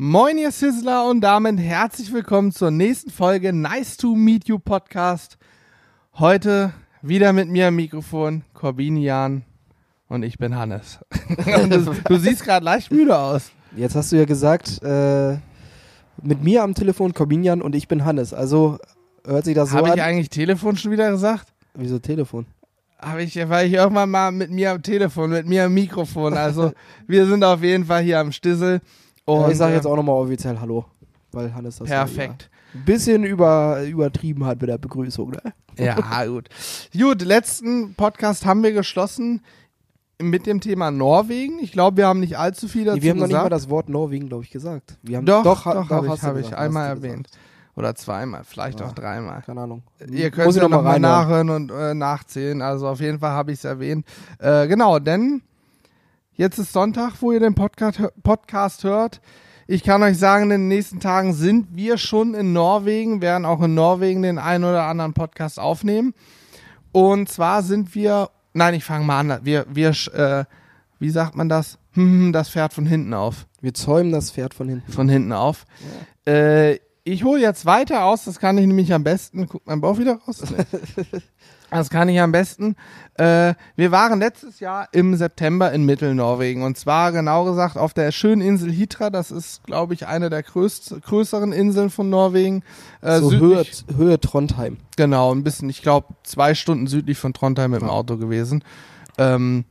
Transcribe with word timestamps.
Moin, 0.00 0.38
ihr 0.38 0.52
Sizzler 0.52 1.10
und 1.10 1.22
damit 1.22 1.58
herzlich 1.58 2.12
willkommen 2.12 2.52
zur 2.52 2.70
nächsten 2.70 3.10
Folge 3.10 3.52
Nice 3.52 3.96
to 3.96 4.14
Meet 4.14 4.46
You 4.46 4.60
Podcast. 4.60 5.38
Heute 6.14 6.72
wieder 7.02 7.32
mit 7.32 7.48
mir 7.48 7.66
am 7.66 7.74
Mikrofon 7.74 8.44
Corbinian 8.54 9.42
und 10.06 10.22
ich 10.22 10.38
bin 10.38 10.54
Hannes. 10.54 11.00
du, 11.68 11.96
du 12.04 12.16
siehst 12.16 12.44
gerade 12.44 12.64
leicht 12.64 12.92
müde 12.92 13.18
aus. 13.18 13.50
Jetzt 13.74 13.96
hast 13.96 14.12
du 14.12 14.16
ja 14.16 14.24
gesagt, 14.24 14.80
äh, 14.84 15.38
mit 16.22 16.44
mir 16.44 16.62
am 16.62 16.74
Telefon 16.74 17.12
Corbinian 17.12 17.60
und 17.60 17.74
ich 17.74 17.88
bin 17.88 18.04
Hannes. 18.04 18.32
Also 18.32 18.78
hört 19.26 19.46
sich 19.46 19.56
das 19.56 19.70
so 19.70 19.78
Habe 19.78 19.88
an. 19.88 19.98
ich 19.98 20.02
eigentlich 20.04 20.30
Telefon 20.30 20.76
schon 20.76 20.92
wieder 20.92 21.10
gesagt? 21.10 21.52
Wieso 21.74 21.98
Telefon? 21.98 22.46
Habe 23.00 23.24
ich, 23.24 23.36
weil 23.48 23.66
ich 23.66 23.72
irgendwann 23.72 24.10
mal 24.10 24.30
mit 24.30 24.52
mir 24.52 24.70
am 24.70 24.82
Telefon, 24.82 25.30
mit 25.30 25.48
mir 25.48 25.64
am 25.64 25.74
Mikrofon. 25.74 26.34
Also 26.34 26.70
wir 27.08 27.26
sind 27.26 27.42
auf 27.42 27.64
jeden 27.64 27.86
Fall 27.86 28.04
hier 28.04 28.20
am 28.20 28.30
Stissel. 28.30 28.80
Und, 29.32 29.50
ich 29.50 29.58
sage 29.58 29.74
jetzt 29.74 29.86
auch 29.86 29.96
nochmal 29.96 30.14
offiziell 30.16 30.58
Hallo, 30.60 30.84
weil 31.32 31.54
Hannes 31.54 31.76
das 31.78 31.88
ja 31.88 32.04
Perfekt. 32.04 32.50
ein 32.74 32.84
bisschen 32.84 33.24
über, 33.24 33.82
übertrieben 33.84 34.44
hat 34.46 34.60
mit 34.60 34.70
der 34.70 34.78
Begrüßung. 34.78 35.30
Ne? 35.30 35.52
Ja, 35.78 36.24
gut. 36.26 36.48
Gut, 36.96 37.22
letzten 37.22 37.94
Podcast 37.94 38.46
haben 38.46 38.62
wir 38.62 38.72
geschlossen 38.72 39.42
mit 40.20 40.46
dem 40.46 40.60
Thema 40.60 40.90
Norwegen. 40.90 41.58
Ich 41.60 41.72
glaube, 41.72 41.98
wir 41.98 42.06
haben 42.06 42.20
nicht 42.20 42.38
allzu 42.38 42.66
viel 42.68 42.84
dazu 42.84 42.96
Nee, 42.96 43.02
wir 43.04 43.10
haben 43.10 43.18
noch 43.18 43.26
nicht 43.26 43.34
mal 43.34 43.38
gesagt. 43.48 43.52
das 43.52 43.68
Wort 43.70 43.88
Norwegen, 43.88 44.28
glaube 44.28 44.44
ich, 44.44 44.50
gesagt. 44.50 44.98
Wir 45.02 45.18
haben, 45.18 45.26
doch, 45.26 45.44
doch, 45.44 45.64
ha- 45.64 45.74
doch, 45.74 45.90
habe 45.90 46.06
ich, 46.06 46.22
hab 46.22 46.36
ich 46.36 46.42
gesagt, 46.44 46.60
einmal 46.60 46.88
erwähnt. 46.88 47.28
gesagt. 47.28 47.44
Oder 47.76 47.94
zweimal, 47.94 48.42
vielleicht 48.42 48.80
Ja. 48.80 48.86
auch 48.86 48.92
dreimal. 48.92 49.40
Keine 49.42 49.60
Ahnung. 49.60 49.84
Ihr 50.10 50.32
könnt 50.32 50.50
ich 50.50 50.56
ja 50.56 50.62
noch 50.62 50.70
mal 50.70 50.98
nochmal 50.98 50.98
nachhören 50.98 51.50
und 51.50 51.70
äh, 51.70 51.94
nachzählen. 51.94 52.60
Also 52.60 52.88
auf 52.88 53.00
jeden 53.00 53.20
Fall 53.20 53.30
habe 53.30 53.52
ich 53.52 53.58
es 53.58 53.64
erwähnt. 53.64 54.04
Äh, 54.40 54.66
genau, 54.66 54.98
denn 54.98 55.42
jetzt 56.38 56.58
ist 56.58 56.72
Sonntag, 56.72 57.14
wo 57.20 57.32
ihr 57.32 57.40
den 57.40 57.54
Podcast, 57.54 58.00
Podcast 58.22 58.84
hört. 58.84 59.20
Ich 59.66 59.82
kann 59.82 60.02
euch 60.02 60.16
sagen, 60.16 60.44
in 60.44 60.50
den 60.50 60.68
nächsten 60.68 60.98
Tagen 60.98 61.34
sind 61.34 61.76
wir 61.76 61.98
schon 61.98 62.32
in 62.32 62.54
Norwegen, 62.54 63.20
werden 63.20 63.44
auch 63.44 63.60
in 63.60 63.74
Norwegen 63.74 64.22
den 64.22 64.38
einen 64.38 64.64
oder 64.64 64.84
anderen 64.84 65.12
Podcast 65.12 65.60
aufnehmen. 65.60 66.14
Und 66.92 67.28
zwar 67.28 67.62
sind 67.62 67.94
wir, 67.94 68.30
nein, 68.54 68.72
ich 68.72 68.84
fange 68.84 69.04
mal 69.04 69.20
an. 69.20 69.40
Wir, 69.42 69.66
wir, 69.68 69.90
äh, 70.14 70.44
wie 70.98 71.10
sagt 71.10 71.36
man 71.36 71.50
das? 71.50 71.78
Hm, 71.92 72.32
das 72.32 72.48
Pferd 72.48 72.72
von 72.72 72.86
hinten 72.86 73.12
auf 73.12 73.46
Wir 73.60 73.74
zäumen 73.74 74.12
das 74.12 74.30
Pferd 74.30 74.54
von 74.54 74.70
hinten. 74.70 74.90
von 74.90 75.08
hinten 75.08 75.32
auf. 75.32 75.66
Äh, 76.26 76.76
ich 77.04 77.24
hole 77.24 77.40
jetzt 77.40 77.66
weiter 77.66 78.04
aus, 78.04 78.24
das 78.24 78.38
kann 78.38 78.56
ich 78.58 78.66
nämlich 78.66 78.92
am 78.92 79.04
besten. 79.04 79.46
Guckt 79.46 79.66
mein 79.66 79.80
Bauch 79.80 79.98
wieder 79.98 80.14
raus? 80.26 80.42
Nee. 80.50 81.20
Das 81.70 81.90
kann 81.90 82.08
ich 82.08 82.20
am 82.20 82.32
besten. 82.32 82.76
Äh, 83.14 83.54
wir 83.76 83.90
waren 83.90 84.20
letztes 84.20 84.60
Jahr 84.60 84.88
im 84.92 85.16
September 85.16 85.72
in 85.72 85.84
Mittelnorwegen 85.84 86.62
und 86.62 86.78
zwar 86.78 87.12
genau 87.12 87.44
gesagt 87.44 87.76
auf 87.76 87.92
der 87.92 88.10
schönen 88.12 88.40
Insel 88.40 88.70
Hitra. 88.70 89.10
Das 89.10 89.30
ist, 89.30 89.64
glaube 89.64 89.94
ich, 89.94 90.06
eine 90.06 90.30
der 90.30 90.42
größt, 90.42 91.02
größeren 91.02 91.52
Inseln 91.52 91.90
von 91.90 92.08
Norwegen. 92.08 92.62
Äh, 93.02 93.18
so 93.18 93.32
Höhe, 93.32 93.64
Höhe 93.94 94.20
Trondheim. 94.20 94.78
Genau, 94.96 95.34
ein 95.34 95.44
bisschen, 95.44 95.68
ich 95.68 95.82
glaube, 95.82 96.14
zwei 96.22 96.54
Stunden 96.54 96.86
südlich 96.86 97.18
von 97.18 97.34
Trondheim 97.34 97.72
mit 97.72 97.82
dem. 97.82 97.88
Auto 97.90 98.16
gewesen. 98.16 98.64
Ähm, 99.18 99.64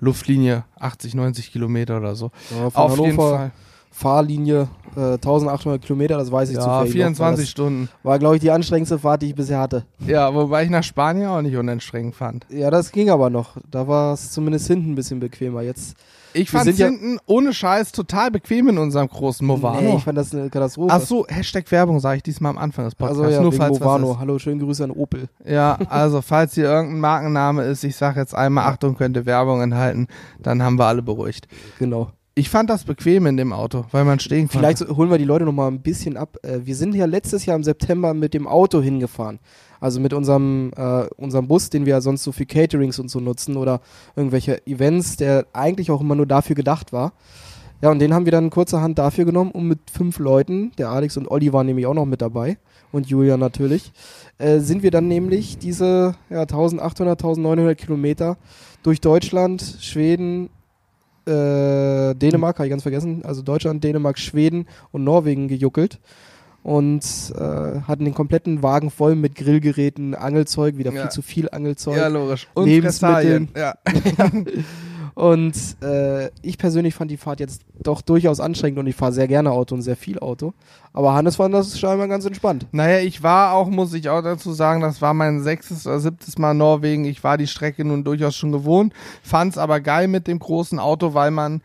Luftlinie 0.00 0.64
80, 0.78 1.14
90 1.14 1.52
Kilometer 1.52 1.98
oder 1.98 2.14
so. 2.14 2.30
Ja, 2.50 2.70
von 2.70 2.82
Auf 2.82 2.96
jeden 2.98 3.12
Hannover 3.12 3.36
Fall. 3.36 3.50
Fahrlinie 3.98 4.68
äh, 4.96 5.14
1800 5.14 5.82
Kilometer, 5.82 6.16
das 6.18 6.30
weiß 6.30 6.50
ich 6.50 6.56
Ja, 6.56 6.62
zufällig 6.62 6.86
noch, 6.86 6.92
24 6.92 7.38
weil 7.40 7.46
Stunden. 7.46 7.88
War, 8.04 8.18
glaube 8.18 8.36
ich, 8.36 8.40
die 8.40 8.50
anstrengendste 8.50 8.98
Fahrt, 8.98 9.22
die 9.22 9.26
ich 9.26 9.34
bisher 9.34 9.58
hatte. 9.58 9.84
Ja, 10.06 10.32
wobei 10.34 10.64
ich 10.64 10.70
nach 10.70 10.84
Spanien 10.84 11.28
auch 11.28 11.42
nicht 11.42 11.56
unanstrengend 11.56 12.14
fand. 12.14 12.46
Ja, 12.48 12.70
das 12.70 12.92
ging 12.92 13.10
aber 13.10 13.28
noch. 13.28 13.56
Da 13.70 13.88
war 13.88 14.14
es 14.14 14.30
zumindest 14.30 14.68
hinten 14.68 14.92
ein 14.92 14.94
bisschen 14.94 15.18
bequemer. 15.18 15.62
Jetzt, 15.62 15.96
Ich 16.32 16.48
fand 16.50 16.64
sind 16.66 16.78
ja- 16.78 16.86
hinten 16.86 17.18
ohne 17.26 17.52
Scheiß 17.52 17.90
total 17.92 18.30
bequem 18.30 18.68
in 18.68 18.78
unserem 18.78 19.08
großen 19.08 19.44
Movano. 19.46 19.80
nee, 19.80 19.96
ich 19.96 20.04
fand 20.04 20.16
das 20.16 20.32
eine 20.32 20.48
Katastrophe. 20.48 20.92
Ach 20.94 21.00
so, 21.00 21.26
Hashtag 21.28 21.70
Werbung 21.72 21.98
sage 21.98 22.18
ich 22.18 22.22
diesmal 22.22 22.50
am 22.50 22.58
Anfang 22.58 22.84
des 22.84 22.94
Podcasts. 22.94 23.20
also 23.22 23.34
ja, 23.34 23.42
nur 23.42 23.52
falls 23.52 23.80
Movano. 23.80 24.16
Hallo, 24.20 24.38
schönen 24.38 24.60
Grüße 24.60 24.84
an 24.84 24.92
Opel. 24.92 25.28
Ja, 25.44 25.76
also 25.88 26.22
falls 26.22 26.54
hier 26.54 26.64
irgendein 26.66 27.00
Markenname 27.00 27.64
ist, 27.64 27.82
ich 27.82 27.96
sage 27.96 28.20
jetzt 28.20 28.34
einmal, 28.34 28.64
Achtung, 28.66 28.94
könnte 28.96 29.26
Werbung 29.26 29.60
enthalten, 29.60 30.06
dann 30.40 30.62
haben 30.62 30.78
wir 30.78 30.86
alle 30.86 31.02
beruhigt. 31.02 31.48
Genau. 31.80 32.12
Ich 32.38 32.50
fand 32.50 32.70
das 32.70 32.84
bequem 32.84 33.26
in 33.26 33.36
dem 33.36 33.52
Auto, 33.52 33.86
weil 33.90 34.04
man 34.04 34.20
stehen 34.20 34.46
konnte. 34.46 34.58
Vielleicht 34.58 34.96
holen 34.96 35.10
wir 35.10 35.18
die 35.18 35.24
Leute 35.24 35.44
noch 35.44 35.52
mal 35.52 35.66
ein 35.66 35.80
bisschen 35.80 36.16
ab. 36.16 36.36
Äh, 36.42 36.60
Wir 36.62 36.76
sind 36.76 36.94
ja 36.94 37.04
letztes 37.04 37.46
Jahr 37.46 37.56
im 37.56 37.64
September 37.64 38.14
mit 38.14 38.32
dem 38.32 38.46
Auto 38.46 38.80
hingefahren. 38.80 39.40
Also 39.80 39.98
mit 39.98 40.12
unserem, 40.12 40.70
äh, 40.76 41.08
unserem 41.16 41.48
Bus, 41.48 41.68
den 41.68 41.84
wir 41.84 41.94
ja 41.94 42.00
sonst 42.00 42.22
so 42.22 42.30
für 42.30 42.46
Caterings 42.46 43.00
und 43.00 43.10
so 43.10 43.18
nutzen 43.18 43.56
oder 43.56 43.80
irgendwelche 44.14 44.64
Events, 44.68 45.16
der 45.16 45.46
eigentlich 45.52 45.90
auch 45.90 46.00
immer 46.00 46.14
nur 46.14 46.26
dafür 46.26 46.54
gedacht 46.54 46.92
war. 46.92 47.12
Ja, 47.82 47.90
und 47.90 47.98
den 47.98 48.14
haben 48.14 48.24
wir 48.24 48.32
dann 48.32 48.50
kurzerhand 48.50 49.00
dafür 49.00 49.24
genommen, 49.24 49.50
um 49.50 49.66
mit 49.66 49.90
fünf 49.92 50.20
Leuten, 50.20 50.70
der 50.78 50.90
Alex 50.90 51.16
und 51.16 51.28
Olli 51.28 51.52
waren 51.52 51.66
nämlich 51.66 51.86
auch 51.86 51.94
noch 51.94 52.06
mit 52.06 52.22
dabei 52.22 52.56
und 52.92 53.08
Julia 53.08 53.36
natürlich, 53.36 53.92
äh, 54.38 54.60
sind 54.60 54.84
wir 54.84 54.92
dann 54.92 55.08
nämlich 55.08 55.58
diese 55.58 56.14
ja, 56.30 56.42
1800, 56.42 57.18
1900 57.18 57.76
Kilometer 57.76 58.36
durch 58.84 59.00
Deutschland, 59.00 59.78
Schweden, 59.80 60.50
äh, 61.28 62.14
Dänemark, 62.14 62.58
habe 62.58 62.66
ich 62.66 62.70
ganz 62.70 62.82
vergessen, 62.82 63.22
also 63.24 63.42
Deutschland, 63.42 63.84
Dänemark, 63.84 64.18
Schweden 64.18 64.66
und 64.90 65.04
Norwegen 65.04 65.48
gejuckelt 65.48 66.00
und 66.62 67.02
äh, 67.36 67.80
hatten 67.86 68.04
den 68.04 68.14
kompletten 68.14 68.62
Wagen 68.62 68.90
voll 68.90 69.14
mit 69.14 69.34
Grillgeräten, 69.36 70.14
Angelzeug, 70.14 70.76
wieder 70.78 70.92
Ja. 70.92 71.02
viel 71.02 71.10
zu 71.10 71.22
viel 71.22 71.48
Angelzeug. 71.50 71.96
ja, 71.96 72.08
logisch. 72.08 72.48
Und 72.54 72.66
Lebensmitteln. 72.66 73.48
Fressalien. 73.48 73.48
Ja. 73.56 73.74
Und 75.18 75.82
äh, 75.82 76.30
ich 76.42 76.58
persönlich 76.58 76.94
fand 76.94 77.10
die 77.10 77.16
Fahrt 77.16 77.40
jetzt 77.40 77.62
doch 77.82 78.02
durchaus 78.02 78.38
anstrengend 78.38 78.78
und 78.78 78.86
ich 78.86 78.94
fahre 78.94 79.10
sehr 79.12 79.26
gerne 79.26 79.50
Auto 79.50 79.74
und 79.74 79.82
sehr 79.82 79.96
viel 79.96 80.20
Auto. 80.20 80.54
Aber 80.92 81.12
Hannes 81.12 81.34
fand 81.34 81.52
das 81.52 81.76
scheinbar 81.76 82.06
ganz 82.06 82.24
entspannt. 82.24 82.66
Naja, 82.70 83.00
ich 83.00 83.20
war 83.20 83.52
auch, 83.52 83.66
muss 83.66 83.92
ich 83.94 84.08
auch 84.10 84.22
dazu 84.22 84.52
sagen, 84.52 84.80
das 84.80 85.02
war 85.02 85.14
mein 85.14 85.42
sechstes 85.42 85.88
oder 85.88 85.98
siebtes 85.98 86.38
Mal 86.38 86.54
Norwegen. 86.54 87.04
Ich 87.04 87.24
war 87.24 87.36
die 87.36 87.48
Strecke 87.48 87.84
nun 87.84 88.04
durchaus 88.04 88.36
schon 88.36 88.52
gewohnt, 88.52 88.92
fand's 89.24 89.58
aber 89.58 89.80
geil 89.80 90.06
mit 90.06 90.28
dem 90.28 90.38
großen 90.38 90.78
Auto, 90.78 91.14
weil 91.14 91.32
man, 91.32 91.62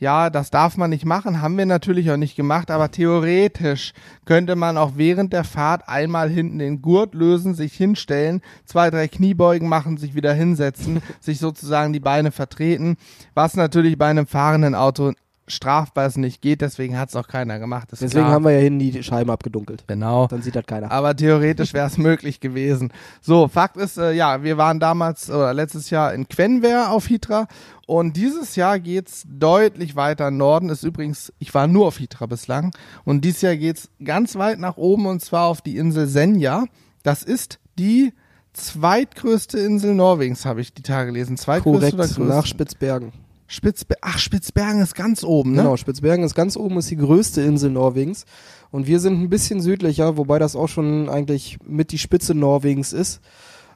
ja, 0.00 0.30
das 0.30 0.50
darf 0.50 0.76
man 0.76 0.90
nicht 0.90 1.04
machen, 1.04 1.42
haben 1.42 1.58
wir 1.58 1.66
natürlich 1.66 2.10
auch 2.10 2.16
nicht 2.16 2.36
gemacht, 2.36 2.70
aber 2.70 2.90
theoretisch 2.90 3.92
könnte 4.24 4.56
man 4.56 4.76
auch 4.76 4.92
während 4.96 5.32
der 5.32 5.44
Fahrt 5.44 5.88
einmal 5.88 6.30
hinten 6.30 6.58
den 6.58 6.82
Gurt 6.82 7.14
lösen, 7.14 7.54
sich 7.54 7.74
hinstellen, 7.74 8.40
zwei, 8.64 8.90
drei 8.90 9.08
Kniebeugen 9.08 9.68
machen, 9.68 9.96
sich 9.96 10.14
wieder 10.14 10.32
hinsetzen, 10.32 11.02
sich 11.20 11.38
sozusagen 11.38 11.92
die 11.92 12.00
Beine 12.00 12.30
vertreten, 12.30 12.96
was 13.34 13.54
natürlich 13.54 13.98
bei 13.98 14.06
einem 14.06 14.26
fahrenden 14.26 14.74
Auto 14.74 15.12
strafbar 15.48 16.06
ist, 16.06 16.16
nicht 16.18 16.40
geht, 16.42 16.60
deswegen 16.60 16.98
hat's 16.98 17.16
auch 17.16 17.28
keiner 17.28 17.58
gemacht. 17.58 17.92
ist 17.92 18.02
Deswegen 18.02 18.24
klar. 18.24 18.34
haben 18.34 18.44
wir 18.44 18.52
ja 18.52 18.60
hinten 18.60 18.78
die 18.78 19.02
Scheiben 19.02 19.30
abgedunkelt. 19.30 19.84
Genau. 19.86 20.26
Dann 20.28 20.42
sieht 20.42 20.56
das 20.56 20.66
keiner. 20.66 20.90
Aber 20.90 21.14
theoretisch 21.16 21.74
wäre 21.74 21.86
es 21.86 21.98
möglich 21.98 22.40
gewesen. 22.40 22.92
So, 23.20 23.48
Fakt 23.48 23.76
ist, 23.76 23.98
äh, 23.98 24.12
ja, 24.12 24.42
wir 24.42 24.56
waren 24.58 24.80
damals 24.80 25.30
oder 25.30 25.52
letztes 25.54 25.90
Jahr 25.90 26.14
in 26.14 26.28
Quenver 26.28 26.90
auf 26.90 27.06
Hitra 27.06 27.46
und 27.86 28.16
dieses 28.16 28.56
Jahr 28.56 28.78
geht's 28.78 29.24
deutlich 29.26 29.96
weiter 29.96 30.30
Norden. 30.30 30.68
Ist 30.68 30.84
übrigens, 30.84 31.32
ich 31.38 31.54
war 31.54 31.66
nur 31.66 31.86
auf 31.86 31.98
Hitra 31.98 32.26
bislang 32.26 32.72
und 33.04 33.24
dieses 33.24 33.42
Jahr 33.42 33.56
geht's 33.56 33.88
ganz 34.04 34.36
weit 34.36 34.58
nach 34.58 34.76
oben 34.76 35.06
und 35.06 35.20
zwar 35.20 35.46
auf 35.46 35.62
die 35.62 35.76
Insel 35.76 36.06
Senja. 36.06 36.64
Das 37.02 37.22
ist 37.22 37.58
die 37.78 38.12
zweitgrößte 38.52 39.58
Insel 39.58 39.94
Norwegens, 39.94 40.44
habe 40.44 40.60
ich 40.60 40.74
die 40.74 40.82
Tage 40.82 41.12
gelesen. 41.12 41.36
Zweitgrößte 41.36 41.78
Korrekt, 41.78 41.94
oder 41.94 42.06
größte? 42.06 42.22
nach 42.22 42.46
Spitzbergen. 42.46 43.12
Spitzbe 43.50 43.96
Ach, 44.02 44.18
Spitzbergen 44.18 44.82
ist 44.82 44.94
ganz 44.94 45.24
oben, 45.24 45.52
ne? 45.52 45.62
Genau, 45.62 45.76
Spitzbergen 45.78 46.24
ist 46.24 46.34
ganz 46.34 46.56
oben, 46.56 46.76
ist 46.76 46.90
die 46.90 46.96
größte 46.96 47.40
Insel 47.40 47.70
Norwegens. 47.70 48.26
Und 48.70 48.86
wir 48.86 49.00
sind 49.00 49.20
ein 49.20 49.30
bisschen 49.30 49.62
südlicher, 49.62 50.18
wobei 50.18 50.38
das 50.38 50.54
auch 50.54 50.68
schon 50.68 51.08
eigentlich 51.08 51.58
mit 51.66 51.90
die 51.90 51.98
Spitze 51.98 52.34
Norwegens 52.34 52.92
ist. 52.92 53.20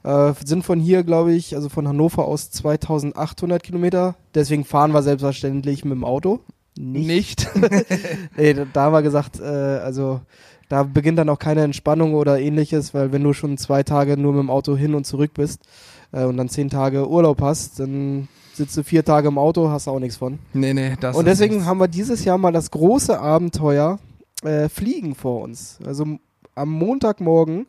Äh, 0.05 0.34
sind 0.44 0.62
von 0.65 0.78
hier, 0.78 1.05
glaube 1.05 1.33
ich, 1.33 1.55
also 1.55 1.71
von 1.71 1.88
Hannover 1.88 2.27
aus 2.27 2.50
2800 2.50 3.62
Kilometer. 3.62 4.15
Deswegen 4.34 4.66
fahren 4.66 4.93
wir 4.93 5.03
selbstverständlich 5.03 5.84
mit 5.84 5.94
dem 5.94 6.04
Auto. 6.04 6.41
Nicht. 6.78 7.49
Nee, 8.37 8.54
da, 8.54 8.66
da 8.71 8.83
haben 8.83 8.93
wir 8.93 9.03
gesagt, 9.03 9.41
äh, 9.41 9.45
also 9.45 10.21
da 10.69 10.83
beginnt 10.83 11.19
dann 11.19 11.28
auch 11.28 11.39
keine 11.39 11.63
Entspannung 11.63 12.15
oder 12.15 12.41
ähnliches, 12.41 12.95
weil 12.95 13.13
wenn 13.13 13.22
du 13.22 13.33
schon 13.33 13.59
zwei 13.59 13.83
Tage 13.83 14.16
nur 14.16 14.33
mit 14.33 14.42
dem 14.42 14.51
Auto 14.51 14.77
hin 14.77 14.95
und 14.95 15.07
zurück 15.07 15.33
bist 15.34 15.60
äh, 16.13 16.24
und 16.24 16.36
dann 16.36 16.48
zehn 16.48 16.71
Tage 16.71 17.09
Urlaub 17.09 17.41
hast, 17.41 17.80
dann 17.80 18.28
sitzt 18.54 18.77
du 18.77 18.83
vier 18.84 19.04
Tage 19.04 19.28
im 19.28 19.39
Auto, 19.39 19.69
hast 19.69 19.89
auch 19.89 19.99
nichts 19.99 20.16
von. 20.16 20.39
nee, 20.53 20.75
nee, 20.75 20.97
das 21.01 21.16
Und 21.16 21.27
deswegen 21.27 21.54
nichts. 21.54 21.69
haben 21.69 21.78
wir 21.78 21.89
dieses 21.89 22.25
Jahr 22.25 22.39
mal 22.39 22.53
das 22.53 22.71
große 22.71 23.19
Abenteuer 23.19 23.99
äh, 24.43 24.69
Fliegen 24.69 25.15
vor 25.15 25.43
uns. 25.43 25.78
Also 25.84 26.04
am 26.54 26.71
Montagmorgen 26.71 27.66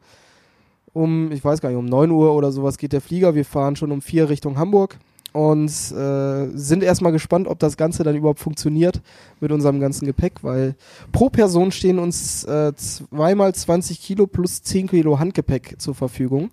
um, 0.93 1.31
ich 1.31 1.43
weiß 1.43 1.59
gar 1.59 1.69
nicht, 1.69 1.77
um 1.77 1.85
9 1.85 2.11
Uhr 2.11 2.33
oder 2.33 2.51
sowas 2.51 2.77
geht 2.77 2.93
der 2.93 3.01
Flieger. 3.01 3.35
Wir 3.35 3.45
fahren 3.45 3.75
schon 3.75 3.91
um 3.91 4.01
4 4.01 4.29
Richtung 4.29 4.57
Hamburg 4.57 4.99
und 5.31 5.67
äh, 5.67 6.47
sind 6.53 6.83
erstmal 6.83 7.11
gespannt, 7.11 7.47
ob 7.47 7.57
das 7.57 7.77
Ganze 7.77 8.03
dann 8.03 8.15
überhaupt 8.15 8.39
funktioniert 8.39 9.01
mit 9.39 9.51
unserem 9.51 9.79
ganzen 9.79 10.05
Gepäck, 10.05 10.43
weil 10.43 10.75
pro 11.11 11.29
Person 11.29 11.71
stehen 11.71 11.97
uns 11.97 12.43
äh, 12.43 12.73
zweimal 12.75 13.55
20 13.55 13.99
Kilo 13.99 14.27
plus 14.27 14.61
10 14.61 14.87
Kilo 14.87 15.17
Handgepäck 15.19 15.75
zur 15.79 15.95
Verfügung. 15.95 16.51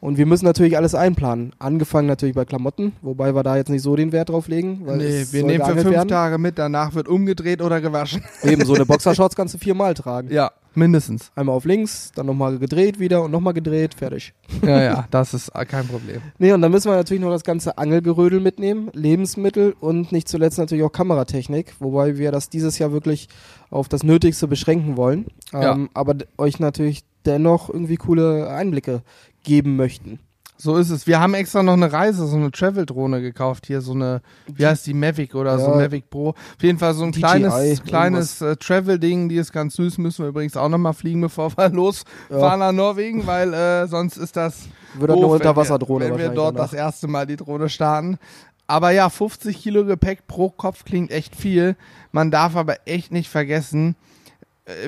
Und 0.00 0.16
wir 0.16 0.26
müssen 0.26 0.44
natürlich 0.44 0.76
alles 0.76 0.94
einplanen. 0.94 1.52
Angefangen 1.58 2.06
natürlich 2.06 2.34
bei 2.36 2.44
Klamotten, 2.44 2.92
wobei 3.02 3.34
wir 3.34 3.42
da 3.42 3.56
jetzt 3.56 3.68
nicht 3.68 3.82
so 3.82 3.96
den 3.96 4.12
Wert 4.12 4.28
drauf 4.28 4.46
legen. 4.46 4.82
Weil 4.84 4.98
Nee, 4.98 5.26
wir 5.32 5.42
nehmen 5.44 5.64
für 5.64 5.72
fünf 5.74 5.90
werden. 5.90 6.08
Tage 6.08 6.38
mit, 6.38 6.56
danach 6.56 6.94
wird 6.94 7.08
umgedreht 7.08 7.60
oder 7.62 7.80
gewaschen. 7.80 8.22
Eben, 8.44 8.64
so 8.64 8.74
eine 8.74 8.86
Boxershorts 8.86 9.34
kannst 9.34 9.54
du 9.54 9.58
viermal 9.58 9.94
tragen. 9.94 10.32
Ja, 10.32 10.52
mindestens. 10.74 11.32
Einmal 11.34 11.56
auf 11.56 11.64
links, 11.64 12.12
dann 12.14 12.26
nochmal 12.26 12.58
gedreht 12.60 13.00
wieder 13.00 13.24
und 13.24 13.32
nochmal 13.32 13.54
gedreht, 13.54 13.94
fertig. 13.94 14.34
Ja, 14.62 14.82
ja, 14.82 15.08
das 15.10 15.34
ist 15.34 15.52
kein 15.68 15.86
Problem. 15.88 16.20
Nee, 16.38 16.52
und 16.52 16.62
dann 16.62 16.70
müssen 16.70 16.90
wir 16.90 16.96
natürlich 16.96 17.22
noch 17.22 17.30
das 17.30 17.42
ganze 17.44 17.76
Angelgerödel 17.78 18.38
mitnehmen, 18.38 18.90
Lebensmittel 18.92 19.74
und 19.80 20.12
nicht 20.12 20.28
zuletzt 20.28 20.58
natürlich 20.58 20.84
auch 20.84 20.92
Kameratechnik, 20.92 21.74
wobei 21.80 22.18
wir 22.18 22.30
das 22.30 22.48
dieses 22.50 22.78
Jahr 22.78 22.92
wirklich 22.92 23.28
auf 23.70 23.88
das 23.88 24.04
Nötigste 24.04 24.46
beschränken 24.46 24.96
wollen, 24.96 25.26
Ja. 25.52 25.72
ähm, 25.72 25.90
aber 25.94 26.14
d- 26.14 26.26
euch 26.38 26.60
natürlich 26.60 27.02
dennoch 27.26 27.68
irgendwie 27.68 27.96
coole 27.96 28.48
Einblicke 28.48 29.02
geben 29.48 29.74
möchten. 29.76 30.20
So 30.60 30.76
ist 30.76 30.90
es. 30.90 31.06
Wir 31.06 31.20
haben 31.20 31.34
extra 31.34 31.62
noch 31.62 31.74
eine 31.74 31.92
Reise, 31.92 32.26
so 32.26 32.36
eine 32.36 32.50
Travel-Drohne 32.50 33.20
gekauft 33.20 33.66
hier, 33.68 33.80
so 33.80 33.92
eine, 33.92 34.22
wie 34.52 34.66
heißt 34.66 34.86
die, 34.88 34.94
Mavic 34.94 35.36
oder 35.36 35.56
so, 35.56 35.70
Ja. 35.70 35.76
Mavic 35.76 36.10
Pro. 36.10 36.30
Auf 36.30 36.36
jeden 36.62 36.80
Fall 36.80 36.94
so 36.94 37.04
ein 37.04 37.12
DJI, 37.12 37.20
kleines, 37.20 37.82
kleines 37.84 38.40
äh, 38.42 38.56
Travel-Ding, 38.56 39.28
die 39.28 39.36
ist 39.36 39.52
ganz 39.52 39.76
süß, 39.76 39.98
müssen 39.98 40.24
wir 40.24 40.30
übrigens 40.30 40.56
auch 40.56 40.68
nochmal 40.68 40.94
fliegen, 40.94 41.20
bevor 41.20 41.56
wir 41.56 41.68
losfahren 41.72 42.58
nach 42.58 42.72
Norwegen, 42.72 43.24
weil 43.24 43.54
äh, 43.54 43.86
sonst 43.86 44.16
ist 44.16 44.34
das 44.36 44.68
Wird 44.94 45.10
halt 45.10 45.10
doof, 45.10 45.16
eine 45.16 45.22
wenn 45.22 45.28
wir- 45.30 45.34
Unterwasserdrohne 45.34 46.04
Wenn 46.10 46.18
wir 46.18 46.28
dort 46.30 46.56
danach. 46.56 46.70
das 46.70 46.76
erste 46.76 47.06
Mal 47.06 47.26
die 47.26 47.36
Drohne 47.36 47.68
starten. 47.68 48.18
Aber 48.66 48.90
ja, 48.90 49.08
50 49.10 49.56
Kilo 49.62 49.84
Gepäck 49.84 50.26
pro 50.26 50.50
Kopf 50.50 50.84
klingt 50.84 51.10
echt 51.12 51.36
viel. 51.36 51.76
Man 52.10 52.32
darf 52.32 52.56
aber 52.56 52.78
echt 52.84 53.12
nicht 53.12 53.30
vergessen, 53.30 53.94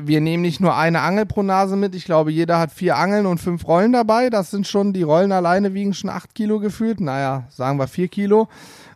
wir 0.02 0.20
nehmen 0.20 0.42
nicht 0.42 0.60
nur 0.60 0.76
eine 0.76 1.00
Angel 1.00 1.26
pro 1.26 1.42
Nase 1.42 1.76
mit. 1.76 1.94
Ich 1.94 2.04
glaube, 2.04 2.30
jeder 2.30 2.58
hat 2.58 2.70
vier 2.70 2.96
Angeln 2.96 3.26
und 3.26 3.38
fünf 3.38 3.66
Rollen 3.66 3.92
dabei. 3.92 4.28
Das 4.28 4.50
sind 4.50 4.66
schon, 4.66 4.92
die 4.92 5.02
Rollen 5.02 5.32
alleine 5.32 5.72
wiegen 5.72 5.94
schon 5.94 6.10
acht 6.10 6.34
Kilo 6.34 6.60
gefühlt. 6.60 7.00
Naja, 7.00 7.44
sagen 7.48 7.78
wir 7.78 7.88
vier 7.88 8.08
Kilo. 8.08 8.48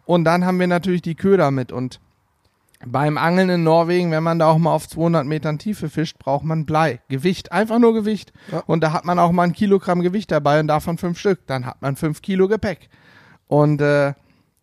Und 0.04 0.24
dann 0.24 0.44
haben 0.44 0.60
wir 0.60 0.66
natürlich 0.66 1.00
die 1.00 1.14
Köder 1.14 1.50
mit. 1.50 1.72
Und 1.72 2.00
beim 2.84 3.16
Angeln 3.16 3.48
in 3.48 3.62
Norwegen, 3.62 4.10
wenn 4.10 4.22
man 4.22 4.38
da 4.38 4.48
auch 4.48 4.58
mal 4.58 4.74
auf 4.74 4.86
200 4.86 5.24
Metern 5.24 5.58
Tiefe 5.58 5.88
fischt, 5.88 6.18
braucht 6.18 6.44
man 6.44 6.66
Blei. 6.66 7.00
Gewicht, 7.08 7.50
einfach 7.50 7.78
nur 7.78 7.94
Gewicht. 7.94 8.34
Ja. 8.52 8.62
Und 8.66 8.82
da 8.82 8.92
hat 8.92 9.06
man 9.06 9.18
auch 9.18 9.32
mal 9.32 9.44
ein 9.44 9.52
Kilogramm 9.52 10.02
Gewicht 10.02 10.30
dabei 10.30 10.60
und 10.60 10.66
davon 10.66 10.98
fünf 10.98 11.18
Stück. 11.18 11.46
Dann 11.46 11.64
hat 11.64 11.80
man 11.80 11.96
fünf 11.96 12.20
Kilo 12.20 12.46
Gepäck. 12.46 12.90
Und 13.46 13.80
äh, 13.80 14.12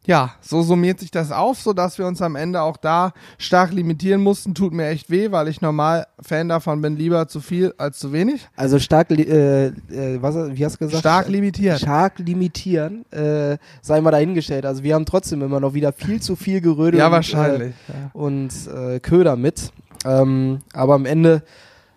ja, 0.07 0.31
so 0.41 0.63
summiert 0.63 0.99
sich 0.99 1.11
das 1.11 1.31
auf, 1.31 1.59
sodass 1.59 1.99
wir 1.99 2.07
uns 2.07 2.21
am 2.23 2.35
Ende 2.35 2.61
auch 2.61 2.77
da 2.77 3.13
stark 3.37 3.71
limitieren 3.71 4.21
mussten. 4.21 4.55
Tut 4.55 4.73
mir 4.73 4.87
echt 4.87 5.11
weh, 5.11 5.31
weil 5.31 5.47
ich 5.47 5.61
normal 5.61 6.07
Fan 6.19 6.49
davon 6.49 6.81
bin, 6.81 6.97
lieber 6.97 7.27
zu 7.27 7.39
viel 7.39 7.73
als 7.77 7.99
zu 7.99 8.11
wenig. 8.11 8.47
Also 8.55 8.79
stark, 8.79 9.11
äh, 9.11 9.67
äh, 9.67 9.73
was, 10.21 10.35
wie 10.55 10.65
hast 10.65 10.75
du 10.75 10.85
gesagt? 10.85 11.01
Stark 11.01 11.27
limitiert. 11.29 11.79
Stark 11.79 12.17
limitieren, 12.17 13.05
äh, 13.11 13.57
sei 13.81 14.01
mal 14.01 14.09
dahingestellt. 14.09 14.65
Also 14.65 14.81
wir 14.81 14.95
haben 14.95 15.05
trotzdem 15.05 15.43
immer 15.43 15.59
noch 15.59 15.75
wieder 15.75 15.93
viel 15.93 16.19
zu 16.19 16.35
viel 16.35 16.61
Gerödel 16.61 16.99
Ja, 16.99 17.05
und, 17.05 17.11
wahrscheinlich. 17.11 17.75
Äh, 17.87 18.17
und 18.17 18.51
äh, 18.67 18.99
Köder 18.99 19.35
mit. 19.35 19.71
Ähm, 20.03 20.61
aber 20.73 20.95
am 20.95 21.05
Ende 21.05 21.43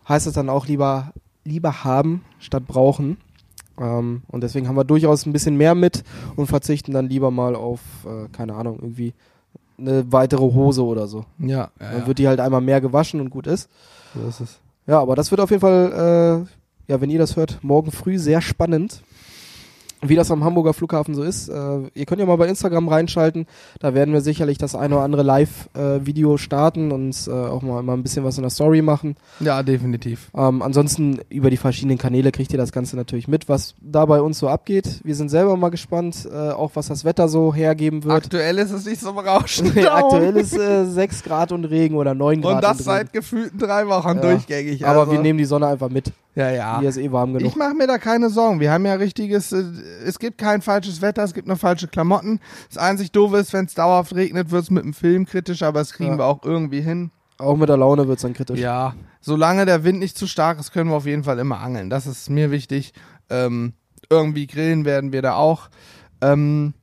heißt 0.06 0.27
es 0.27 0.35
dann 0.35 0.51
auch 0.51 0.67
lieber, 0.67 1.12
lieber 1.45 1.85
haben 1.85 2.23
statt 2.39 2.67
brauchen. 2.67 3.17
Ähm, 3.81 4.23
und 4.29 4.43
deswegen 4.43 4.69
haben 4.69 4.76
wir 4.76 4.85
durchaus 4.85 5.26
ein 5.26 5.32
bisschen 5.32 5.56
mehr 5.56 5.75
mit 5.75 6.05
und 6.37 6.47
verzichten 6.47 6.93
dann 6.93 7.09
lieber 7.09 7.31
mal 7.31 7.55
auf, 7.56 7.81
äh, 8.05 8.29
keine 8.32 8.55
Ahnung, 8.55 8.79
irgendwie 8.81 9.15
eine 9.79 10.11
weitere 10.12 10.43
Hose 10.43 10.85
oder 10.85 11.06
so. 11.09 11.25
Ja, 11.38 11.71
ja, 11.81 11.93
Dann 11.93 12.06
wird 12.06 12.19
die 12.19 12.29
halt 12.29 12.41
einmal 12.41 12.61
mehr 12.61 12.81
gewaschen 12.81 13.21
und 13.21 13.31
gut 13.31 13.47
ist. 13.47 13.69
so 14.15 14.29
ist 14.29 14.41
es. 14.41 14.61
Ja, 14.87 15.00
aber 15.00 15.17
das 15.17 15.31
wird 15.31 15.41
auf 15.41 15.50
jeden 15.50 15.61
Fall, 15.62 16.47
äh, 16.88 16.93
ja, 16.93 17.00
wenn 17.00 17.11
ihr 17.11 17.19
das 17.19 17.37
hört, 17.37 17.59
morgen 17.62 17.91
früh 17.91 18.19
sehr 18.19 18.41
spannend. 18.41 19.03
Wie 20.09 20.17
das 20.17 20.31
am 20.31 20.45
Hamburger 20.45 20.75
Flughafen 20.75 21.15
so 21.15 21.23
ist. 21.23 21.49
Äh, 21.49 21.79
ihr 21.95 22.06
könnt 22.06 22.21
ja 22.21 22.27
mal 22.27 22.37
bei 22.37 22.49
Instagram 22.49 22.89
reinschalten. 22.89 23.47
Da 23.81 23.95
werden 23.95 24.12
wir 24.12 24.21
sicherlich 24.21 24.59
das 24.59 24.75
eine 24.75 24.97
oder 24.97 25.05
andere 25.05 25.23
Live-Video 25.23 26.37
starten 26.37 26.93
und 26.93 27.27
äh, 27.27 27.31
auch 27.31 27.62
mal, 27.62 27.83
mal 27.83 27.95
ein 27.95 28.03
bisschen 28.03 28.25
was 28.25 28.37
in 28.37 28.43
der 28.43 28.51
Story 28.51 28.83
machen. 28.83 29.17
Ja, 29.41 29.62
definitiv. 29.62 30.31
Ähm, 30.37 30.62
ansonsten 30.62 31.21
über 31.29 31.51
die 31.51 31.56
verschiedenen 31.56 31.99
Kanäle 31.99 32.33
kriegt 32.33 32.53
ihr 32.53 32.59
das 32.59 32.73
Ganze 32.73 32.97
natürlich 32.97 33.29
mit, 33.29 33.49
was 33.49 33.75
da 33.81 34.05
bei 34.06 34.21
uns 34.21 34.39
so 34.39 34.49
abgeht. 34.49 35.01
Wir 35.05 35.15
sind 35.15 35.29
selber 35.29 35.56
mal 35.56 35.71
gespannt, 35.71 36.29
äh, 36.33 36.51
auch 36.51 36.73
was 36.75 36.89
das 36.89 37.05
Wetter 37.05 37.29
so 37.29 37.55
hergeben 37.55 38.05
wird. 38.05 38.15
Aktuell 38.15 38.59
ist 38.59 38.71
es 38.71 38.85
nicht 38.87 39.01
so 39.01 39.12
berauschend. 39.12 39.75
Nee, 39.75 39.87
aktuell 39.87 40.37
ist 40.37 40.56
äh, 40.56 40.85
6 40.85 41.25
Grad 41.25 41.51
und 41.51 41.65
Regen 41.65 41.97
oder 41.97 42.15
9 42.15 42.43
Grad 42.43 42.55
Und 42.56 42.65
das 42.65 42.79
und 42.79 42.85
seit 42.85 43.12
gefühlten 43.12 43.59
drei 43.59 43.89
Wochen 43.89 44.17
Ja. 44.17 44.23
durchgängig. 44.23 44.87
Aber 44.87 45.01
also. 45.01 45.12
wir 45.12 45.19
nehmen 45.21 45.39
die 45.39 45.45
Sonne 45.45 45.67
einfach 45.67 45.89
mit. 45.89 46.12
Ja, 46.37 46.51
ja. 46.51 46.81
Hier 46.81 46.89
ist 46.89 46.99
eh 46.99 47.11
warm 47.12 47.33
genug. 47.35 47.49
Ich 47.49 47.56
mache 47.56 47.75
mir 47.75 47.87
da 47.87 47.99
keine 47.99 48.29
Sorgen. 48.29 48.61
Wir 48.61 48.73
haben 48.73 48.85
ja 48.87 48.95
richtiges, 48.95 49.53
äh, 49.53 49.62
es 50.05 50.19
gibt 50.19 50.38
kein 50.38 50.62
falsches 50.62 51.00
Wetter, 51.02 51.23
es 51.25 51.35
gibt 51.35 51.46
nur 51.49 51.56
falsche 51.56 51.88
Klamotten. 51.88 52.41
Das 52.69 52.79
einzig 52.79 53.12
Doofe 53.12 53.37
ist, 53.38 53.52
wenn 53.52 53.67
es 53.67 53.75
dauerhaft 53.75 54.14
regnet, 54.14 54.50
wird 54.50 54.64
es 54.64 54.70
mit 54.70 54.85
dem 54.85 54.94
Film 54.94 55.26
kritisch, 55.26 55.62
aber 55.62 55.81
das 55.81 55.93
kriegen 55.93 56.12
Ja. 56.12 56.19
wir 56.19 56.25
auch 56.26 56.43
irgendwie 56.44 56.81
hin. 56.81 57.11
Auch 57.38 57.56
mit 57.56 57.69
der 57.69 57.76
Laune 57.76 58.06
wird 58.06 58.19
es 58.19 58.23
dann 58.23 58.32
kritisch. 58.32 58.61
Ja, 58.61 58.94
solange 59.20 59.67
der 59.67 59.82
Wind 59.85 59.99
nicht 59.99 60.17
zu 60.17 60.26
stark 60.26 60.61
ist, 60.61 60.73
können 60.73 60.91
wir 60.91 60.96
auf 60.96 61.06
jeden 61.06 61.25
Fall 61.25 61.38
immer 61.38 61.61
angeln. 61.61 61.91
Das 61.91 62.06
ist 62.06 62.31
mir 62.31 62.50
wichtig. 62.50 62.93
Ähm, 63.29 63.73
irgendwie 64.11 64.46
grillen 64.46 64.85
werden 64.85 65.12
wir 65.12 65.23
da 65.23 65.35
auch. 65.35 65.69
Ähm, 66.20 66.75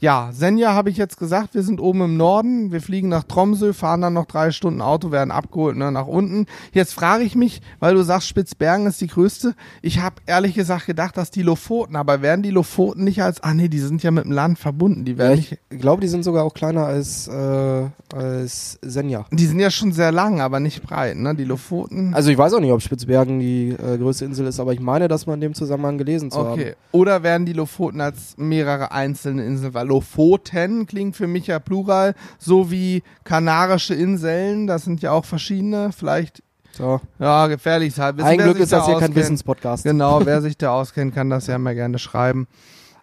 ja, 0.00 0.30
Senja 0.32 0.72
habe 0.72 0.88
ich 0.88 0.96
jetzt 0.96 1.18
gesagt, 1.18 1.54
wir 1.54 1.62
sind 1.62 1.78
oben 1.80 2.00
im 2.02 2.16
Norden, 2.16 2.72
wir 2.72 2.80
fliegen 2.80 3.08
nach 3.08 3.24
Tromsø, 3.24 3.74
fahren 3.74 4.00
dann 4.00 4.14
noch 4.14 4.24
drei 4.24 4.50
Stunden 4.50 4.80
Auto, 4.80 5.10
werden 5.10 5.30
abgeholt 5.30 5.76
ne, 5.76 5.92
nach 5.92 6.06
unten. 6.06 6.46
Jetzt 6.72 6.94
frage 6.94 7.22
ich 7.22 7.34
mich, 7.36 7.60
weil 7.80 7.94
du 7.94 8.02
sagst, 8.02 8.26
Spitzbergen 8.28 8.86
ist 8.86 9.00
die 9.00 9.08
größte, 9.08 9.54
ich 9.82 10.00
habe 10.00 10.16
ehrlich 10.24 10.54
gesagt 10.54 10.86
gedacht, 10.86 11.18
dass 11.18 11.30
die 11.30 11.42
Lofoten, 11.42 11.96
aber 11.96 12.22
werden 12.22 12.42
die 12.42 12.50
Lofoten 12.50 13.04
nicht 13.04 13.22
als, 13.22 13.42
ah 13.42 13.52
nee, 13.52 13.68
die 13.68 13.78
sind 13.78 14.02
ja 14.02 14.10
mit 14.10 14.24
dem 14.24 14.32
Land 14.32 14.58
verbunden, 14.58 15.04
die 15.04 15.12
Ja, 15.12 15.18
werden 15.18 15.38
ich 15.38 15.50
nicht, 15.50 15.62
glaube, 15.80 16.00
die 16.00 16.08
sind 16.08 16.24
sogar 16.24 16.44
auch 16.44 16.54
kleiner 16.54 16.86
als, 16.86 17.28
äh, 17.28 17.88
als 18.14 18.78
Senja. 18.80 19.26
die 19.30 19.46
sind 19.46 19.60
ja 19.60 19.70
schon 19.70 19.92
sehr 19.92 20.12
lang, 20.12 20.40
aber 20.40 20.60
nicht 20.60 20.82
breit, 20.82 21.18
ne, 21.18 21.34
die 21.34 21.44
Lofoten. 21.44 22.14
Also 22.14 22.30
ich 22.30 22.38
weiß 22.38 22.54
auch 22.54 22.60
nicht, 22.60 22.72
ob 22.72 22.80
Spitzbergen 22.80 23.38
die 23.38 23.70
äh, 23.70 23.98
größte 23.98 24.24
Insel 24.24 24.46
ist, 24.46 24.60
aber 24.60 24.72
ich 24.72 24.80
meine, 24.80 25.08
dass 25.08 25.26
man 25.26 25.34
in 25.34 25.40
dem 25.42 25.54
Zusammenhang 25.54 25.98
gelesen 25.98 26.30
zu 26.30 26.38
haben. 26.38 26.52
Okay. 26.52 26.74
Oder 26.92 27.22
werden 27.22 27.44
die 27.44 27.52
Lofoten 27.52 28.00
als 28.00 28.34
mehrere 28.38 28.92
einzelne 28.92 29.44
Inseln? 29.44 29.74
Weil 29.74 29.89
Lofoten 29.90 30.86
klingt 30.86 31.16
für 31.16 31.26
mich 31.26 31.48
ja 31.48 31.58
plural, 31.58 32.14
so 32.38 32.70
wie 32.70 33.02
Kanarische 33.24 33.94
Inseln, 33.94 34.66
das 34.66 34.84
sind 34.84 35.02
ja 35.02 35.12
auch 35.12 35.24
verschiedene, 35.24 35.90
vielleicht, 35.92 36.42
So. 36.72 37.00
ja, 37.18 37.48
gefährlich. 37.48 37.96
Wissen, 37.98 38.22
Ein 38.22 38.38
Glück 38.38 38.58
ist 38.58 38.72
das 38.72 38.86
da 38.86 38.90
hier 38.92 39.00
kein. 39.00 39.14
Wissenspodcast. 39.14 39.84
Genau, 39.84 40.20
wer 40.24 40.40
sich 40.40 40.56
da 40.56 40.72
auskennt, 40.72 41.14
kann 41.14 41.28
das 41.28 41.46
ja 41.48 41.58
mal 41.58 41.74
gerne 41.74 41.98
schreiben. 41.98 42.46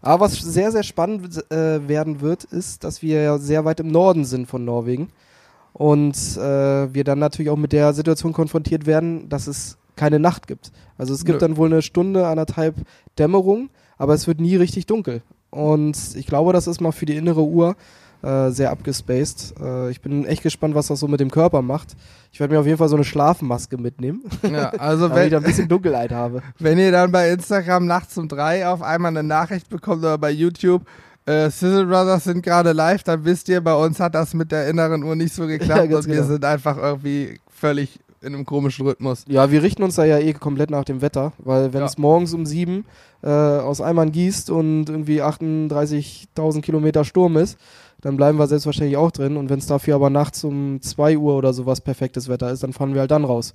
Aber 0.01 0.25
was 0.25 0.33
sehr, 0.39 0.71
sehr 0.71 0.83
spannend 0.83 1.51
äh, 1.51 1.87
werden 1.87 2.21
wird, 2.21 2.45
ist, 2.45 2.83
dass 2.83 3.01
wir 3.01 3.21
ja 3.21 3.37
sehr 3.37 3.65
weit 3.65 3.79
im 3.79 3.87
Norden 3.87 4.25
sind 4.25 4.47
von 4.47 4.63
Norwegen. 4.63 5.09
Und 5.73 6.15
äh, 6.37 6.93
wir 6.93 7.03
dann 7.03 7.19
natürlich 7.19 7.49
auch 7.49 7.57
mit 7.57 7.71
der 7.71 7.93
Situation 7.93 8.33
konfrontiert 8.33 8.85
werden, 8.85 9.29
dass 9.29 9.47
es 9.47 9.77
keine 9.95 10.19
Nacht 10.19 10.47
gibt. 10.47 10.71
Also 10.97 11.13
es 11.13 11.25
gibt 11.25 11.41
Nö. 11.41 11.47
dann 11.47 11.57
wohl 11.57 11.67
eine 11.67 11.81
Stunde, 11.81 12.27
anderthalb 12.27 12.75
Dämmerung, 13.19 13.69
aber 13.97 14.13
es 14.13 14.27
wird 14.27 14.39
nie 14.39 14.55
richtig 14.55 14.85
dunkel. 14.85 15.21
Und 15.49 15.97
ich 16.15 16.27
glaube, 16.27 16.53
das 16.53 16.67
ist 16.67 16.81
mal 16.81 16.91
für 16.91 17.05
die 17.05 17.15
innere 17.15 17.43
Uhr 17.43 17.75
äh, 18.21 18.49
sehr 18.49 18.71
abgespaced. 18.71 19.55
Äh, 19.61 19.91
ich 19.91 20.01
bin 20.01 20.25
echt 20.25 20.43
gespannt, 20.43 20.75
was 20.75 20.87
das 20.87 20.99
so 20.99 21.07
mit 21.07 21.19
dem 21.19 21.31
Körper 21.31 21.61
macht. 21.61 21.95
Ich 22.31 22.39
werde 22.39 22.53
mir 22.53 22.59
auf 22.59 22.65
jeden 22.65 22.77
Fall 22.77 22.89
so 22.89 22.95
eine 22.95 23.05
Schlafmaske 23.05 23.77
mitnehmen, 23.77 24.23
Ja, 24.43 24.69
also 24.77 25.07
damit 25.07 25.25
ich 25.25 25.31
da 25.31 25.37
wenn, 25.37 25.43
ein 25.43 25.47
bisschen 25.47 25.67
Dunkelheit 25.67 26.11
habe. 26.11 26.41
wenn 26.59 26.77
ihr 26.79 26.91
dann 26.91 27.11
bei 27.11 27.31
Instagram 27.31 27.85
nachts 27.85 28.17
um 28.17 28.27
drei 28.27 28.67
auf 28.67 28.81
einmal 28.81 29.09
eine 29.09 29.23
Nachricht 29.23 29.69
bekommt 29.69 29.99
oder 29.99 30.17
bei 30.17 30.31
YouTube, 30.31 30.83
äh, 31.25 31.49
Sizzle 31.49 31.85
Brothers 31.85 32.23
sind 32.23 32.41
gerade 32.41 32.71
live, 32.71 33.03
dann 33.03 33.23
wisst 33.25 33.49
ihr, 33.49 33.61
bei 33.61 33.73
uns 33.75 33.99
hat 33.99 34.15
das 34.15 34.33
mit 34.33 34.51
der 34.51 34.67
inneren 34.67 35.03
Uhr 35.03 35.15
nicht 35.15 35.33
so 35.33 35.45
geklappt 35.45 35.67
Ja, 35.89 35.97
und 35.97 36.07
wir 36.07 36.15
genau. 36.15 36.27
sind 36.27 36.45
einfach 36.45 36.77
irgendwie 36.77 37.39
völlig 37.49 37.99
in 38.27 38.35
einem 38.35 38.45
komischen 38.45 38.85
Rhythmus. 38.85 39.25
Ja, 39.27 39.49
wir 39.51 39.63
richten 39.63 39.81
uns 39.83 39.95
da 39.95 40.05
ja 40.05 40.19
eh 40.19 40.33
komplett 40.33 40.69
nach 40.69 40.83
dem 40.85 41.01
Wetter, 41.01 41.33
weil 41.39 41.73
wenn 41.73 41.79
Ja. 41.79 41.85
es 41.87 41.97
morgens 41.97 42.33
um 42.33 42.45
sieben 42.45 42.85
äh, 43.23 43.29
aus 43.29 43.81
Eimern 43.81 44.11
gießt 44.11 44.51
und 44.51 44.89
irgendwie 44.89 45.21
38.000 45.23 46.61
Kilometer 46.61 47.03
Sturm 47.03 47.37
ist, 47.37 47.57
dann 48.01 48.15
bleiben 48.17 48.37
wir 48.37 48.47
selbstverständlich 48.47 48.97
auch 48.97 49.11
drin. 49.11 49.37
Und 49.37 49.49
wenn 49.49 49.59
es 49.59 49.65
dafür 49.65 49.95
aber 49.95 50.09
nachts 50.09 50.43
um 50.43 50.79
2 50.81 51.17
Uhr 51.17 51.35
oder 51.35 51.53
sowas 51.53 51.81
perfektes 51.81 52.29
Wetter 52.29 52.51
ist, 52.51 52.61
dann 52.63 52.73
fahren 52.73 52.93
wir 52.93 53.01
halt 53.01 53.11
dann 53.11 53.23
raus. 53.25 53.53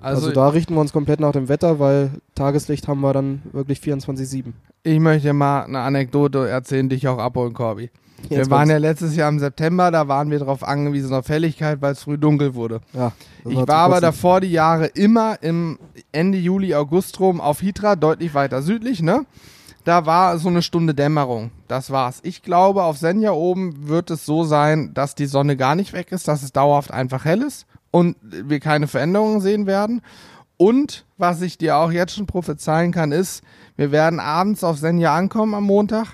Also, 0.00 0.22
Also, 0.26 0.32
da 0.32 0.48
richten 0.48 0.74
wir 0.74 0.80
uns 0.80 0.92
komplett 0.92 1.20
nach 1.20 1.30
dem 1.30 1.48
Wetter, 1.48 1.78
weil 1.78 2.10
Tageslicht 2.34 2.88
haben 2.88 3.00
wir 3.00 3.12
dann 3.12 3.42
wirklich 3.52 3.78
24-7. 3.78 4.52
ich 4.82 4.98
möchte 4.98 5.32
mal 5.32 5.62
eine 5.64 5.78
Anekdote 5.80 6.48
erzählen, 6.48 6.88
die 6.88 6.96
ich 6.96 7.06
auch 7.06 7.18
abholen, 7.18 7.52
Corby. 7.54 7.90
Wir 8.28 8.38
Jetzt 8.38 8.50
waren 8.50 8.68
ja 8.68 8.78
letztes 8.78 9.14
Jahr 9.16 9.28
im 9.28 9.38
September, 9.38 9.90
da 9.90 10.08
waren 10.08 10.30
wir 10.30 10.38
darauf 10.38 10.62
angewiesen 10.62 11.14
auf 11.14 11.28
Helligkeit, 11.28 11.80
weil 11.80 11.92
es 11.92 12.02
früh 12.02 12.18
dunkel 12.18 12.54
wurde. 12.54 12.80
ja, 12.92 13.12
Ich 13.46 13.56
war 13.56 13.68
aber 13.68 14.00
davor 14.00 14.40
die 14.40 14.50
Jahre 14.50 14.86
immer 14.86 15.42
im 15.42 15.78
Ende 16.12 16.38
Juli, 16.38 16.74
August 16.74 17.20
rum 17.20 17.40
auf 17.40 17.60
Hitra, 17.60 17.96
deutlich 17.96 18.34
weiter 18.34 18.62
südlich, 18.62 19.02
ne? 19.02 19.24
Da 19.84 20.04
war 20.04 20.38
so 20.38 20.48
eine 20.48 20.60
Stunde 20.60 20.94
Dämmerung. 20.94 21.50
Das 21.66 21.90
war's. 21.90 22.20
Ich 22.22 22.42
glaube, 22.42 22.82
auf 22.82 22.98
Senja 22.98 23.30
oben 23.30 23.88
wird 23.88 24.10
es 24.10 24.26
so 24.26 24.44
sein, 24.44 24.92
dass 24.92 25.14
die 25.14 25.26
Sonne 25.26 25.56
gar 25.56 25.74
nicht 25.74 25.92
weg 25.92 26.12
ist, 26.12 26.28
dass 26.28 26.42
es 26.42 26.52
dauerhaft 26.52 26.90
einfach 26.90 27.24
hell 27.24 27.42
ist 27.42 27.66
und 27.90 28.16
wir 28.20 28.60
keine 28.60 28.86
Veränderungen 28.86 29.40
sehen 29.40 29.66
werden. 29.66 30.02
Und 30.58 31.06
was 31.16 31.40
ich 31.40 31.56
dir 31.56 31.76
auch 31.76 31.92
jetzt 31.92 32.16
schon 32.16 32.26
prophezeien 32.26 32.92
kann, 32.92 33.12
ist, 33.12 33.42
wir 33.76 33.92
werden 33.92 34.20
abends 34.20 34.64
auf 34.64 34.76
Senja 34.76 35.14
ankommen 35.14 35.54
am 35.54 35.64
Montag. 35.64 36.08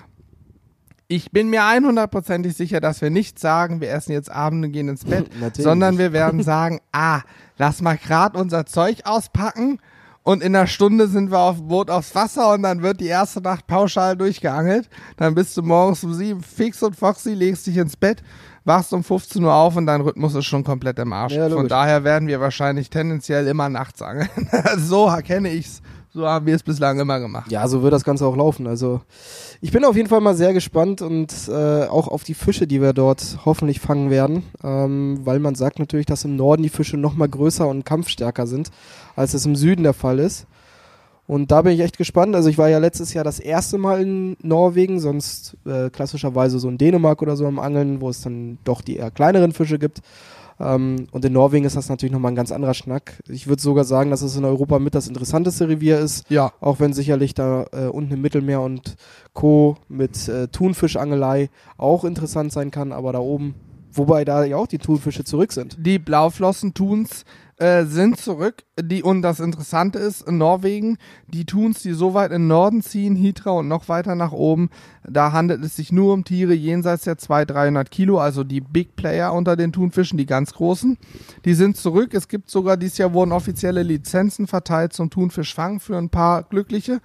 Ich 1.07 1.31
bin 1.31 1.51
mir 1.51 1.63
100%ig 1.63 2.53
sicher, 2.55 2.81
dass 2.81 3.03
wir 3.03 3.11
nicht 3.11 3.39
sagen, 3.39 3.81
wir 3.81 3.91
essen 3.91 4.13
jetzt 4.13 4.31
Abend 4.31 4.65
und 4.65 4.73
gehen 4.73 4.89
ins 4.89 5.05
Bett, 5.07 5.31
sondern 5.55 5.99
wir 5.99 6.13
werden 6.13 6.43
sagen, 6.43 6.81
ah, 6.93 7.21
lass 7.59 7.83
mal 7.83 7.99
grad 7.99 8.37
unser 8.37 8.67
Zeug 8.67 9.01
auspacken 9.05 9.79
und 10.25 10.43
in 10.43 10.57
einer 10.57 10.67
Stunde 10.67 11.07
sind 11.07 11.31
wir 11.31 11.39
auf 11.39 11.59
dem 11.59 11.69
Boot 11.69 11.91
aufs 11.91 12.15
Wasser 12.15 12.55
und 12.55 12.63
dann 12.63 12.83
wird 12.83 13.01
die 13.01 13.09
erste 13.09 13.43
Nacht 13.43 13.67
pauschal 13.67 14.17
durchgeangelt. 14.17 14.89
Dann 15.19 15.35
bist 15.35 15.55
du 15.57 15.63
morgens 15.63 16.03
um 16.03 16.15
sieben 16.15 16.43
fix 16.43 16.83
und 16.83 16.97
foxy, 16.97 17.35
legst 17.35 17.67
dich 17.67 17.77
ins 17.77 17.95
Bett, 17.95 18.23
wachst 18.65 18.95
um 18.95 19.05
15 19.05 19.45
Uhr 19.45 19.53
auf 19.53 19.77
und 19.77 19.85
dein 19.85 20.01
Rhythmus 20.01 20.35
ist 20.35 20.47
schon 20.47 20.65
komplett 20.65 20.99
im 20.99 21.13
Arsch. 21.13 21.35
Ja, 21.35 21.51
Von 21.51 21.69
daher 21.69 22.05
werden 22.05 22.27
wir 22.27 22.41
wahrscheinlich 22.41 22.89
tendenziell 22.89 23.47
immer 23.47 23.69
nachts 23.69 24.01
angeln. 24.01 24.31
so 24.79 25.15
kenne 25.23 25.51
ich's. 25.51 25.83
So 26.17 26.29
haben 26.29 26.47
wir 26.47 26.55
es 26.55 26.63
bislang 26.63 27.01
immer 27.01 27.19
gemacht. 27.19 27.51
Ja, 27.51 27.67
so 27.67 27.83
wird 27.83 27.93
das 27.93 28.05
Ganze 28.05 28.25
auch 28.25 28.37
laufen. 28.37 28.69
Also 28.69 29.01
ich 29.61 29.73
bin 29.73 29.85
auf 29.85 29.97
jeden 29.97 30.09
Fall 30.09 30.21
mal 30.21 30.37
sehr 30.37 30.53
gespannt 30.53 31.03
und 31.03 31.35
äh, 31.49 31.87
auch 31.87 32.07
auf 32.07 32.23
die 32.23 32.35
Fische, 32.35 32.69
die 32.69 32.81
wir 32.81 32.93
dort 32.93 33.39
hoffentlich 33.45 33.81
fangen 33.81 34.11
werden, 34.11 34.45
ähm, 34.63 35.19
weil 35.25 35.41
man 35.41 35.57
sagt 35.57 35.81
natürlich, 35.81 36.07
dass 36.07 36.25
im 36.25 36.37
Norden 36.37 36.63
die 36.63 36.69
Fische 36.69 36.97
noch 36.97 37.17
mal 37.17 37.29
größer 37.29 37.67
und 37.67 37.85
kampfstärker 37.85 38.47
sind, 38.47 38.71
als 39.17 39.35
es 39.35 39.45
im 39.45 39.57
Süden 39.57 39.83
der 39.83 39.93
Fall 39.93 40.21
ist. 40.21 40.47
Und 41.27 41.51
da 41.51 41.63
bin 41.63 41.73
ich 41.73 41.81
echt 41.81 41.99
gespannt. 41.99 42.37
Also 42.37 42.49
ich 42.49 42.59
war 42.59 42.69
ja 42.69 42.79
letztes 42.79 43.13
Jahr 43.13 43.25
das 43.25 43.41
erste 43.41 43.77
Mal 43.77 44.03
in 44.03 44.37
Norwegen, 44.41 45.01
sonst 45.01 45.57
äh, 45.67 45.91
klassischerweise 45.91 46.61
so 46.61 46.69
in 46.69 46.79
Dänemark 46.79 47.23
oder 47.23 47.35
so 47.35 47.45
am 47.45 47.59
Angeln, 47.59 48.01
wo 48.01 48.09
es 48.09 48.21
dann 48.21 48.59
doch 48.63 48.83
die 48.83 48.99
eher 48.99 49.11
kleineren 49.11 49.51
Fische 49.51 49.81
gibt. 49.81 50.01
Ähm, 50.61 51.07
und 51.11 51.25
in 51.25 51.33
Norwegen 51.33 51.65
ist 51.65 51.77
das 51.77 51.89
natürlich 51.89 52.13
nochmal 52.13 52.33
ein 52.33 52.37
ganz 52.37 52.53
anderer 52.53 52.75
Schnack. 52.75 53.21
Ich 53.29 53.47
würde 53.47 53.63
sogar 53.63 53.85
sagen, 53.85 54.11
dass 54.11 54.23
es 54.23 54.37
in 54.37 54.45
Europa 54.45 54.79
mit 54.79 54.95
das 54.95 55.09
interessanteste 55.09 55.69
Revier 55.69 55.99
ist. 55.99 56.29
Ja. 56.31 56.53
Auch 56.61 56.81
wenn 56.81 56.93
sicherlich 56.93 57.35
da 57.35 57.67
äh, 57.73 57.87
unten 57.87 58.15
im 58.15 58.21
Mittelmeer 58.21 58.61
und 58.61 58.97
Co. 59.33 59.77
mit 59.89 60.29
äh, 60.29 60.49
Thunfischangelei 60.49 61.51
auch 61.77 62.05
interessant 62.05 62.53
sein 62.53 62.71
kann, 62.71 62.93
aber 62.93 63.13
da 63.13 63.19
oben, 63.19 63.55
wobei 63.93 64.25
da 64.25 64.45
ja 64.45 64.57
auch 64.57 64.67
die 64.67 64.79
Thunfische 64.79 65.25
zurück 65.25 65.53
sind. 65.53 65.77
Die 65.81 65.99
Blauflossen-Tuns 65.99 67.25
äh, 67.59 67.85
sind 67.85 68.19
zurück. 68.19 68.65
Die, 68.81 69.03
und 69.03 69.23
das 69.23 69.39
Interessante 69.39 69.99
ist, 69.99 70.27
in 70.27 70.39
Norwegen, 70.39 70.99
die 71.29 71.45
Tuns, 71.45 71.83
die 71.83 71.93
so 71.93 72.15
weit 72.15 72.33
in 72.33 72.43
den 72.43 72.49
Norden 72.49 72.83
ziehen, 72.83 73.15
Hitra 73.15 73.53
und 73.53 73.69
noch 73.69 73.89
weiter 73.89 74.15
nach 74.15 74.33
oben, 74.33 74.71
da 75.09 75.33
handelt 75.33 75.65
es 75.65 75.77
sich 75.77 75.93
nur 75.93 76.13
um 76.13 76.25
Tiere 76.25 76.55
jenseits 76.55 77.05
der 77.05 77.19
200, 77.19 77.57
300 77.57 77.91
Kilo, 77.91 78.19
also 78.19 78.43
die 78.43 78.61
Big 78.61 78.97
Player 78.97 79.33
unter 79.33 79.55
den 79.55 79.73
Thunfischen, 79.73 80.19
die 80.19 80.27
ganz 80.27 80.55
großen. 80.55 80.99
Die 81.45 81.55
sind 81.55 81.77
zurück. 81.77 82.15
Es 82.15 82.27
gibt 82.27 82.51
sogar, 82.51 82.77
dieses 82.77 82.99
Jahr 82.99 83.13
wurden 83.13 83.33
offizielle 83.33 83.83
Lizenzen 83.83 84.47
verteilt 84.47 84.93
zum 84.93 85.11
Thunfischfang 85.11 85.79
für 85.79 85.97
ein 85.97 86.11
paar 86.11 86.43
Glückliche. 86.43 87.01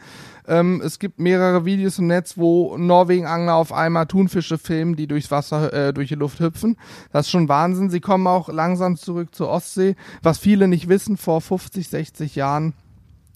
Ähm, 0.49 0.81
es 0.83 0.99
gibt 0.99 1.19
mehrere 1.19 1.63
Videos 1.63 1.99
im 1.99 2.07
Netz, 2.07 2.37
wo 2.37 2.75
Norwegen-Angler 2.77 3.55
auf 3.55 3.71
einmal 3.71 4.07
Thunfische 4.07 4.57
filmen, 4.57 4.95
die 4.95 5.07
durchs 5.07 5.31
Wasser, 5.31 5.71
äh, 5.71 5.93
durch 5.93 6.09
die 6.09 6.15
Luft 6.15 6.39
hüpfen. 6.39 6.75
Das 7.11 7.27
ist 7.27 7.31
schon 7.31 7.47
Wahnsinn. 7.47 7.89
Sie 7.89 7.99
kommen 8.01 8.25
auch 8.27 8.49
langsam 8.49 8.97
zurück 8.97 9.33
zur 9.33 9.49
Ostsee. 9.49 9.95
Was 10.23 10.39
viele 10.39 10.67
nicht 10.67 10.89
wissen, 10.89 11.17
vor 11.17 11.39
50, 11.39 11.87
60 11.87 12.35
Jahren 12.35 12.73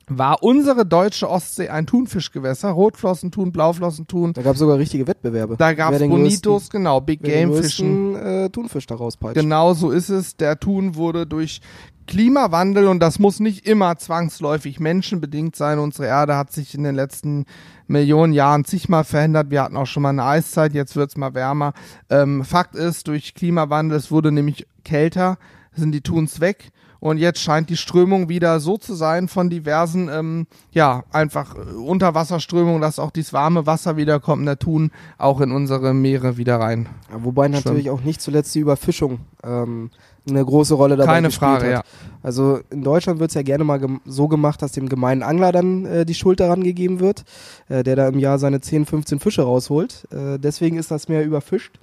war 0.08 0.44
unsere 0.44 0.86
deutsche 0.86 1.30
Ostsee 1.30 1.70
ein 1.70 1.86
Thunfischgewässer. 1.86 2.72
Rotflossentun, 2.72 3.52
Blauflossentun. 3.52 4.34
Da 4.34 4.42
gab 4.42 4.54
es 4.54 4.60
sogar 4.60 4.78
richtige 4.78 5.08
Wettbewerbe. 5.08 5.56
Da 5.58 5.74
gab 5.74 5.94
es 5.94 6.00
Bonitos, 6.00 6.70
genau, 6.70 7.00
Big 7.00 7.24
Game 7.24 7.54
Fischen. 7.54 8.14
größten, 8.14 8.46
äh, 8.46 8.50
Thunfisch 8.50 8.86
da 8.86 8.96
rauspeitscht. 8.96 9.40
Genau 9.40 9.74
so 9.74 9.92
ist 9.92 10.10
es. 10.10 10.36
Der 10.36 10.60
Thun 10.60 10.96
wurde 10.96 11.26
durch 11.26 11.62
Klimawandel 12.08 12.88
und 12.88 13.00
das 13.00 13.20
muss 13.20 13.40
nicht 13.40 13.66
immer 13.66 13.98
zwangsläufig 13.98 14.80
menschenbedingt 14.80 15.56
sein. 15.56 15.80
Unsere 15.80 16.08
Erde 16.08 16.36
hat 16.36 16.52
sich 16.52 16.76
in 16.76 16.84
den 16.84 16.96
letzten 16.96 17.46
Millionen 17.88 18.34
Jahren 18.34 18.66
zigmal 18.66 19.04
verändert. 19.04 19.50
Wir 19.50 19.64
hatten 19.64 19.78
auch 19.78 19.88
schon 19.88 20.04
mal 20.04 20.10
eine 20.10 20.26
Eiszeit, 20.26 20.74
jetzt 20.74 20.96
wird's 20.96 21.16
mal 21.16 21.34
wärmer. 21.34 21.74
Ähm, 22.10 22.44
Fakt 22.44 22.76
ist, 22.76 23.08
durch 23.08 23.34
Klimawandel, 23.34 23.98
es 23.98 24.12
wurde 24.12 24.32
nämlich 24.32 24.68
kälter, 24.84 25.38
sind 25.74 25.94
die 25.94 26.02
Tuns 26.02 26.40
weg. 26.40 26.73
Und 27.04 27.18
jetzt 27.18 27.42
scheint 27.42 27.70
die 27.70 27.76
Strömung 27.76 28.30
wieder 28.30 28.62
so 28.62 28.78
zu 28.78 28.94
sein 28.94 29.28
von 29.28 29.50
diversen, 29.50 30.08
ähm, 30.08 30.48
ja, 30.72 31.04
einfach 31.12 31.54
äh, 31.54 31.60
Unterwasserströmungen, 31.60 32.80
dass 32.80 32.98
auch 32.98 33.12
dieses 33.12 33.34
warme 33.34 33.66
Wasser 33.66 33.98
wiederkommt 33.98 34.48
der 34.48 34.58
Thun 34.58 34.90
auch 35.18 35.42
in 35.42 35.52
unsere 35.52 35.94
Meere 35.94 36.38
wieder 36.38 36.62
rein. 36.62 36.88
Ja, 37.12 37.22
wobei 37.26 37.50
natürlich 37.50 37.90
auch 37.90 38.00
nicht 38.00 38.22
zuletzt 38.22 38.56
die 38.56 38.60
Überfischung 38.60 39.20
ähm, 39.44 39.90
eine 40.30 40.46
große 40.46 40.76
Rolle 40.76 40.96
dabei 40.96 41.16
Keine 41.16 41.32
Frage, 41.32 41.80
hat. 41.80 41.86
Also 42.22 42.62
in 42.70 42.86
Deutschland 42.86 43.20
wird 43.20 43.32
es 43.32 43.36
ja 43.36 43.42
gerne 43.42 43.66
mal 43.66 43.82
gem 43.82 44.00
so 44.06 44.30
gemacht, 44.30 44.62
dass 44.62 44.72
dem 44.72 44.88
gemeinen 44.88 45.24
Angler 45.24 45.52
dann 45.52 45.84
äh, 45.84 46.06
die 46.06 46.16
Schuld 46.16 46.40
daran 46.40 46.64
gegeben 46.64 47.02
wird, 47.02 47.26
äh, 47.68 47.84
der 47.84 47.98
da 47.98 48.08
im 48.08 48.18
Jahr 48.18 48.40
seine 48.40 48.62
10, 48.62 48.86
15 48.86 49.20
Fische 49.20 49.42
rausholt. 49.42 50.08
Äh, 50.10 50.40
deswegen 50.40 50.78
ist 50.78 50.90
das 50.90 51.10
Meer 51.10 51.26
überfischt. 51.26 51.82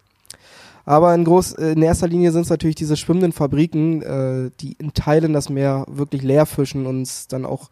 Aber 0.84 1.14
in, 1.14 1.24
groß, 1.24 1.52
in 1.52 1.82
erster 1.82 2.08
Linie 2.08 2.32
sind 2.32 2.42
es 2.42 2.50
natürlich 2.50 2.76
diese 2.76 2.96
schwimmenden 2.96 3.32
Fabriken, 3.32 4.02
äh, 4.02 4.50
die 4.60 4.72
in 4.78 4.92
Teilen 4.94 5.32
das 5.32 5.48
Meer 5.48 5.84
wirklich 5.88 6.22
leer 6.22 6.46
fischen 6.46 6.86
und 6.86 7.32
dann 7.32 7.44
auch 7.44 7.70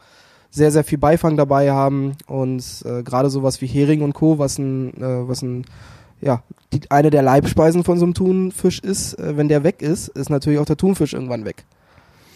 sehr, 0.51 0.71
sehr 0.71 0.85
viel 0.85 0.99
Beifang 0.99 1.37
dabei 1.37 1.71
haben 1.71 2.13
und 2.27 2.65
äh, 2.85 3.03
gerade 3.03 3.31
sowas 3.31 3.61
wie 3.61 3.67
Hering 3.67 4.03
und 4.03 4.15
Co., 4.15 4.39
was 4.39 4.59
ein, 4.59 4.95
äh, 4.95 5.29
was 5.29 5.43
ein 5.43 5.65
ja, 6.21 6.43
die, 6.73 6.81
eine 6.91 7.11
der 7.11 7.23
Leibspeisen 7.23 7.85
von 7.85 7.99
so 7.99 8.05
einem 8.05 8.15
Thunfisch 8.15 8.81
ist, 8.81 9.15
äh, 9.19 9.37
wenn 9.37 9.49
der 9.49 9.63
weg 9.65 9.83
ist, 9.83 10.09
ist 10.09 10.31
natürlich 10.31 10.59
auch 10.59 10.65
der 10.65 10.77
Thunfisch 10.77 11.13
irgendwann 11.13 11.45
weg. 11.45 11.65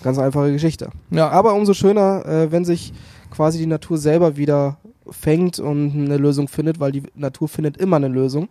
Ganz 0.03 0.19
einfache 0.19 0.53
Geschichte. 0.53 0.91
Ja, 1.11 1.29
Aber 1.29 1.55
umso 1.55 1.75
schöner, 1.75 2.27
äh, 2.27 2.53
wenn 2.53 2.65
sich 2.65 2.93
quasi 3.31 3.59
die 3.59 3.67
Natur 3.67 3.99
selber 3.99 4.37
wieder 4.37 4.79
fängt 5.11 5.59
und 5.59 5.93
eine 5.93 6.17
Lösung 6.17 6.49
findet, 6.49 6.81
weil 6.81 6.93
die 6.93 7.03
Natur 7.15 7.49
findet 7.49 7.77
immer 7.77 7.97
eine 7.97 8.09
Lösung. 8.09 8.49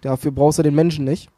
Dafür 0.00 0.32
brauchst 0.32 0.58
du 0.58 0.62
den 0.62 0.74
Menschen 0.74 1.04
nicht. 1.04 1.28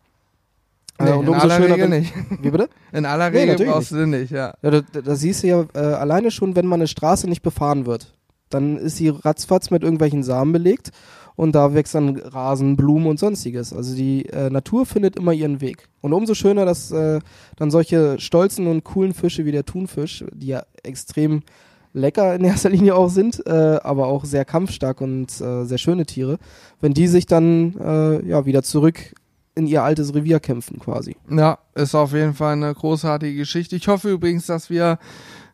Nee, 1.01 1.11
Äh, 1.11 1.13
und 1.13 1.27
in 1.27 1.35
aller 1.35 1.59
Regel 1.61 1.89
nicht. 1.89 2.13
Wie 2.41 2.51
bitte? 2.51 2.69
In 2.93 3.07
aller 3.07 3.31
Nee, 3.31 3.39
Regel 3.39 3.53
natürlich 3.55 3.73
brauchst 3.73 3.91
du 3.91 3.97
den 3.97 4.11
nicht, 4.11 4.31
ja. 4.31 4.55
Ja, 4.63 4.81
da 4.81 5.15
siehst 5.17 5.43
du 5.43 5.47
ja 5.49 5.65
äh, 5.75 5.79
alleine 5.79 6.31
schon, 6.31 6.55
wenn 6.57 6.67
man 6.67 6.81
eine 6.81 6.89
Straße 6.89 7.29
nicht 7.29 7.43
befahren 7.43 7.87
wird, 7.87 8.15
dann 8.51 8.77
ist 8.77 8.97
sie 8.97 9.09
ratzfatz 9.09 9.71
mit 9.71 9.83
irgendwelchen 9.83 10.23
Samen 10.23 10.53
belegt 10.53 10.91
und 11.37 11.55
da 11.55 11.75
wächst 11.75 11.95
dann 11.95 12.17
Rasen, 12.17 12.77
Blumen 12.77 13.07
und 13.09 13.19
sonstiges. 13.19 13.73
Also 13.73 13.97
die 13.97 14.27
äh, 14.27 14.51
Natur 14.51 14.87
findet 14.87 15.17
immer 15.17 15.33
ihren 15.33 15.61
Weg. 15.61 15.89
Und 16.01 16.13
umso 16.13 16.35
schöner, 16.35 16.65
dass 16.65 16.93
äh, 16.93 17.19
dann 17.57 17.71
solche 17.73 18.21
stolzen 18.21 18.69
und 18.69 18.85
coolen 18.85 19.15
Fische 19.15 19.45
wie 19.45 19.53
der 19.53 19.65
Thunfisch, 19.65 20.25
die 20.33 20.49
ja 20.49 20.63
extrem 20.85 21.43
lecker 21.93 22.35
in 22.35 22.45
erster 22.45 22.71
Linie 22.71 22.95
auch 22.95 23.09
sind, 23.09 23.45
äh, 23.47 23.79
aber 23.83 24.07
auch 24.07 24.25
sehr 24.25 24.45
kampfstark 24.45 25.01
und 25.01 25.29
äh, 25.41 25.65
sehr 25.65 25.79
schöne 25.79 26.07
Tiere, 26.07 26.39
wenn 26.81 26.95
die 26.95 27.09
sich 27.09 27.27
dann 27.27 27.75
äh, 27.81 28.29
ja 28.29 28.47
wieder 28.47 28.63
zurück 28.63 29.15
in 29.55 29.67
ihr 29.67 29.83
altes 29.83 30.15
Revier 30.15 30.41
kämpfen 30.41 30.79
quasi. 30.79 31.17
Ja, 31.31 31.59
ist 31.75 31.95
auf 31.95 32.13
jeden 32.13 32.35
Fall 32.35 32.55
eine 32.55 32.75
großartige 32.75 33.37
Geschichte. 33.37 33.77
Ich 33.77 33.89
hoffe 33.89 34.11
übrigens, 34.11 34.47
dass 34.47 34.71
wir 34.71 34.99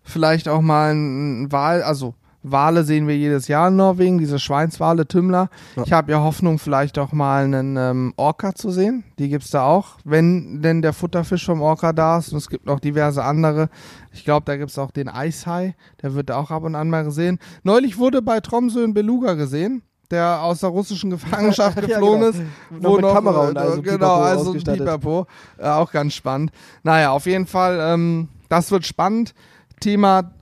vielleicht 0.02 0.48
auch 0.48 0.62
mal 0.62 0.90
einen 0.90 1.52
Wal, 1.52 1.82
also 1.82 2.14
Wale 2.42 2.84
sehen 2.84 3.06
wir 3.06 3.16
jedes 3.16 3.48
Jahr 3.48 3.68
in 3.68 3.76
Norwegen, 3.76 4.18
diese 4.18 4.38
Schweinswale, 4.38 5.06
Tümmler. 5.06 5.50
Ja. 5.76 5.82
Ich 5.84 5.92
habe 5.92 6.12
ja 6.12 6.20
Hoffnung, 6.20 6.58
vielleicht 6.58 6.98
auch 6.98 7.12
mal 7.12 7.44
einen 7.44 7.76
ähm, 7.76 8.14
Orca 8.16 8.54
zu 8.54 8.70
sehen. 8.70 9.04
Die 9.18 9.28
gibt's 9.28 9.50
da 9.50 9.64
auch, 9.64 9.98
wenn 10.04 10.62
denn 10.62 10.80
der 10.80 10.94
Futterfisch 10.94 11.44
vom 11.44 11.60
Orca 11.60 11.92
da 11.92 12.18
ist. 12.18 12.32
Und 12.32 12.38
es 12.38 12.48
gibt 12.48 12.64
noch 12.64 12.80
diverse 12.80 13.22
andere. 13.22 13.68
Ich 14.12 14.24
glaube, 14.24 14.44
da 14.46 14.56
gibt's 14.56 14.78
auch 14.78 14.90
den 14.90 15.08
Eishai, 15.08 15.74
der 16.02 16.14
wird 16.14 16.30
auch 16.30 16.50
ab 16.50 16.62
und 16.62 16.74
an 16.74 16.88
mal 16.88 17.04
gesehen. 17.04 17.38
Neulich 17.62 17.98
wurde 17.98 18.22
bei 18.22 18.40
Tromsø 18.40 18.84
ein 18.84 18.94
Beluga 18.94 19.34
gesehen, 19.34 19.82
der 20.10 20.42
aus 20.42 20.60
der 20.60 20.70
russischen 20.70 21.10
Gefangenschaft 21.10 21.76
Ja, 21.76 21.86
geflohen 21.86 22.20
genau. 22.20 22.30
ist. 22.30 22.42
Noch 22.70 22.96
mit 22.96 23.06
Kamera 23.06 23.48
und 23.48 23.56
äh, 23.56 23.60
also 23.60 23.82
genau, 23.82 24.20
also. 24.20 24.52
Pipapo. 24.54 25.26
Äh, 25.58 25.68
auch 25.68 25.92
ganz 25.92 26.14
spannend. 26.14 26.52
Naja, 26.82 27.10
auf 27.10 27.26
jeden 27.26 27.46
Fall, 27.46 27.78
ähm, 27.80 28.28
das 28.48 28.70
wird 28.70 28.86
spannend. 28.86 29.34
Thema, 29.80 30.32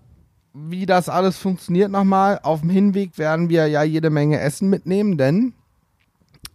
wie 0.53 0.87
das 0.87 1.09
alles 1.09 1.39
funktioniert 1.39 1.91
nochmal. 1.91 2.41
Auf 2.43 2.61
dem 2.61 2.71
Hinweg 2.71 3.19
werden 3.19 3.49
wir 3.49 3.67
ja 3.69 3.83
jede 3.83 4.11
Menge 4.11 4.41
Essen 4.41 4.69
mitnehmen, 4.69 5.17
denn 5.17 5.55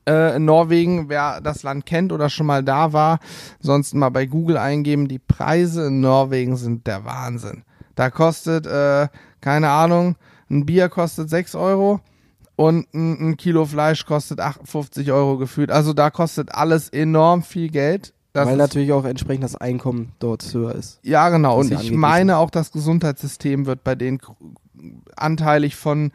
äh, 0.08 0.36
in 0.36 0.46
Norwegen, 0.46 1.10
wer 1.10 1.40
das 1.42 1.64
Land 1.64 1.86
kennt 1.86 2.12
oder 2.12 2.30
schon 2.30 2.46
mal 2.46 2.64
da 2.64 2.94
war, 2.94 3.20
sonst 3.60 3.94
mal 3.94 4.10
bei 4.10 4.26
Google 4.26 4.58
eingeben, 4.58 5.08
die 5.08 5.20
Preise 5.20 5.88
in 5.88 6.02
Norwegen 6.02 6.58
sind 6.58 6.88
der 6.88 7.06
Wahnsinn. 7.06 7.64
Da 7.96 8.10
kostet, 8.10 8.66
äh, 8.66 9.08
keine 9.40 9.70
Ahnung, 9.70 10.16
ein 10.50 10.66
Bier 10.66 10.90
kostet 10.90 11.30
6 11.30 11.56
Euro 11.56 12.02
und 12.56 12.94
ein, 12.94 13.30
ein 13.30 13.38
Kilo 13.38 13.66
Fleisch 13.66 14.06
kostet 14.06 14.40
58 14.40 15.12
Euro 15.12 15.38
gefühlt. 15.38 15.72
Also 15.72 15.94
da 15.94 16.10
kostet 16.10 16.54
alles 16.54 16.90
enorm 16.90 17.44
viel 17.44 17.70
Geld. 17.70 18.14
Das 18.34 18.48
Weil 18.48 18.58
natürlich 18.58 18.92
auch 18.92 19.06
entsprechend 19.06 19.44
das 19.44 19.56
Einkommen 19.56 20.14
dort 20.18 20.52
höher 20.54 20.74
ist. 20.74 21.00
ja, 21.04 21.30
genau. 21.30 21.60
Und 21.60 21.72
ich 21.72 21.92
meine 21.92 22.38
auch, 22.38 22.50
das 22.50 22.72
Gesundheitssystem 22.72 23.68
wird 23.68 23.84
bei 23.84 23.94
denen 23.94 24.20
anteilig 25.16 25.76
von 25.76 26.12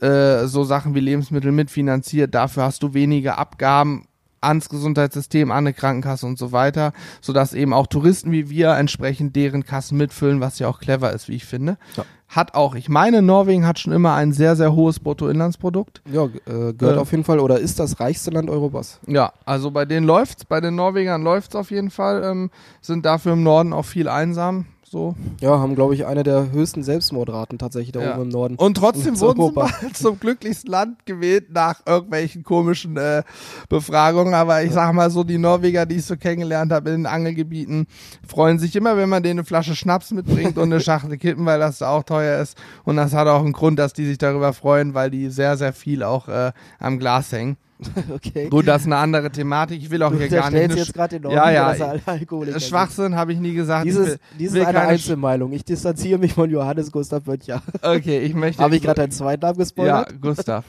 äh, 0.00 0.46
so 0.46 0.64
Sachen 0.64 0.94
wie 0.94 1.00
Lebensmittel 1.00 1.52
mitfinanziert. 1.52 2.34
Dafür 2.34 2.64
hast 2.64 2.82
du 2.82 2.94
weniger 2.94 3.38
Abgaben. 3.38 4.06
Ans 4.40 4.68
Gesundheitssystem, 4.68 5.50
an 5.50 5.58
eine 5.58 5.72
Krankenkasse 5.72 6.26
und 6.26 6.38
so 6.38 6.52
weiter, 6.52 6.92
sodass 7.20 7.52
eben 7.52 7.72
auch 7.72 7.86
Touristen 7.86 8.32
wie 8.32 8.48
wir 8.50 8.70
entsprechend 8.70 9.36
deren 9.36 9.64
Kassen 9.64 9.98
mitfüllen, 9.98 10.40
was 10.40 10.58
ja 10.58 10.68
auch 10.68 10.78
clever 10.80 11.12
ist, 11.12 11.28
wie 11.28 11.34
ich 11.36 11.44
finde. 11.44 11.76
Ja. 11.96 12.04
Hat 12.28 12.54
auch, 12.54 12.76
ich 12.76 12.88
meine, 12.88 13.22
Norwegen 13.22 13.66
hat 13.66 13.80
schon 13.80 13.92
immer 13.92 14.14
ein 14.14 14.32
sehr, 14.32 14.54
sehr 14.54 14.72
hohes 14.72 15.00
Bruttoinlandsprodukt. 15.00 16.00
Ja, 16.12 16.24
äh, 16.26 16.72
gehört 16.72 16.96
Äh. 16.96 17.00
auf 17.00 17.10
jeden 17.10 17.24
Fall 17.24 17.40
oder 17.40 17.58
ist 17.58 17.80
das 17.80 17.98
reichste 17.98 18.30
Land 18.30 18.48
Europas. 18.48 19.00
Ja, 19.06 19.32
also 19.44 19.70
bei 19.72 19.84
denen 19.84 20.06
läuft's, 20.06 20.44
bei 20.44 20.60
den 20.60 20.76
Norwegern 20.76 21.22
läuft's 21.22 21.56
auf 21.56 21.70
jeden 21.72 21.90
Fall, 21.90 22.22
ähm, 22.24 22.50
sind 22.80 23.04
dafür 23.04 23.32
im 23.32 23.42
Norden 23.42 23.72
auch 23.72 23.84
viel 23.84 24.08
einsam, 24.08 24.66
so. 24.90 25.14
Ja, 25.40 25.60
haben, 25.60 25.76
glaube 25.76 25.94
ich, 25.94 26.04
eine 26.04 26.24
der 26.24 26.50
höchsten 26.50 26.82
Selbstmordraten 26.82 27.58
tatsächlich 27.58 27.92
da 27.92 28.00
Ja. 28.00 28.14
oben 28.14 28.22
im 28.22 28.28
Norden. 28.28 28.56
Und 28.56 28.76
trotzdem 28.76 29.20
wurden 29.20 29.36
sie 29.40 29.42
Europa. 29.56 29.70
mal 29.82 29.92
zum 29.94 30.18
glücklichsten 30.18 30.68
Land 30.68 31.06
gewählt 31.06 31.52
nach 31.52 31.80
irgendwelchen 31.86 32.42
komischen 32.42 32.96
äh, 32.96 33.22
Befragungen. 33.68 34.34
Aber 34.34 34.62
ich 34.64 34.72
sag 34.72 34.92
mal 34.92 35.08
so, 35.10 35.22
die 35.22 35.38
Norweger, 35.38 35.86
die 35.86 35.96
ich 35.96 36.04
so 36.06 36.16
kennengelernt 36.16 36.72
habe 36.72 36.90
in 36.90 36.96
den 37.02 37.06
Angelgebieten, 37.06 37.86
freuen 38.26 38.58
sich 38.58 38.74
immer, 38.74 38.96
wenn 38.96 39.08
man 39.08 39.22
denen 39.22 39.38
eine 39.38 39.46
Flasche 39.46 39.76
Schnaps 39.76 40.10
mitbringt 40.10 40.58
und 40.58 40.64
eine 40.72 40.80
Schachtel 40.80 41.16
Kippen, 41.18 41.46
weil 41.46 41.60
das 41.60 41.78
da 41.78 41.90
auch 41.90 42.02
teuer 42.02 42.40
ist. 42.42 42.58
Und 42.84 42.96
das 42.96 43.12
hat 43.14 43.28
auch 43.28 43.44
einen 43.44 43.52
Grund, 43.52 43.78
dass 43.78 43.92
die 43.92 44.06
sich 44.06 44.18
darüber 44.18 44.52
freuen, 44.52 44.94
weil 44.94 45.10
die 45.12 45.30
sehr, 45.30 45.56
sehr 45.56 45.72
viel 45.72 46.02
auch 46.02 46.26
äh, 46.26 46.50
am 46.80 46.98
Glas 46.98 47.30
hängen. 47.30 47.56
okay. 48.14 48.48
Gut, 48.48 48.66
das 48.68 48.82
ist 48.82 48.86
eine 48.86 48.96
andere 48.96 49.30
Thematik. 49.30 49.80
Ich 49.82 49.90
will 49.90 50.02
auch 50.02 50.10
Du 50.10 50.18
hier 50.18 50.28
gar 50.28 50.50
nicht. 50.50 50.74
jetzt 50.76 50.94
gerade 50.94 51.16
den 51.16 51.22
Norden, 51.22 51.36
Ja, 51.36 51.50
ja, 51.50 51.68
dass 51.70 51.80
er 51.80 52.00
Alkoholiker 52.06 52.58
sind. 52.58 52.68
Schwachsinn 52.68 53.16
habe 53.16 53.32
ich 53.32 53.38
nie 53.38 53.54
gesagt. 53.54 53.86
Dieses, 53.86 54.18
dieses 54.38 54.58
ist 54.58 54.66
eine 54.66 54.80
Einzelmeinung. 54.80 55.52
Ich 55.52 55.64
distanziere 55.64 56.18
mich 56.18 56.34
von 56.34 56.50
Johannes 56.50 56.90
Gustav 56.92 57.24
Böttcher. 57.24 57.62
okay, 57.82 58.18
ich 58.20 58.34
möchte. 58.34 58.62
Habe 58.62 58.76
ich 58.76 58.82
gerade 58.82 59.00
deinen 59.02 59.10
zweiten 59.12 59.40
Namen 59.42 59.54
Ja, 59.56 59.62
gespoilert? 59.62 60.20
Gustav. 60.20 60.64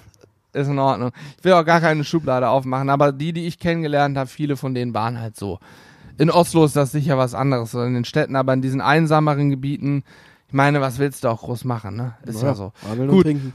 Ist 0.53 0.67
in 0.67 0.79
Ordnung. 0.79 1.11
Ich 1.37 1.45
will 1.45 1.53
auch 1.53 1.63
gar 1.65 1.79
keine 1.79 2.03
Schublade 2.03 2.49
aufmachen, 2.49 2.89
aber 2.89 3.11
die, 3.13 3.31
die 3.31 3.47
ich 3.47 3.57
kennengelernt 3.57 4.17
habe, 4.17 4.29
viele 4.29 4.57
von 4.57 4.73
denen 4.73 4.93
waren 4.93 5.19
halt 5.19 5.37
so. 5.37 5.59
In 6.17 6.29
Oslo 6.29 6.65
ist 6.65 6.75
das 6.75 6.91
sicher 6.91 7.17
was 7.17 7.33
anderes, 7.33 7.73
oder 7.73 7.87
in 7.87 7.93
den 7.93 8.03
Städten, 8.05 8.35
aber 8.35 8.53
in 8.53 8.61
diesen 8.61 8.81
einsameren 8.81 9.49
Gebieten, 9.49 10.03
ich 10.49 10.53
meine, 10.53 10.81
was 10.81 10.99
willst 10.99 11.23
du 11.23 11.29
auch 11.29 11.41
groß 11.41 11.63
machen, 11.63 11.95
ne? 11.95 12.15
Ist 12.25 12.43
ja, 12.43 12.53
so. 12.53 12.73
Angeln 12.91 13.09
Gut. 13.09 13.23
trinken. 13.23 13.53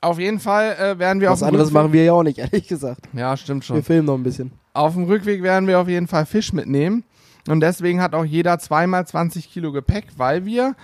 Auf 0.00 0.18
jeden 0.18 0.38
Fall 0.38 0.76
äh, 0.76 0.98
werden 0.98 1.20
wir 1.20 1.30
Was 1.30 1.42
auf 1.42 1.48
dem 1.48 1.54
anderes 1.54 1.70
Rückweg- 1.70 1.72
machen 1.74 1.92
wir 1.92 2.04
ja 2.04 2.12
auch 2.12 2.22
nicht, 2.22 2.38
ehrlich 2.38 2.68
gesagt. 2.68 3.00
Ja, 3.12 3.36
stimmt 3.36 3.64
schon. 3.64 3.76
Wir 3.76 3.82
filmen 3.82 4.06
noch 4.06 4.14
ein 4.14 4.22
bisschen. 4.22 4.52
Auf 4.74 4.94
dem 4.94 5.04
Rückweg 5.04 5.42
werden 5.42 5.66
wir 5.66 5.80
auf 5.80 5.88
jeden 5.88 6.06
Fall 6.06 6.24
Fisch 6.26 6.52
mitnehmen. 6.52 7.04
Und 7.48 7.60
deswegen 7.60 8.00
hat 8.02 8.14
auch 8.14 8.24
jeder 8.24 8.58
zweimal 8.58 9.06
20 9.06 9.50
Kilo 9.50 9.72
Gepäck, 9.72 10.06
weil 10.16 10.44
wir 10.44 10.74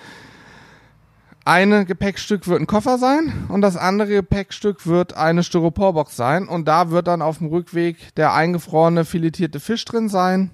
eine 1.45 1.85
Gepäckstück 1.85 2.49
wird 2.49 2.61
ein 2.61 2.67
Koffer 2.67 2.97
sein 2.97 3.45
und 3.51 3.61
das 3.61 3.77
andere 3.77 4.09
Gepäckstück 4.09 4.87
wird 4.87 5.15
eine 5.15 5.43
Styroporbox 5.43 6.17
sein. 6.17 6.49
Und 6.49 6.67
da 6.67 6.91
wird 6.91 7.07
dann 7.07 7.21
auf 7.21 7.39
dem 7.39 7.49
Rückweg 7.49 8.15
der 8.15 8.33
eingefrorene 8.33 9.05
filetierte 9.05 9.61
Fisch 9.61 9.85
drin 9.85 10.09
sein. 10.09 10.51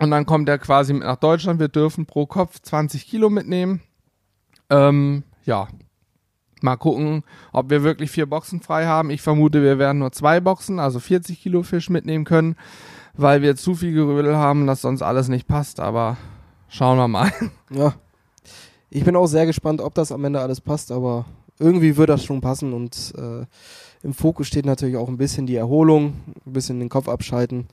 Und 0.00 0.10
dann 0.10 0.26
kommt 0.26 0.48
er 0.50 0.58
quasi 0.58 0.92
mit 0.92 1.02
nach 1.04 1.16
Deutschland. 1.16 1.60
Wir 1.60 1.68
dürfen 1.68 2.04
pro 2.06 2.26
Kopf 2.26 2.60
20 2.60 3.06
Kilo 3.06 3.30
mitnehmen. 3.30 3.80
Ähm, 4.68 5.22
ja. 5.44 5.68
Mal 6.62 6.76
gucken, 6.76 7.24
ob 7.52 7.70
wir 7.70 7.82
wirklich 7.82 8.10
vier 8.10 8.26
Boxen 8.26 8.60
frei 8.60 8.86
haben. 8.86 9.10
Ich 9.10 9.22
vermute, 9.22 9.62
wir 9.62 9.78
werden 9.78 9.98
nur 9.98 10.12
zwei 10.12 10.40
Boxen, 10.40 10.78
also 10.78 11.00
40 11.00 11.40
Kilo 11.42 11.62
Fisch 11.62 11.90
mitnehmen 11.90 12.24
können, 12.24 12.56
weil 13.14 13.42
wir 13.42 13.56
zu 13.56 13.74
viel 13.74 13.92
Gerödel 13.92 14.36
haben, 14.36 14.66
dass 14.66 14.82
sonst 14.82 15.02
alles 15.02 15.28
nicht 15.28 15.46
passt. 15.48 15.80
Aber 15.80 16.16
schauen 16.68 16.98
wir 16.98 17.08
mal. 17.08 17.30
Ja. 17.70 17.94
Ich 18.90 19.04
bin 19.04 19.16
auch 19.16 19.26
sehr 19.26 19.46
gespannt, 19.46 19.80
ob 19.80 19.94
das 19.94 20.12
am 20.12 20.22
Ende 20.24 20.40
alles 20.40 20.60
passt, 20.60 20.92
aber 20.92 21.24
irgendwie 21.58 21.96
wird 21.96 22.10
das 22.10 22.22
schon 22.24 22.42
passen 22.42 22.74
und 22.74 23.14
äh, 23.16 23.46
im 24.02 24.12
Fokus 24.12 24.48
steht 24.48 24.66
natürlich 24.66 24.96
auch 24.98 25.08
ein 25.08 25.16
bisschen 25.16 25.46
die 25.46 25.56
Erholung, 25.56 26.14
ein 26.46 26.52
bisschen 26.52 26.78
den 26.78 26.90
Kopf 26.90 27.08
abschalten. 27.08 27.68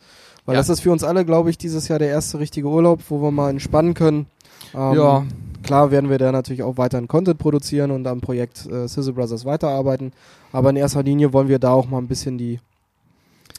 Weil 0.46 0.56
Ja. 0.56 0.62
das 0.62 0.70
ist 0.70 0.80
für 0.80 0.92
uns 0.94 1.04
alle, 1.04 1.26
glaube 1.26 1.50
ich, 1.50 1.58
dieses 1.58 1.90
Jahr 1.90 2.00
der 2.00 2.08
erste 2.08 2.40
richtige 2.40 2.68
Urlaub, 2.70 3.02
wo 3.10 3.22
wir 3.22 3.32
mal 3.32 3.50
entspannen 3.50 3.94
können. 3.96 4.28
Ähm, 4.74 4.94
Ja. 4.94 5.26
Klar 5.70 5.92
werden 5.92 6.10
wir 6.10 6.18
da 6.18 6.32
natürlich 6.32 6.64
auch 6.64 6.78
weiterhin 6.78 7.08
Content 7.08 7.38
produzieren 7.38 7.92
und 7.92 8.08
am 8.08 8.22
Projekt 8.22 8.66
äh, 8.66 8.88
Sizzle 8.88 9.14
Brothers 9.14 9.46
weiterarbeiten. 9.46 10.14
Aber 10.52 10.72
in 10.72 10.78
erster 10.78 11.04
Linie 11.04 11.32
wollen 11.32 11.48
wir 11.48 11.60
da 11.60 11.70
auch 11.74 11.88
mal 11.88 12.00
ein 12.00 12.08
bisschen 12.08 12.40
die 12.40 12.60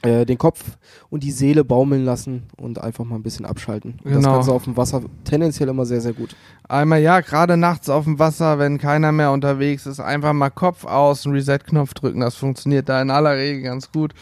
äh, 0.02 0.26
den 0.26 0.36
Kopf 0.36 0.76
und 1.08 1.22
die 1.22 1.30
Seele 1.30 1.62
baumeln 1.62 2.04
lassen 2.04 2.48
und 2.56 2.80
einfach 2.80 3.04
mal 3.04 3.14
ein 3.14 3.22
bisschen 3.22 3.46
abschalten. 3.46 4.00
Und 4.02 4.10
Das 4.10 4.24
Genau. 4.24 4.32
Ganze 4.34 4.50
auf 4.52 4.64
dem 4.64 4.76
Wasser 4.76 5.02
tendenziell 5.22 5.68
immer 5.68 5.86
sehr, 5.86 6.00
sehr 6.00 6.12
gut. 6.12 6.34
Einmal 6.68 7.00
ja, 7.00 7.20
gerade 7.20 7.56
nachts 7.56 7.88
auf 7.88 8.02
dem 8.06 8.18
Wasser, 8.18 8.58
wenn 8.58 8.78
keiner 8.78 9.12
mehr 9.12 9.30
unterwegs 9.30 9.86
ist, 9.86 10.00
einfach 10.00 10.32
mal 10.32 10.50
Kopf 10.50 10.84
aus, 10.86 11.24
einen 11.26 11.36
Reset-Knopf 11.36 11.94
drücken. 11.94 12.18
Das 12.18 12.34
funktioniert 12.34 12.88
da 12.88 13.00
in 13.00 13.12
aller 13.12 13.36
Regel 13.36 13.62
ganz 13.62 13.92
gut. 13.92 14.14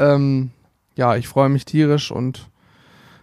Ähm, 0.00 0.50
ja, 0.96 1.14
ich 1.14 1.28
freue 1.28 1.50
mich 1.50 1.64
tierisch 1.64 2.10
und 2.10 2.48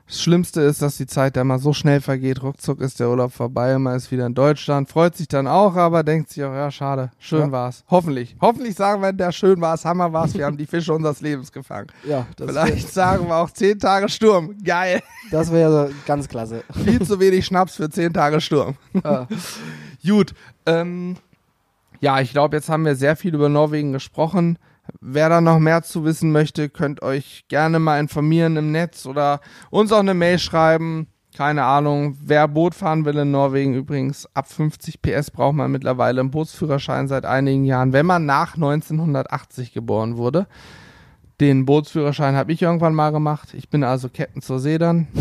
das 0.07 0.21
Schlimmste 0.21 0.61
ist, 0.61 0.83
dass 0.83 0.97
die 0.97 1.07
Zeit 1.07 1.35
da 1.35 1.43
mal 1.43 1.57
so 1.57 1.73
schnell 1.73 1.99
vergeht. 1.99 2.43
Ruckzuck 2.43 2.79
ist 2.79 2.99
der 2.99 3.09
Urlaub 3.09 3.31
vorbei 3.33 3.75
und 3.75 3.83
man 3.83 3.95
ist 3.95 4.11
wieder 4.11 4.27
in 4.27 4.35
Deutschland. 4.35 4.87
Freut 4.87 5.17
sich 5.17 5.27
dann 5.27 5.47
auch, 5.47 5.75
aber 5.75 6.03
denkt 6.03 6.29
sich 6.29 6.43
auch, 6.43 6.53
ja, 6.53 6.69
schade. 6.69 7.09
Schön 7.17 7.39
Ja. 7.47 7.51
war's. 7.51 7.83
Hoffentlich. 7.89 8.35
Hoffentlich 8.39 8.75
sagen 8.75 9.01
wir, 9.01 9.13
der 9.13 9.31
schön 9.31 9.59
war's, 9.61 9.83
Hammer 9.83 10.13
war's. 10.13 10.35
Wir 10.35 10.45
haben 10.45 10.57
die 10.57 10.67
Fische 10.67 10.93
unseres 10.93 11.21
Lebens 11.21 11.51
gefangen. 11.51 11.87
Ja, 12.07 12.27
das 12.37 12.51
Vielleicht 12.51 12.93
sagen 12.93 13.27
wir 13.27 13.35
auch 13.37 13.49
zehn 13.49 13.79
Tage 13.79 14.07
Sturm. 14.09 14.55
Geil. 14.63 15.01
Das 15.31 15.51
wäre 15.51 15.91
ganz 16.05 16.27
klasse. 16.27 16.63
Viel 16.83 17.01
zu 17.05 17.19
wenig 17.19 17.45
Schnaps 17.45 17.75
für 17.77 17.89
zehn 17.89 18.13
Tage 18.13 18.41
Sturm. 18.41 18.75
Ja. 19.03 19.27
Gut. 20.05 20.35
Ähm, 20.67 21.15
ja, 21.99 22.19
ich 22.21 22.31
glaube, 22.31 22.55
jetzt 22.57 22.69
haben 22.69 22.85
wir 22.85 22.95
sehr 22.95 23.15
viel 23.15 23.33
über 23.33 23.49
Norwegen 23.49 23.91
gesprochen. 23.91 24.59
Wer 25.01 25.29
da 25.29 25.41
noch 25.41 25.59
mehr 25.59 25.83
zu 25.83 26.05
wissen 26.05 26.31
möchte, 26.31 26.69
könnt 26.69 27.01
euch 27.01 27.45
gerne 27.47 27.79
mal 27.79 27.99
informieren 27.99 28.57
im 28.57 28.71
Netz 28.71 29.05
oder 29.05 29.41
uns 29.69 29.91
auch 29.91 29.99
eine 29.99 30.13
Mail 30.13 30.39
schreiben. 30.39 31.07
Keine 31.35 31.63
Ahnung, 31.63 32.17
wer 32.21 32.47
Boot 32.47 32.75
fahren 32.75 33.03
will 33.03 33.17
in 33.17 33.31
Norwegen 33.31 33.73
übrigens, 33.73 34.25
ab 34.33 34.47
50 34.47 35.01
PS 35.01 35.31
braucht 35.31 35.55
man 35.55 35.69
mittlerweile 35.69 36.21
einen 36.21 36.31
Bootsführerschein 36.31 37.09
seit 37.09 37.25
einigen 37.25 37.65
Jahren, 37.65 37.91
wenn 37.91 38.05
man 38.05 38.25
nach 38.25 38.55
1980 38.55 39.73
geboren 39.73 40.15
wurde. 40.15 40.47
Den 41.41 41.65
Bootsführerschein 41.65 42.35
habe 42.35 42.53
ich 42.53 42.61
irgendwann 42.61 42.95
mal 42.95 43.11
gemacht. 43.11 43.53
Ich 43.53 43.69
bin 43.69 43.83
also 43.83 44.07
Captain 44.07 44.41
zur 44.41 44.59
See 44.59 44.77
dann. 44.77 45.07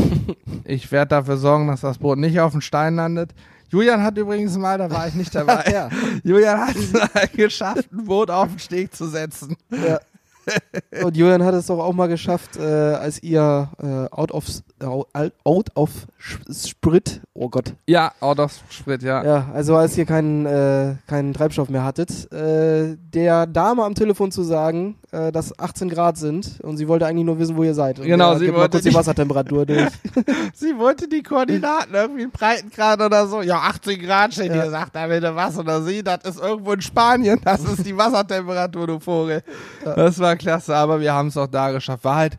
Ich 0.67 0.91
werde 0.93 1.11
dafür 1.11 1.37
sorgen, 1.37 1.67
dass 1.67 1.83
das 1.83 1.99
Boot 1.99 2.17
nicht 2.17 2.41
auf 2.41 2.53
dem 2.53 2.63
Stein 2.63 2.97
landet. 2.97 3.35
Julian 3.75 4.05
hat 4.05 4.17
übrigens 4.17 4.57
mal, 4.57 4.79
da 4.79 4.89
war 4.89 5.09
ich 5.09 5.15
nicht 5.15 5.35
dabei. 5.35 5.65
ja. 5.73 5.89
Julian 6.23 6.61
hat 6.61 6.77
es 6.77 6.93
mal 6.93 7.29
geschafft, 7.35 7.93
ein 7.93 8.05
Boot 8.05 8.31
auf 8.31 8.49
den 8.49 8.59
Steg 8.61 8.95
zu 8.95 9.09
setzen. 9.09 9.57
ja. 9.71 9.99
Und 11.03 11.17
Julian 11.17 11.43
hat 11.43 11.55
es 11.55 11.67
doch 11.67 11.81
auch 11.81 11.93
mal 11.93 12.07
geschafft, 12.07 12.57
äh, 12.57 12.63
als 12.63 13.21
ihr 13.21 13.69
äh, 13.83 14.15
out 14.15 14.31
of 14.31 14.47
out 14.85 15.69
of 15.75 15.91
Sprit, 16.51 17.21
oh 17.35 17.49
Gott, 17.49 17.75
Ja, 17.87 18.13
out 18.21 18.39
of 18.39 18.53
Sprit, 18.71 19.03
ja. 19.03 19.25
ja, 19.25 19.47
also 19.53 19.77
als 19.77 19.97
ihr 19.99 20.07
keinen 20.07 20.47
äh, 20.47 20.95
keinen 21.07 21.33
Treibstoff 21.35 21.69
mehr 21.69 21.85
hattet, 21.85 22.31
äh, 22.33 22.97
der 23.13 23.47
Dame 23.47 23.85
am 23.85 23.95
Telefon 23.95 24.31
zu 24.33 24.43
sagen, 24.43 24.97
äh, 25.13 25.33
dass 25.33 25.59
18 25.59 25.89
Grad 25.89 26.17
sind 26.17 26.61
und 26.63 26.77
sie 26.77 26.89
wollte 26.89 27.07
eigentlich 27.07 27.27
nur 27.27 27.39
wissen, 27.39 27.57
wo 27.57 27.63
ihr 27.65 27.75
seid. 27.75 27.99
Und 27.99 28.07
Genau, 28.07 28.31
der 28.31 28.39
sie 28.39 28.55
wollte 28.55 28.81
die 28.81 28.89
nicht- 28.89 28.97
Wassertemperatur 28.97 29.67
durch. 29.67 29.89
Sie 30.55 30.77
wollte 30.79 31.09
die 31.09 31.23
Koordinaten 31.23 31.95
irgendwie 31.95 32.27
Breitengrad 32.27 33.01
oder 33.01 33.27
so. 33.27 33.43
Ja, 33.43 33.59
18 33.59 34.01
Grad 34.01 34.33
steht 34.35 34.55
Ja. 34.55 34.63
hier, 34.63 34.71
sagt 34.71 34.95
er 34.97 35.09
bitte 35.09 35.35
was 35.35 35.59
oder 35.59 35.83
sie. 35.83 36.03
Das 36.03 36.19
ist 36.25 36.41
irgendwo 36.41 36.73
in 36.73 36.81
Spanien. 36.81 37.41
Das 37.45 37.63
ist 37.65 37.85
die 37.87 37.97
Wassertemperatur, 37.97 38.87
du 38.87 39.01
Vogel. 39.01 39.43
Das 39.85 40.19
war 40.19 40.37
klasse, 40.37 40.75
aber 40.75 41.01
wir 41.01 41.13
haben 41.13 41.29
es 41.29 41.37
auch 41.37 41.47
da 41.47 41.71
geschafft. 41.71 42.05
War 42.05 42.17
halt, 42.17 42.37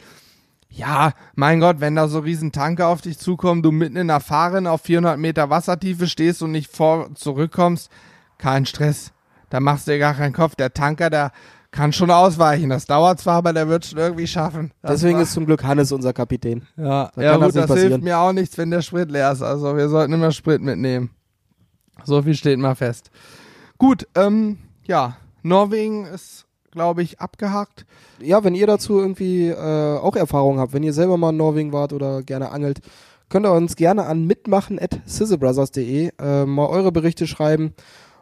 ja, 0.76 1.14
mein 1.36 1.60
Gott, 1.60 1.80
wenn 1.80 1.96
da 1.96 2.08
so 2.08 2.20
riesen 2.20 2.52
Tanker 2.52 2.88
auf 2.88 3.02
dich 3.02 3.18
zukommen, 3.18 3.62
du 3.62 3.72
mitten 3.72 3.96
in 3.96 4.08
der 4.08 4.20
Fahrin 4.20 4.68
auf 4.68 4.82
400 4.82 5.18
Meter 5.18 5.50
Wassertiefe 5.50 6.08
stehst 6.08 6.42
und 6.42 6.52
nicht 6.52 6.76
vor 6.76 7.14
zurückkommst, 7.16 7.90
kein 8.38 8.66
Stress. 8.66 9.12
Da 9.50 9.60
machst 9.60 9.88
du 9.88 9.92
dir 9.92 10.00
gar 10.00 10.14
keinen 10.14 10.34
Kopf. 10.34 10.56
Der 10.56 10.74
Tanker, 10.74 11.10
der 11.10 11.32
kann 11.72 11.94
schon 11.94 12.12
ausweichen. 12.12 12.70
Das 12.70 12.86
dauert 12.86 13.20
zwar, 13.20 13.36
aber 13.36 13.54
der 13.54 13.68
wird 13.70 13.86
schon 13.86 14.00
irgendwie 14.00 14.28
schaffen. 14.28 14.72
Das 14.82 14.92
Deswegen 15.02 15.16
war- 15.16 15.24
ist 15.24 15.34
zum 15.34 15.46
Glück 15.46 15.64
Hannes 15.64 15.92
unser 15.92 16.14
Kapitän. 16.14 16.68
ja, 16.78 17.12
Da 17.16 17.22
ja 17.22 17.38
das 17.38 17.48
gut, 17.48 17.56
das, 17.56 17.68
passieren. 17.68 17.90
hilft 17.92 18.04
mir 18.04 18.18
auch 18.20 18.34
nichts, 18.34 18.58
wenn 18.58 18.72
der 18.72 18.82
Sprit 18.82 19.12
leer 19.12 19.32
ist. 19.32 19.42
Also 19.42 19.76
wir 19.78 19.88
sollten 19.90 20.14
immer 20.14 20.32
Sprit 20.32 20.62
mitnehmen. 20.62 21.12
So 22.04 22.22
viel 22.22 22.36
steht 22.36 22.60
mal 22.60 22.76
fest. 22.76 23.12
Gut, 23.78 24.08
ähm, 24.16 24.58
ja, 24.86 25.18
Norwegen 25.44 26.06
ist, 26.06 26.45
glaube 26.76 27.02
ich, 27.02 27.20
abgehakt. 27.20 27.86
Ja, 28.22 28.44
wenn 28.44 28.54
ihr 28.54 28.68
dazu 28.68 29.00
irgendwie 29.00 29.48
äh, 29.48 29.98
auch 29.98 30.16
Erfahrungen 30.16 30.60
habt, 30.60 30.74
wenn 30.74 30.84
ihr 30.84 30.94
selber 30.94 31.18
mal 31.18 31.32
in 31.32 31.38
Norwegen 31.38 31.74
wart 31.74 31.94
oder 31.94 32.22
gerne 32.22 32.52
angelt, 32.52 32.82
könnt 33.30 33.46
ihr 33.46 33.54
uns 33.54 33.76
gerne 33.76 34.06
an 34.06 34.26
mitmachen 34.26 34.78
at 34.80 35.00
sizzlebrothers.de 35.06 36.12
äh, 36.20 36.46
mal 36.46 36.68
eure 36.68 36.92
Berichte 36.92 37.26
schreiben 37.26 37.74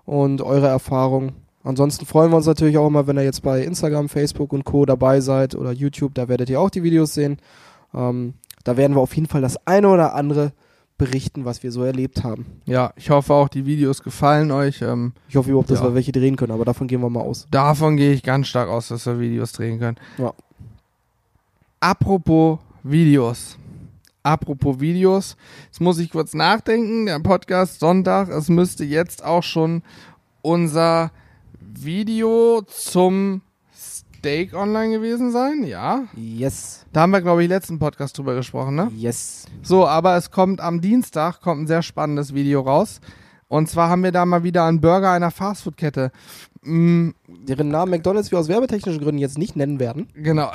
und 0.06 0.42
eure 0.42 0.68
Erfahrungen. 0.68 1.34
Ansonsten 1.64 2.06
freuen 2.06 2.32
wir 2.32 2.38
uns 2.38 2.46
natürlich 2.46 2.78
auch 2.78 2.88
immer, 2.88 3.08
wenn 3.08 3.18
ihr 3.18 3.24
jetzt 3.24 3.42
bei 3.42 3.62
Instagram, 3.62 4.08
Facebook 4.08 4.54
und 4.54 4.66
Co. 4.66 4.86
dabei 4.86 5.20
seid 5.20 5.56
oder 5.56 5.72
YouTube, 5.72 6.14
da 6.14 6.28
werdet 6.28 6.50
ihr 6.50 6.60
auch 6.60 6.70
die 6.70 6.84
Videos 6.84 7.14
sehen. 7.14 7.38
Ähm, 7.94 8.36
da 8.64 8.78
werden 8.78 8.96
wir 8.96 9.02
auf 9.02 9.16
jeden 9.16 9.28
Fall 9.28 9.42
das 9.42 9.66
eine 9.66 9.90
oder 9.90 10.14
andere 10.14 10.54
berichten, 11.06 11.46
was 11.46 11.64
wir 11.64 11.72
so 11.72 11.84
erlebt 11.84 12.24
haben. 12.24 12.46
Ja, 12.66 12.94
ich 12.96 13.10
hoffe 13.10 13.34
auch, 13.34 13.50
die 13.50 13.66
Videos 13.66 14.02
gefallen 14.04 14.52
euch. 14.52 14.82
Ähm, 14.82 15.14
Ich 15.30 15.36
hoffe 15.36 15.50
überhaupt, 15.50 15.70
dass 15.70 15.80
Ja. 15.80 15.86
wir 15.86 15.96
welche 15.96 16.12
drehen 16.12 16.36
können, 16.36 16.52
aber 16.52 16.66
davon 16.66 16.88
gehen 16.88 17.02
wir 17.02 17.10
mal 17.10 17.22
aus. 17.22 17.48
davon 17.52 17.98
gehe 17.98 18.14
ich 18.14 18.24
ganz 18.24 18.48
stark 18.48 18.70
aus, 18.70 18.88
dass 18.90 19.06
wir 19.06 19.20
Videos 19.20 19.52
drehen 19.52 19.80
können. 19.80 19.98
Ja. 20.18 20.34
apropos 21.80 22.60
Videos. 22.84 23.58
Apropos 24.24 24.80
Videos. 24.80 25.36
Jetzt 25.66 25.82
muss 25.82 26.00
ich 26.00 26.10
kurz 26.10 26.34
nachdenken. 26.34 27.06
Der 27.08 27.20
Podcast 27.20 27.80
Sonntag. 27.82 28.30
Es 28.30 28.48
müsste 28.48 28.86
jetzt 28.86 29.24
auch 29.24 29.44
schon 29.44 29.84
unser 30.42 31.12
Video 31.60 32.62
zum 32.68 33.42
Steak 34.24 34.54
online 34.54 34.94
gewesen 34.96 35.34
sein. 35.34 35.66
Ja. 35.66 36.06
Yes. 36.16 36.86
Da 36.94 37.02
haben 37.02 37.12
wir, 37.12 37.20
glaube 37.20 37.44
ich, 37.44 37.50
letzten 37.50 37.78
Podcast 37.78 38.18
drüber 38.18 38.36
gesprochen, 38.36 38.74
ne? 38.74 38.90
Yes. 38.96 39.48
So, 39.62 39.86
aber 39.86 40.16
es 40.16 40.32
kommt 40.32 40.62
am 40.62 40.80
Dienstag, 40.80 41.42
kommt 41.42 41.64
ein 41.64 41.68
sehr 41.68 41.82
spannendes 41.82 42.34
Video 42.34 42.62
raus. 42.62 43.02
Und 43.50 43.68
zwar 43.70 43.90
haben 43.90 44.02
wir 44.02 44.14
da 44.14 44.26
mal 44.26 44.46
wieder 44.46 44.64
einen 44.64 44.80
Burger 44.80 45.12
einer 45.12 45.30
Fastfood-Kette. 45.30 46.14
Mm, 46.62 47.10
Deren 47.28 47.68
Namen 47.68 47.92
McDonalds 47.92 48.32
wir 48.32 48.40
aus 48.40 48.48
werbetechnischen 48.48 49.02
Gründen 49.02 49.20
jetzt 49.20 49.38
nicht 49.38 49.58
nennen 49.58 49.82
werden. 49.82 50.08
genau. 50.14 50.50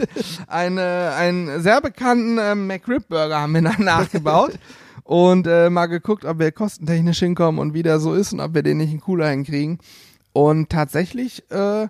Eine, 0.46 1.14
einen 1.16 1.62
sehr 1.62 1.80
bekannten 1.80 2.36
äh, 2.36 2.54
McRib-Burger 2.54 3.40
haben 3.40 3.54
wir 3.54 3.62
dann 3.62 3.84
nachgebaut. 3.84 4.58
und 5.02 5.46
äh, 5.46 5.70
mal 5.70 5.86
geguckt, 5.86 6.26
ob 6.26 6.40
wir 6.40 6.52
kostentechnisch 6.52 7.20
hinkommen 7.20 7.58
und 7.58 7.72
wie 7.72 7.82
der 7.82 8.00
so 8.00 8.12
ist 8.12 8.34
und 8.34 8.40
ob 8.40 8.52
wir 8.52 8.62
den 8.62 8.76
nicht 8.76 8.92
in 8.92 9.00
cooler 9.00 9.30
hinkriegen. 9.30 9.78
Und 10.34 10.68
tatsächlich 10.68 11.50
äh, 11.50 11.88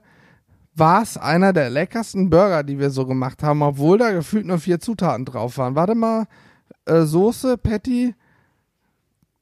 war 0.77 1.03
es 1.03 1.17
einer 1.17 1.53
der 1.53 1.71
leckersten 1.71 2.31
Burger, 2.31 2.63
die 2.63 2.79
wir 2.79 2.91
so 2.91 3.07
gemacht 3.07 3.43
haben, 3.43 3.63
obwohl 3.63 3.99
da 3.99 4.11
gefühlt 4.13 4.47
nur 4.47 4.59
vier 4.59 4.81
Zutaten 4.81 5.25
drauf 5.25 5.57
waren. 5.59 5.75
Warte 5.75 5.95
mal, 5.95 6.27
äh, 6.87 7.03
Soße, 7.03 7.57
Patty, 7.59 8.15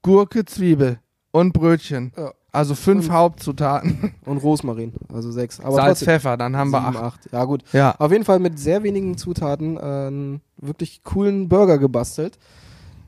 Gurke, 0.03 0.45
Zwiebel 0.45 0.99
und 1.31 1.53
Brötchen. 1.53 2.13
Ja. 2.17 2.33
Also 2.55 2.75
fünf 2.75 3.07
Und- 3.09 3.15
Hauptzutaten. 3.15 4.13
Und 4.27 4.37
Rosmarin, 4.39 4.93
also 5.11 5.33
sechs. 5.33 5.59
Aber 5.59 5.73
Salz, 5.77 6.01
trotzdem, 6.01 6.07
Pfeffer, 6.07 6.37
dann 6.37 6.55
haben 6.55 6.71
wir 6.71 6.81
sieben, 6.83 6.97
acht. 6.99 7.03
acht. 7.25 7.33
Ja 7.33 7.45
gut. 7.47 7.63
Ja. 7.73 7.95
Auf 7.99 8.13
jeden 8.13 8.25
Fall 8.27 8.41
mit 8.41 8.59
sehr 8.59 8.83
wenigen 8.83 9.17
Zutaten 9.17 9.79
äh, 9.79 9.81
einen 9.81 10.43
wirklich 10.59 11.03
coolen 11.03 11.49
Burger 11.49 11.79
gebastelt. 11.79 12.39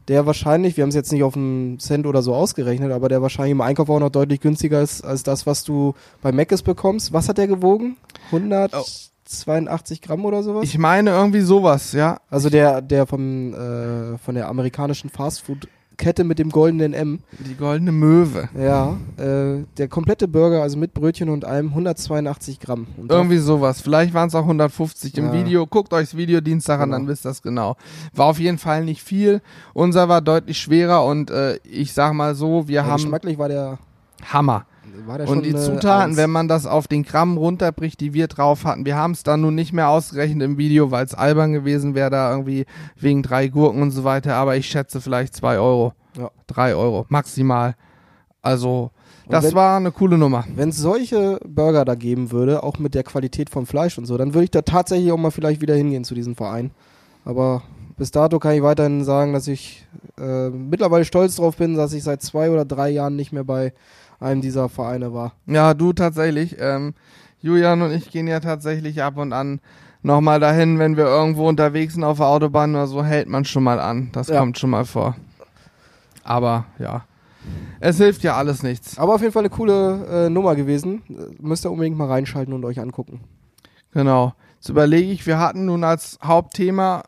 Der 0.08 0.26
wahrscheinlich, 0.26 0.76
wir 0.76 0.82
haben 0.82 0.90
es 0.90 0.94
jetzt 0.94 1.12
nicht 1.12 1.22
auf 1.22 1.36
einen 1.36 1.78
Cent 1.78 2.06
oder 2.06 2.22
so 2.22 2.34
ausgerechnet, 2.34 2.92
aber 2.92 3.08
der 3.08 3.22
wahrscheinlich 3.22 3.52
im 3.52 3.60
Einkauf 3.60 3.88
auch 3.88 4.00
noch 4.00 4.10
deutlich 4.10 4.40
günstiger 4.40 4.82
ist 4.82 5.02
als 5.02 5.22
das, 5.22 5.46
was 5.46 5.64
du 5.64 5.94
bei 6.20 6.30
Mc's 6.30 6.62
bekommst. 6.62 7.12
Was 7.12 7.28
hat 7.28 7.38
der 7.38 7.46
gewogen? 7.46 7.96
182 8.26 10.02
Gramm 10.02 10.26
oder 10.26 10.42
sowas? 10.42 10.64
Ich 10.64 10.76
meine 10.76 11.10
irgendwie 11.10 11.40
sowas, 11.40 11.92
ja. 11.92 12.18
also 12.28 12.50
der, 12.50 12.82
der 12.82 13.06
vom, 13.06 13.54
äh, 13.54 14.18
von 14.18 14.34
der 14.34 14.48
amerikanischen 14.48 15.08
Fastfood-Kette 15.94 16.24
mit 16.24 16.38
dem 16.38 16.50
goldenen 16.50 16.92
M. 16.92 17.20
Die 17.38 17.54
goldene 17.54 17.92
Möwe. 17.92 18.48
Ja, 18.58 18.96
äh, 19.16 19.64
der 19.76 19.88
komplette 19.88 20.28
Burger, 20.28 20.62
also 20.62 20.76
mit 20.78 20.94
Brötchen 20.94 21.28
und 21.28 21.44
allem, 21.44 21.68
182 21.70 22.60
Gramm. 22.60 22.86
Und 22.96 23.10
Irgendwie 23.10 23.38
sowas. 23.38 23.80
Vielleicht 23.80 24.14
waren 24.14 24.28
es 24.28 24.34
auch 24.34 24.42
150 24.42 25.16
im 25.18 25.26
Ja. 25.26 25.32
Video. 25.32 25.66
Guckt 25.66 25.92
euch 25.92 26.10
das 26.10 26.16
Video 26.16 26.40
Dienstag 26.40 26.80
an, 26.80 26.88
Genau. 26.90 26.98
dann 26.98 27.08
wisst 27.08 27.24
ihr 27.26 27.30
das 27.30 27.42
genau. 27.42 27.76
War 28.14 28.26
auf 28.26 28.38
jeden 28.38 28.58
Fall 28.58 28.84
nicht 28.84 29.02
viel. 29.02 29.40
Unser 29.72 30.08
war 30.08 30.20
deutlich 30.20 30.58
schwerer 30.58 31.04
und 31.04 31.30
äh, 31.30 31.58
ich 31.64 31.92
sag 31.92 32.12
mal 32.12 32.34
so, 32.34 32.68
wir 32.68 32.76
ja, 32.76 32.84
haben 32.86 32.96
geschmacklich 33.02 33.38
war 33.38 33.48
der, 33.48 33.78
Hammer. 34.32 34.66
War 35.06 35.18
der 35.18 35.26
schon 35.26 35.38
Und 35.38 35.44
die 35.44 35.50
äh, 35.50 35.56
Zutaten, 35.56 36.16
wenn 36.16 36.30
man 36.30 36.48
das 36.48 36.66
auf 36.66 36.88
den 36.88 37.02
Gramm 37.02 37.36
runterbricht, 37.36 38.00
die 38.00 38.14
wir 38.14 38.26
drauf 38.28 38.64
hatten, 38.64 38.84
wir 38.86 38.96
haben 38.96 39.12
es 39.12 39.22
dann 39.22 39.40
nun 39.40 39.54
nicht 39.54 39.72
mehr 39.72 39.88
ausgerechnet 39.88 40.42
im 40.42 40.58
Video, 40.58 40.90
weil 40.90 41.04
es 41.04 41.14
albern 41.14 41.52
gewesen 41.52 41.94
wäre, 41.94 42.10
da 42.10 42.30
irgendwie 42.30 42.66
wegen 42.96 43.22
drei 43.22 43.48
Gurken 43.48 43.82
und 43.82 43.90
so 43.90 44.04
weiter, 44.04 44.34
aber 44.36 44.56
ich 44.56 44.66
schätze 44.66 45.00
vielleicht 45.00 45.34
zwei 45.34 45.58
Euro. 45.58 45.92
Ja. 46.16 46.30
Drei 46.46 46.74
Euro, 46.74 47.06
maximal. 47.08 47.74
Also, 48.42 48.90
Und 49.24 49.32
das 49.32 49.44
wenn- 49.46 49.54
war 49.54 49.76
eine 49.78 49.90
coole 49.90 50.18
Nummer. 50.18 50.44
Wenn 50.54 50.68
es 50.68 50.76
solche 50.76 51.40
Burger 51.46 51.84
da 51.84 51.94
geben 51.94 52.30
würde, 52.30 52.62
auch 52.62 52.78
mit 52.78 52.94
der 52.94 53.02
Qualität 53.02 53.50
vom 53.50 53.66
Fleisch 53.66 53.96
und 53.98 54.04
so, 54.06 54.16
dann 54.18 54.34
würde 54.34 54.44
ich 54.44 54.50
da 54.50 54.62
tatsächlich 54.62 55.10
auch 55.12 55.16
mal 55.16 55.30
vielleicht 55.30 55.60
wieder 55.60 55.74
hingehen 55.74 56.04
zu 56.04 56.14
diesem 56.14 56.36
Verein. 56.36 56.70
Aber 57.24 57.62
bis 57.96 58.10
dato 58.10 58.38
kann 58.38 58.54
ich 58.54 58.62
weiterhin 58.62 59.02
sagen, 59.04 59.32
dass 59.32 59.48
ich 59.48 59.86
äh, 60.20 60.50
mittlerweile 60.50 61.04
stolz 61.04 61.36
drauf 61.36 61.56
bin, 61.56 61.74
dass 61.74 61.92
ich 61.94 62.02
seit 62.04 62.22
zwei 62.22 62.50
oder 62.50 62.64
drei 62.64 62.90
Jahren 62.90 63.16
nicht 63.16 63.32
mehr 63.32 63.44
bei 63.44 63.72
einem 64.20 64.40
dieser 64.40 64.68
Vereine 64.68 65.12
war. 65.12 65.32
Ja, 65.46 65.74
du 65.74 65.92
tatsächlich. 65.92 66.56
Ähm, 66.58 66.94
Julian 67.40 67.82
und 67.82 67.92
ich 67.92 68.10
gehen 68.10 68.26
ja 68.26 68.40
tatsächlich 68.40 69.02
ab 69.02 69.16
und 69.18 69.32
an 69.32 69.60
nochmal 70.02 70.40
dahin, 70.40 70.78
wenn 70.78 70.96
wir 70.96 71.04
irgendwo 71.04 71.48
unterwegs 71.48 71.94
sind 71.94 72.04
auf 72.04 72.18
der 72.18 72.26
Autobahn 72.26 72.74
oder 72.74 72.86
so, 72.86 73.04
hält 73.04 73.28
man 73.28 73.44
schon 73.44 73.62
mal 73.64 73.78
an. 73.80 74.10
Das 74.12 74.28
Ja. 74.28 74.38
kommt 74.40 74.58
schon 74.58 74.70
mal 74.70 74.84
vor. 74.84 75.16
Aber 76.22 76.64
ja, 76.78 77.04
es 77.80 77.98
hilft 77.98 78.22
ja 78.22 78.36
alles 78.36 78.62
nichts. 78.62 78.98
Aber 78.98 79.14
auf 79.14 79.20
jeden 79.20 79.32
Fall 79.32 79.42
eine 79.42 79.50
coole 79.50 80.26
äh, 80.26 80.30
Nummer 80.30 80.54
gewesen. 80.56 81.02
Äh, 81.08 81.34
Müsst 81.42 81.66
ihr 81.66 81.70
unbedingt 81.70 81.98
mal 81.98 82.08
reinschalten 82.08 82.54
und 82.54 82.64
euch 82.64 82.80
angucken. 82.80 83.20
Genau. 83.92 84.32
Jetzt 84.56 84.70
überlege 84.70 85.12
ich, 85.12 85.26
wir 85.26 85.38
hatten 85.38 85.66
nun 85.66 85.84
als 85.84 86.18
Hauptthema, 86.24 87.02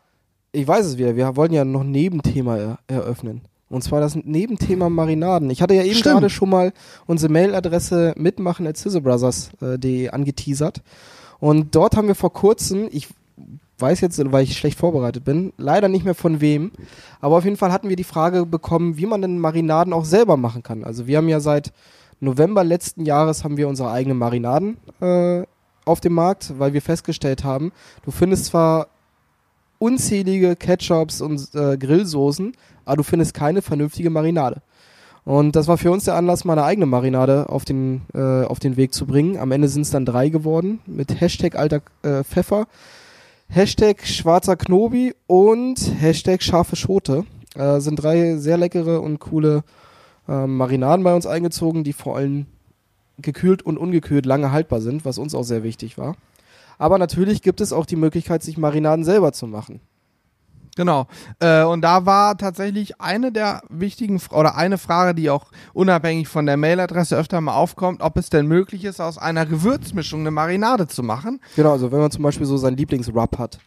Ich 0.51 0.67
weiß 0.67 0.85
es 0.85 0.97
wieder, 0.99 1.15
wir 1.15 1.35
wollten 1.35 1.55
ja 1.55 1.65
noch 1.65 1.81
ein 1.81 1.89
Nebenthema 1.91 2.57
er 2.57 2.77
eröffnen. 2.87 3.41
Und 3.69 3.83
zwar 3.83 3.99
das 3.99 4.15
Nebenthema 4.15 4.89
Marinaden. 4.89 5.49
Ich 5.49 5.61
hatte 5.61 5.73
ja 5.73 5.83
eben 5.83 5.99
gerade 6.01 6.29
schon 6.29 6.49
mal 6.49 6.71
unsere 7.05 7.31
Mailadresse 7.31 8.13
mitmachen 8.17 8.65
at 8.65 8.77
sizzlebrothers.de 8.77 10.09
angeteasert. 10.09 10.81
Und 11.39 11.75
dort 11.75 11.97
haben 11.97 12.07
wir 12.07 12.15
vor 12.15 12.31
kurzem, 12.33 12.87
ich 12.91 13.09
weiß 13.79 14.01
jetzt, 14.01 14.19
weil 14.31 14.43
ich 14.43 14.57
schlecht 14.57 14.79
vorbereitet 14.79 15.23
bin, 15.23 15.53
leider 15.57 15.87
nicht 15.87 16.05
mehr 16.05 16.15
von 16.15 16.41
wem, 16.41 16.71
aber 17.21 17.37
auf 17.37 17.45
jeden 17.45 17.57
Fall 17.57 17.71
hatten 17.71 17.89
wir 17.89 17.95
die 17.95 18.03
Frage 18.03 18.45
bekommen, 18.45 18.97
wie 18.97 19.05
man 19.05 19.21
denn 19.21 19.39
Marinaden 19.39 19.93
auch 19.93 20.05
selber 20.05 20.37
machen 20.37 20.63
kann. 20.63 20.83
Also 20.83 21.05
wir 21.07 21.17
haben 21.17 21.29
ja 21.29 21.39
seit 21.39 21.71
November 22.19 22.63
letzten 22.63 23.05
Jahres 23.05 23.43
haben 23.43 23.57
wir 23.57 23.67
unsere 23.67 23.91
eigenen 23.91 24.17
Marinaden 24.17 24.77
äh, 24.99 25.43
auf 25.85 25.99
dem 25.99 26.13
Markt, 26.13 26.53
weil 26.57 26.73
wir 26.73 26.81
festgestellt 26.81 27.43
haben, 27.43 27.71
du 28.03 28.11
findest 28.11 28.45
zwar 28.45 28.87
unzählige 29.79 30.55
Ketchups 30.55 31.21
und 31.21 31.53
äh, 31.55 31.77
Grillsoßen, 31.77 32.53
aber 32.85 32.97
du 32.97 33.03
findest 33.03 33.33
keine 33.33 33.61
vernünftige 33.61 34.09
Marinade. 34.09 34.61
Und 35.25 35.57
das 35.57 35.67
war 35.67 35.77
für 35.77 35.91
uns 35.91 36.05
der 36.05 36.15
Anlass, 36.15 36.45
mal 36.45 36.53
eine 36.53 36.63
eigene 36.63 36.85
Marinade 36.85 37.49
auf 37.49 37.65
den, 37.65 38.03
äh, 38.13 38.43
auf 38.45 38.59
den 38.59 38.77
Weg 38.77 38.93
zu 38.93 39.05
bringen. 39.05 39.37
Am 39.37 39.51
Ende 39.51 39.67
sind 39.67 39.81
es 39.81 39.89
dann 39.89 40.05
drei 40.05 40.29
geworden 40.29 40.79
mit 40.85 41.19
Hashtag 41.19 41.55
alter 41.55 41.81
äh, 42.01 42.23
Pfeffer, 42.23 42.67
Hashtag 43.49 44.05
schwarzer 44.05 44.55
Knobi 44.55 45.13
und 45.27 45.75
Hashtag 45.99 46.41
scharfe 46.41 46.77
Schote. 46.77 47.25
Äh, 47.55 47.81
sind 47.81 47.97
drei 47.97 48.37
sehr 48.37 48.57
leckere 48.57 49.01
und 49.01 49.19
coole 49.19 49.63
äh, 50.29 50.47
Marinaden 50.47 51.03
bei 51.03 51.13
uns 51.13 51.25
eingezogen, 51.25 51.83
die 51.83 51.93
vor 51.93 52.15
allem 52.15 52.45
gekühlt 53.17 53.63
und 53.63 53.77
ungekühlt 53.77 54.25
lange 54.25 54.51
haltbar 54.51 54.79
sind, 54.79 55.05
was 55.05 55.17
uns 55.17 55.35
auch 55.35 55.43
sehr 55.43 55.63
wichtig 55.63 55.97
war. 55.97 56.15
Aber 56.77 56.97
natürlich 56.97 57.41
gibt 57.41 57.61
es 57.61 57.73
auch 57.73 57.85
die 57.85 57.95
Möglichkeit, 57.95 58.43
sich 58.43 58.57
Marinaden 58.57 59.03
selber 59.03 59.31
zu 59.33 59.47
machen. 59.47 59.81
genau. 60.75 61.07
Äh, 61.39 61.63
und 61.63 61.81
da 61.81 62.05
war 62.05 62.37
tatsächlich 62.37 63.01
eine 63.01 63.31
der 63.31 63.61
wichtigen, 63.69 64.21
oder 64.31 64.55
eine 64.55 64.77
Frage, 64.77 65.15
die 65.15 65.29
auch 65.29 65.45
unabhängig 65.73 66.27
von 66.27 66.45
der 66.45 66.57
Mailadresse 66.57 67.17
öfter 67.17 67.41
mal 67.41 67.55
aufkommt, 67.55 68.01
ob 68.01 68.17
es 68.17 68.29
denn 68.29 68.47
möglich 68.47 68.85
ist, 68.85 69.01
aus 69.01 69.17
einer 69.17 69.45
Gewürzmischung 69.45 70.19
eine 70.21 70.31
Marinade 70.31 70.87
zu 70.87 71.01
machen. 71.01 71.39
Genau, 71.55 71.71
also 71.71 71.91
wenn 71.91 71.99
man 71.99 72.11
zum 72.11 72.23
Beispiel 72.23 72.45
so 72.45 72.57
seinen 72.57 72.77
Lieblingsrub 72.77 73.39
hat. 73.39 73.59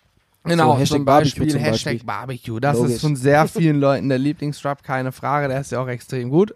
Genau, 0.45 0.73
So, 0.73 0.79
Hashtag 0.79 0.97
zum 0.97 1.05
Barbecue 1.05 1.25
Beispiel 1.29 1.49
zum 1.49 1.61
Hashtag 1.61 1.93
Beispiel. 1.93 2.07
Barbecue. 2.07 2.61
Das 2.61 2.77
Logisch. 2.79 2.95
ist 2.95 3.01
von 3.03 3.17
sehr 3.17 3.47
vielen 3.47 3.79
Leuten 3.79 4.09
der 4.09 4.19
Lieblingsstrap, 4.19 4.83
keine 4.83 5.13
Frage, 5.13 5.49
der 5.49 5.61
ist 5.61 5.71
ja 5.71 5.83
auch 5.83 5.89
extrem 5.89 6.31
gut. 6.31 6.55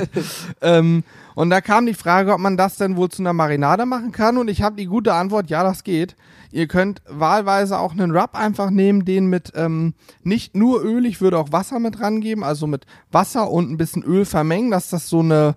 ähm, 0.60 1.04
und 1.36 1.50
da 1.50 1.60
kam 1.60 1.86
die 1.86 1.94
Frage, 1.94 2.32
ob 2.32 2.40
man 2.40 2.56
das 2.56 2.76
denn 2.76 2.96
wohl 2.96 3.10
zu 3.10 3.22
einer 3.22 3.32
Marinade 3.32 3.86
machen 3.86 4.10
kann 4.10 4.38
und 4.38 4.48
ich 4.48 4.62
habe 4.62 4.74
die 4.74 4.86
gute 4.86 5.14
Antwort, 5.14 5.50
ja, 5.50 5.62
das 5.62 5.84
geht. 5.84 6.16
Ihr 6.50 6.66
könnt 6.66 7.00
wahlweise 7.08 7.78
auch 7.78 7.92
einen 7.92 8.10
Rub 8.10 8.34
einfach 8.34 8.70
nehmen, 8.70 9.04
den 9.04 9.26
mit 9.26 9.52
ähm, 9.54 9.94
nicht 10.24 10.56
nur 10.56 10.82
Öl, 10.82 11.06
ich 11.06 11.20
würde 11.20 11.38
auch 11.38 11.52
Wasser 11.52 11.78
mit 11.78 12.00
rangeben, 12.00 12.42
also 12.42 12.66
mit 12.66 12.86
Wasser 13.12 13.48
und 13.50 13.70
ein 13.70 13.76
bisschen 13.76 14.02
Öl 14.02 14.24
vermengen, 14.24 14.72
dass 14.72 14.90
das 14.90 15.08
so 15.08 15.20
eine 15.20 15.54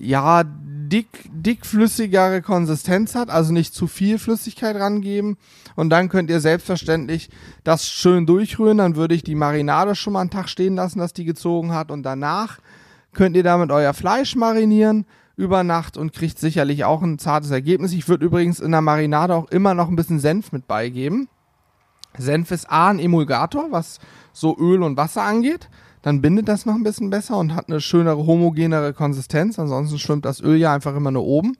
ja, 0.00 0.44
dick, 0.88 1.08
dickflüssigere 1.30 2.42
Konsistenz 2.42 3.14
hat, 3.14 3.30
also 3.30 3.52
nicht 3.52 3.74
zu 3.74 3.86
viel 3.86 4.18
Flüssigkeit 4.18 4.76
rangeben. 4.76 5.36
Und 5.76 5.90
dann 5.90 6.08
könnt 6.08 6.30
ihr 6.30 6.40
selbstverständlich 6.40 7.30
das 7.64 7.88
schön 7.88 8.26
durchrühren. 8.26 8.78
Dann 8.78 8.96
würde 8.96 9.14
ich 9.14 9.22
die 9.22 9.34
Marinade 9.34 9.94
schon 9.94 10.12
mal 10.12 10.20
einen 10.20 10.30
Tag 10.30 10.48
stehen 10.48 10.74
lassen, 10.74 10.98
dass 10.98 11.12
die 11.12 11.24
gezogen 11.24 11.72
hat. 11.72 11.90
Und 11.90 12.02
danach 12.02 12.58
könnt 13.12 13.36
ihr 13.36 13.42
damit 13.42 13.70
euer 13.70 13.94
Fleisch 13.94 14.36
marinieren 14.36 15.06
über 15.36 15.62
Nacht 15.62 15.96
und 15.96 16.12
kriegt 16.12 16.38
sicherlich 16.38 16.84
auch 16.84 17.02
ein 17.02 17.18
zartes 17.18 17.50
Ergebnis. 17.50 17.92
Ich 17.92 18.08
würde 18.08 18.26
übrigens 18.26 18.58
in 18.58 18.72
der 18.72 18.80
Marinade 18.80 19.34
auch 19.34 19.48
immer 19.50 19.74
noch 19.74 19.88
ein 19.88 19.96
bisschen 19.96 20.18
Senf 20.18 20.50
mit 20.50 20.66
beigeben. 20.66 21.28
Senf 22.16 22.50
ist 22.50 22.70
A 22.70 22.88
ein 22.88 22.98
Emulgator, 22.98 23.70
was 23.70 24.00
so 24.32 24.56
Öl 24.58 24.82
und 24.82 24.96
Wasser 24.96 25.22
angeht. 25.22 25.68
Dann 26.02 26.20
bindet 26.20 26.48
das 26.48 26.66
noch 26.66 26.74
ein 26.74 26.82
bisschen 26.82 27.10
besser 27.10 27.38
und 27.38 27.54
hat 27.54 27.68
eine 27.68 27.80
schönere, 27.80 28.26
homogenere 28.26 28.92
Konsistenz. 28.92 29.58
Ansonsten 29.58 29.98
schwimmt 29.98 30.24
das 30.24 30.40
Öl 30.40 30.56
ja 30.56 30.74
einfach 30.74 30.94
immer 30.94 31.10
nur 31.10 31.24
oben. 31.24 31.56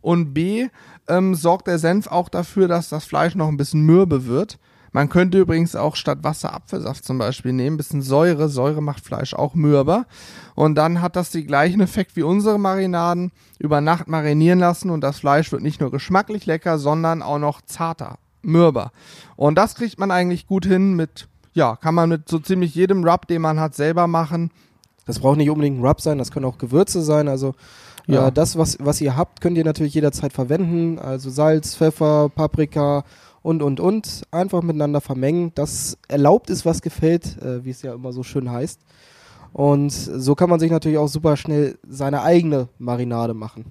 Und 0.00 0.34
B 0.34 0.68
ähm, 1.08 1.34
sorgt 1.34 1.66
der 1.66 1.78
Senf 1.78 2.06
auch 2.06 2.28
dafür, 2.28 2.68
dass 2.68 2.88
das 2.88 3.04
Fleisch 3.04 3.34
noch 3.34 3.48
ein 3.48 3.56
bisschen 3.56 3.82
mürbe 3.82 4.26
wird. 4.26 4.58
Man 4.92 5.08
könnte 5.08 5.40
übrigens 5.40 5.74
auch 5.74 5.96
statt 5.96 6.18
Wasser 6.22 6.54
Apfelsaft 6.54 7.04
zum 7.04 7.18
Beispiel 7.18 7.52
nehmen, 7.52 7.76
bisschen 7.76 8.00
Säure. 8.00 8.48
Säure 8.48 8.80
macht 8.80 9.04
Fleisch 9.04 9.34
auch 9.34 9.54
mürber. 9.54 10.06
Und 10.54 10.76
dann 10.76 11.00
hat 11.00 11.16
das 11.16 11.30
den 11.30 11.48
gleichen 11.48 11.80
Effekt 11.80 12.14
wie 12.14 12.22
unsere 12.22 12.58
Marinaden. 12.60 13.32
Über 13.58 13.80
Nacht 13.80 14.06
marinieren 14.06 14.60
lassen 14.60 14.90
und 14.90 15.00
das 15.00 15.18
Fleisch 15.18 15.50
wird 15.50 15.62
nicht 15.62 15.80
nur 15.80 15.90
geschmacklich 15.90 16.46
lecker, 16.46 16.78
sondern 16.78 17.22
auch 17.22 17.40
noch 17.40 17.60
zarter. 17.62 18.18
mürber. 18.42 18.92
Und 19.36 19.56
das 19.56 19.74
kriegt 19.74 19.98
man 19.98 20.10
eigentlich 20.10 20.46
gut 20.46 20.64
hin 20.64 20.94
mit, 20.94 21.28
ja, 21.54 21.76
kann 21.76 21.94
man 21.94 22.08
mit 22.08 22.28
so 22.28 22.38
ziemlich 22.38 22.74
jedem 22.74 23.04
Rub, 23.04 23.26
den 23.26 23.42
man 23.42 23.58
hat, 23.58 23.74
selber 23.74 24.06
machen. 24.06 24.50
Das 25.06 25.18
braucht 25.18 25.38
nicht 25.38 25.50
unbedingt 25.50 25.80
ein 25.80 25.84
Rub 25.84 26.00
sein, 26.00 26.18
das 26.18 26.30
können 26.30 26.46
auch 26.46 26.58
Gewürze 26.58 27.02
sein. 27.02 27.28
Also 27.28 27.54
ja. 28.06 28.28
Äh, 28.28 28.32
das, 28.32 28.58
was, 28.58 28.76
was 28.80 29.00
ihr 29.00 29.16
habt, 29.16 29.40
könnt 29.40 29.56
ihr 29.56 29.64
natürlich 29.64 29.94
jederzeit 29.94 30.32
verwenden. 30.32 30.98
Also 30.98 31.30
Salz, 31.30 31.74
Pfeffer, 31.74 32.28
Paprika 32.28 33.04
und, 33.42 33.62
und, 33.62 33.80
und. 33.80 34.22
Einfach 34.30 34.62
miteinander 34.62 35.00
vermengen. 35.00 35.52
Das 35.54 35.98
erlaubt 36.08 36.50
ist, 36.50 36.66
was 36.66 36.82
gefällt, 36.82 37.40
äh, 37.42 37.64
wie 37.64 37.70
es 37.70 37.82
ja 37.82 37.94
immer 37.94 38.12
so 38.12 38.22
schön 38.22 38.50
heißt. 38.50 38.80
Und 39.52 39.92
so 39.92 40.34
kann 40.34 40.50
man 40.50 40.58
sich 40.60 40.70
natürlich 40.70 40.98
auch 40.98 41.08
super 41.08 41.36
schnell 41.36 41.78
seine 41.88 42.22
eigene 42.22 42.68
Marinade 42.78 43.34
machen. 43.34 43.66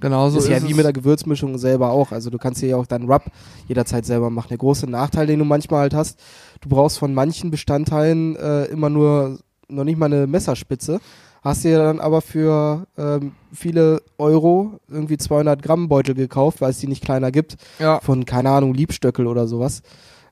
Genauso 0.00 0.38
ist, 0.38 0.44
ist 0.44 0.50
ja 0.50 0.68
wie 0.68 0.74
mit 0.74 0.84
der 0.84 0.92
Gewürzmischung 0.92 1.56
selber 1.56 1.90
auch. 1.90 2.10
Also 2.10 2.28
du 2.28 2.36
kannst 2.36 2.60
hier 2.60 2.70
ja 2.70 2.76
auch 2.76 2.86
deinen 2.86 3.10
Rub 3.10 3.22
jederzeit 3.68 4.04
selber 4.04 4.28
machen. 4.28 4.48
Der 4.48 4.58
große 4.58 4.90
Nachteil, 4.90 5.26
den 5.28 5.38
du 5.38 5.44
manchmal 5.44 5.82
halt 5.82 5.94
hast, 5.94 6.18
du 6.64 6.68
brauchst 6.70 6.98
von 6.98 7.14
manchen 7.14 7.50
Bestandteilen 7.50 8.36
äh, 8.36 8.64
immer 8.64 8.90
nur 8.90 9.38
noch 9.68 9.84
nicht 9.84 9.98
mal 9.98 10.06
eine 10.06 10.26
Messerspitze. 10.26 11.00
Hast 11.42 11.64
dir 11.64 11.76
dann 11.78 12.00
aber 12.00 12.22
für 12.22 12.86
ähm, 12.96 13.32
viele 13.52 14.00
Euro 14.16 14.80
irgendwie 14.88 15.18
200 15.18 15.62
Gramm 15.62 15.88
Beutel 15.88 16.14
gekauft, 16.14 16.62
weil 16.62 16.70
es 16.70 16.78
die 16.78 16.86
nicht 16.86 17.04
kleiner 17.04 17.30
gibt. 17.30 17.56
Ja. 17.78 18.00
Von, 18.00 18.24
keine 18.24 18.50
Ahnung, 18.50 18.72
Liebstöckel 18.72 19.26
oder 19.26 19.46
sowas. 19.46 19.82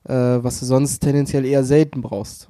Äh, 0.05 0.13
was 0.13 0.59
du 0.59 0.65
sonst 0.65 0.99
tendenziell 0.99 1.45
eher 1.45 1.63
selten 1.63 2.01
brauchst. 2.01 2.49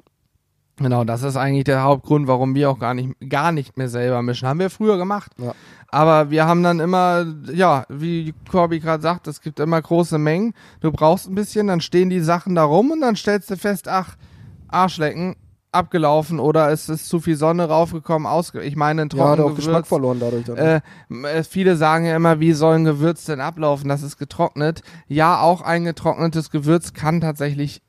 Genau, 0.78 1.04
das 1.04 1.22
ist 1.22 1.38
eigentlich 1.38 1.66
der 1.66 1.84
Hauptgrund, 1.84 2.28
warum 2.28 2.56
wir 2.56 2.70
auch 2.70 2.80
gar 2.80 2.96
nicht, 2.96 3.14
gar 3.30 3.52
nicht 3.52 3.78
mehr 3.78 3.90
selber 3.90 4.22
mischen. 4.24 4.48
Haben 4.48 4.60
wir 4.60 4.72
früher 4.72 4.98
gemacht. 4.98 5.32
Ja. 5.38 5.54
Aber 5.90 6.32
wir 6.32 6.48
haben 6.48 6.64
dann 6.64 6.80
immer, 6.80 7.26
ja, 7.54 7.86
wie 7.90 8.34
Corby 8.50 8.80
gerade 8.80 9.04
sagt, 9.04 9.28
es 9.28 9.42
gibt 9.42 9.60
immer 9.60 9.80
große 9.80 10.18
Mengen. 10.18 10.54
Du 10.80 10.92
brauchst 10.92 11.30
ein 11.30 11.36
bisschen, 11.36 11.68
dann 11.68 11.82
stehen 11.82 12.10
die 12.10 12.22
Sachen 12.22 12.56
da 12.56 12.64
rum 12.64 12.90
und 12.90 13.02
dann 13.02 13.16
stellst 13.16 13.52
du 13.52 13.58
fest, 13.58 13.88
ach, 13.88 14.16
Arschlecken, 14.68 15.36
abgelaufen 15.72 16.40
oder 16.40 16.72
es 16.72 16.90
ist 16.90 17.08
zu 17.08 17.20
viel 17.20 17.36
Sonne 17.36 17.68
raufgekommen, 17.68 18.28
ausge 18.28 18.62
ich 18.62 18.76
meine, 18.76 19.04
ein 19.04 19.10
trockenes 19.10 19.38
ja, 19.38 19.44
Gewürz, 19.44 19.56
Geschmack 19.58 19.88
verloren 19.88 20.20
dadurch. 20.20 20.48
Ne? 20.48 20.82
äh, 21.10 21.44
viele 21.44 21.76
sagen 21.76 22.06
ja 22.06 22.16
immer, 22.16 22.40
wie 22.40 22.54
soll 22.54 22.76
ein 22.76 22.84
Gewürz 22.84 23.26
denn 23.26 23.42
ablaufen? 23.42 23.90
Das 23.90 24.04
ist 24.04 24.18
getrocknet. 24.18 24.82
Ja, 25.08 25.42
auch 25.42 25.62
ein 25.62 25.84
getrocknetes 25.84 26.50
Gewürz 26.52 26.94
kann 26.94 27.22
tatsächlich 27.22 27.82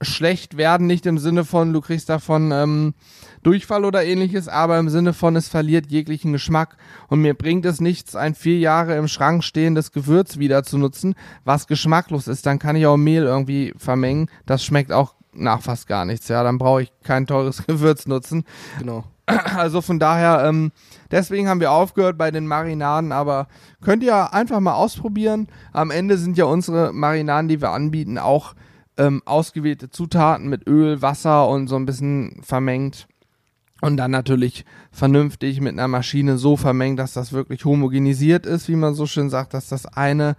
schlecht 0.00 0.56
werden, 0.56 0.86
nicht 0.86 1.06
im 1.06 1.18
Sinne 1.18 1.44
von, 1.44 1.72
du 1.72 1.80
kriegst 1.80 2.08
davon 2.08 2.52
ähm, 2.52 2.94
Durchfall 3.42 3.84
oder 3.84 4.04
ähnliches, 4.04 4.48
aber 4.48 4.78
im 4.78 4.88
Sinne 4.88 5.12
von, 5.12 5.34
es 5.36 5.48
verliert 5.48 5.90
jeglichen 5.90 6.32
Geschmack. 6.32 6.76
Und 7.08 7.20
mir 7.20 7.34
bringt 7.34 7.66
es 7.66 7.80
nichts, 7.80 8.14
ein 8.14 8.34
vier 8.34 8.58
Jahre 8.58 8.96
im 8.96 9.08
Schrank 9.08 9.42
stehendes 9.42 9.92
Gewürz 9.92 10.38
wieder 10.38 10.62
zu 10.62 10.78
nutzen, 10.78 11.14
was 11.44 11.66
geschmacklos 11.66 12.28
ist. 12.28 12.46
Dann 12.46 12.58
kann 12.58 12.76
ich 12.76 12.86
auch 12.86 12.96
Mehl 12.96 13.24
irgendwie 13.24 13.74
vermengen. 13.76 14.30
Das 14.46 14.64
schmeckt 14.64 14.92
auch 14.92 15.14
nach 15.32 15.62
fast 15.62 15.86
gar 15.86 16.04
nichts. 16.04 16.28
Ja, 16.28 16.42
dann 16.42 16.58
brauche 16.58 16.82
ich 16.82 16.92
kein 17.02 17.26
teures 17.26 17.62
Gewürz 17.66 18.06
nutzen. 18.06 18.44
Genau. 18.78 19.04
Also 19.26 19.82
von 19.82 19.98
daher, 19.98 20.46
ähm, 20.46 20.72
deswegen 21.10 21.48
haben 21.48 21.60
wir 21.60 21.70
aufgehört 21.70 22.16
bei 22.16 22.30
den 22.30 22.46
Marinaden, 22.46 23.12
aber 23.12 23.48
könnt 23.82 24.02
ihr 24.02 24.32
einfach 24.32 24.58
mal 24.60 24.72
ausprobieren. 24.72 25.48
Am 25.72 25.90
Ende 25.90 26.16
sind 26.16 26.38
ja 26.38 26.46
unsere 26.46 26.94
Marinaden, 26.94 27.48
die 27.48 27.60
wir 27.60 27.70
anbieten, 27.70 28.16
auch 28.16 28.54
ähm, 28.98 29.22
ausgewählte 29.24 29.90
Zutaten 29.90 30.48
mit 30.48 30.66
Öl, 30.66 31.00
Wasser 31.02 31.48
und 31.48 31.68
so 31.68 31.76
ein 31.76 31.86
bisschen 31.86 32.40
vermengt. 32.42 33.06
Und 33.80 33.96
dann 33.96 34.10
natürlich 34.10 34.64
vernünftig 34.90 35.60
mit 35.60 35.72
einer 35.72 35.86
Maschine 35.86 36.36
so 36.36 36.56
vermengt, 36.56 36.98
dass 36.98 37.12
das 37.12 37.32
wirklich 37.32 37.64
homogenisiert 37.64 38.44
ist, 38.44 38.68
wie 38.68 38.74
man 38.74 38.94
so 38.94 39.06
schön 39.06 39.30
sagt, 39.30 39.54
dass 39.54 39.68
das 39.68 39.86
eine 39.86 40.36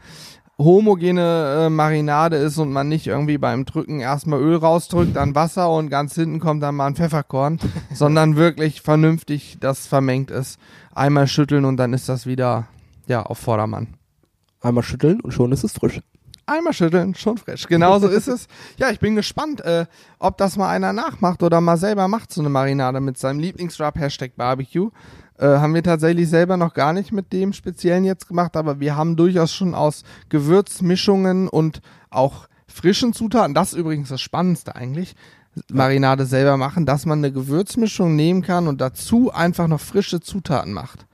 homogene 0.57 1.67
äh, 1.67 1.69
Marinade 1.69 2.35
ist 2.35 2.57
und 2.57 2.71
man 2.71 2.89
nicht 2.89 3.07
irgendwie 3.07 3.37
beim 3.37 3.63
Drücken 3.63 4.01
erstmal 4.01 4.41
Öl 4.41 4.57
rausdrückt, 4.57 5.15
dann 5.15 5.33
Wasser 5.33 5.71
und 5.71 5.89
ganz 5.89 6.15
hinten 6.15 6.39
kommt 6.39 6.61
dann 6.61 6.75
mal 6.75 6.87
ein 6.87 6.95
Pfefferkorn, 6.95 7.59
sondern 7.93 8.35
wirklich 8.35 8.81
vernünftig 8.81 9.57
das 9.61 9.87
vermengt 9.87 10.31
ist. 10.31 10.59
Einmal 10.93 11.27
schütteln 11.27 11.63
und 11.63 11.77
dann 11.77 11.93
ist 11.93 12.09
das 12.09 12.25
wieder 12.25 12.67
ja 13.07 13.23
auf 13.23 13.37
Vordermann. 13.37 13.95
Einmal 14.59 14.83
schütteln 14.83 15.21
und 15.21 15.31
schon 15.31 15.53
ist 15.53 15.63
es 15.63 15.71
frisch. 15.71 16.01
Einmal 16.49 16.73
schütteln, 16.73 17.13
schon 17.13 17.37
frisch. 17.37 17.67
Genauso 17.67 18.07
ist 18.07 18.27
es. 18.27 18.47
Ja, 18.77 18.89
ich 18.89 18.99
bin 18.99 19.15
gespannt, 19.15 19.61
äh, 19.61 19.85
ob 20.17 20.37
das 20.37 20.57
mal 20.57 20.69
einer 20.69 20.93
nachmacht 20.93 21.43
oder 21.43 21.61
mal 21.61 21.77
selber 21.77 22.07
macht, 22.07 22.33
so 22.33 22.41
eine 22.41 22.49
Marinade 22.49 22.99
mit 23.01 23.19
seinem 23.19 23.39
Lieblingsrub 23.39 23.95
Hashtag 23.95 24.35
Barbecue. 24.35 24.89
Äh, 25.37 25.45
haben 25.45 25.75
wir 25.75 25.83
tatsächlich 25.83 26.27
selber 26.27 26.57
noch 26.57 26.73
gar 26.73 26.91
nicht 26.91 27.11
mit 27.11 27.31
dem 27.33 27.53
Speziellen 27.53 28.03
jetzt 28.03 28.27
gemacht, 28.27 28.57
aber 28.57 28.79
wir 28.79 28.95
haben 28.95 29.15
durchaus 29.15 29.53
schon 29.53 29.75
aus 29.75 30.03
Gewürzmischungen 30.29 31.47
und 31.47 31.81
auch 32.09 32.47
frischen 32.67 33.13
Zutaten, 33.13 33.53
das 33.53 33.73
ist 33.73 33.79
übrigens 33.79 34.09
das 34.09 34.21
Spannendste 34.21 34.75
eigentlich, 34.75 35.15
Marinade 35.71 36.25
selber 36.25 36.57
machen, 36.57 36.85
dass 36.85 37.05
man 37.05 37.19
eine 37.19 37.31
Gewürzmischung 37.31 38.15
nehmen 38.15 38.41
kann 38.41 38.67
und 38.67 38.81
dazu 38.81 39.31
einfach 39.31 39.67
noch 39.67 39.81
frische 39.81 40.19
Zutaten 40.19 40.73
macht. 40.73 41.05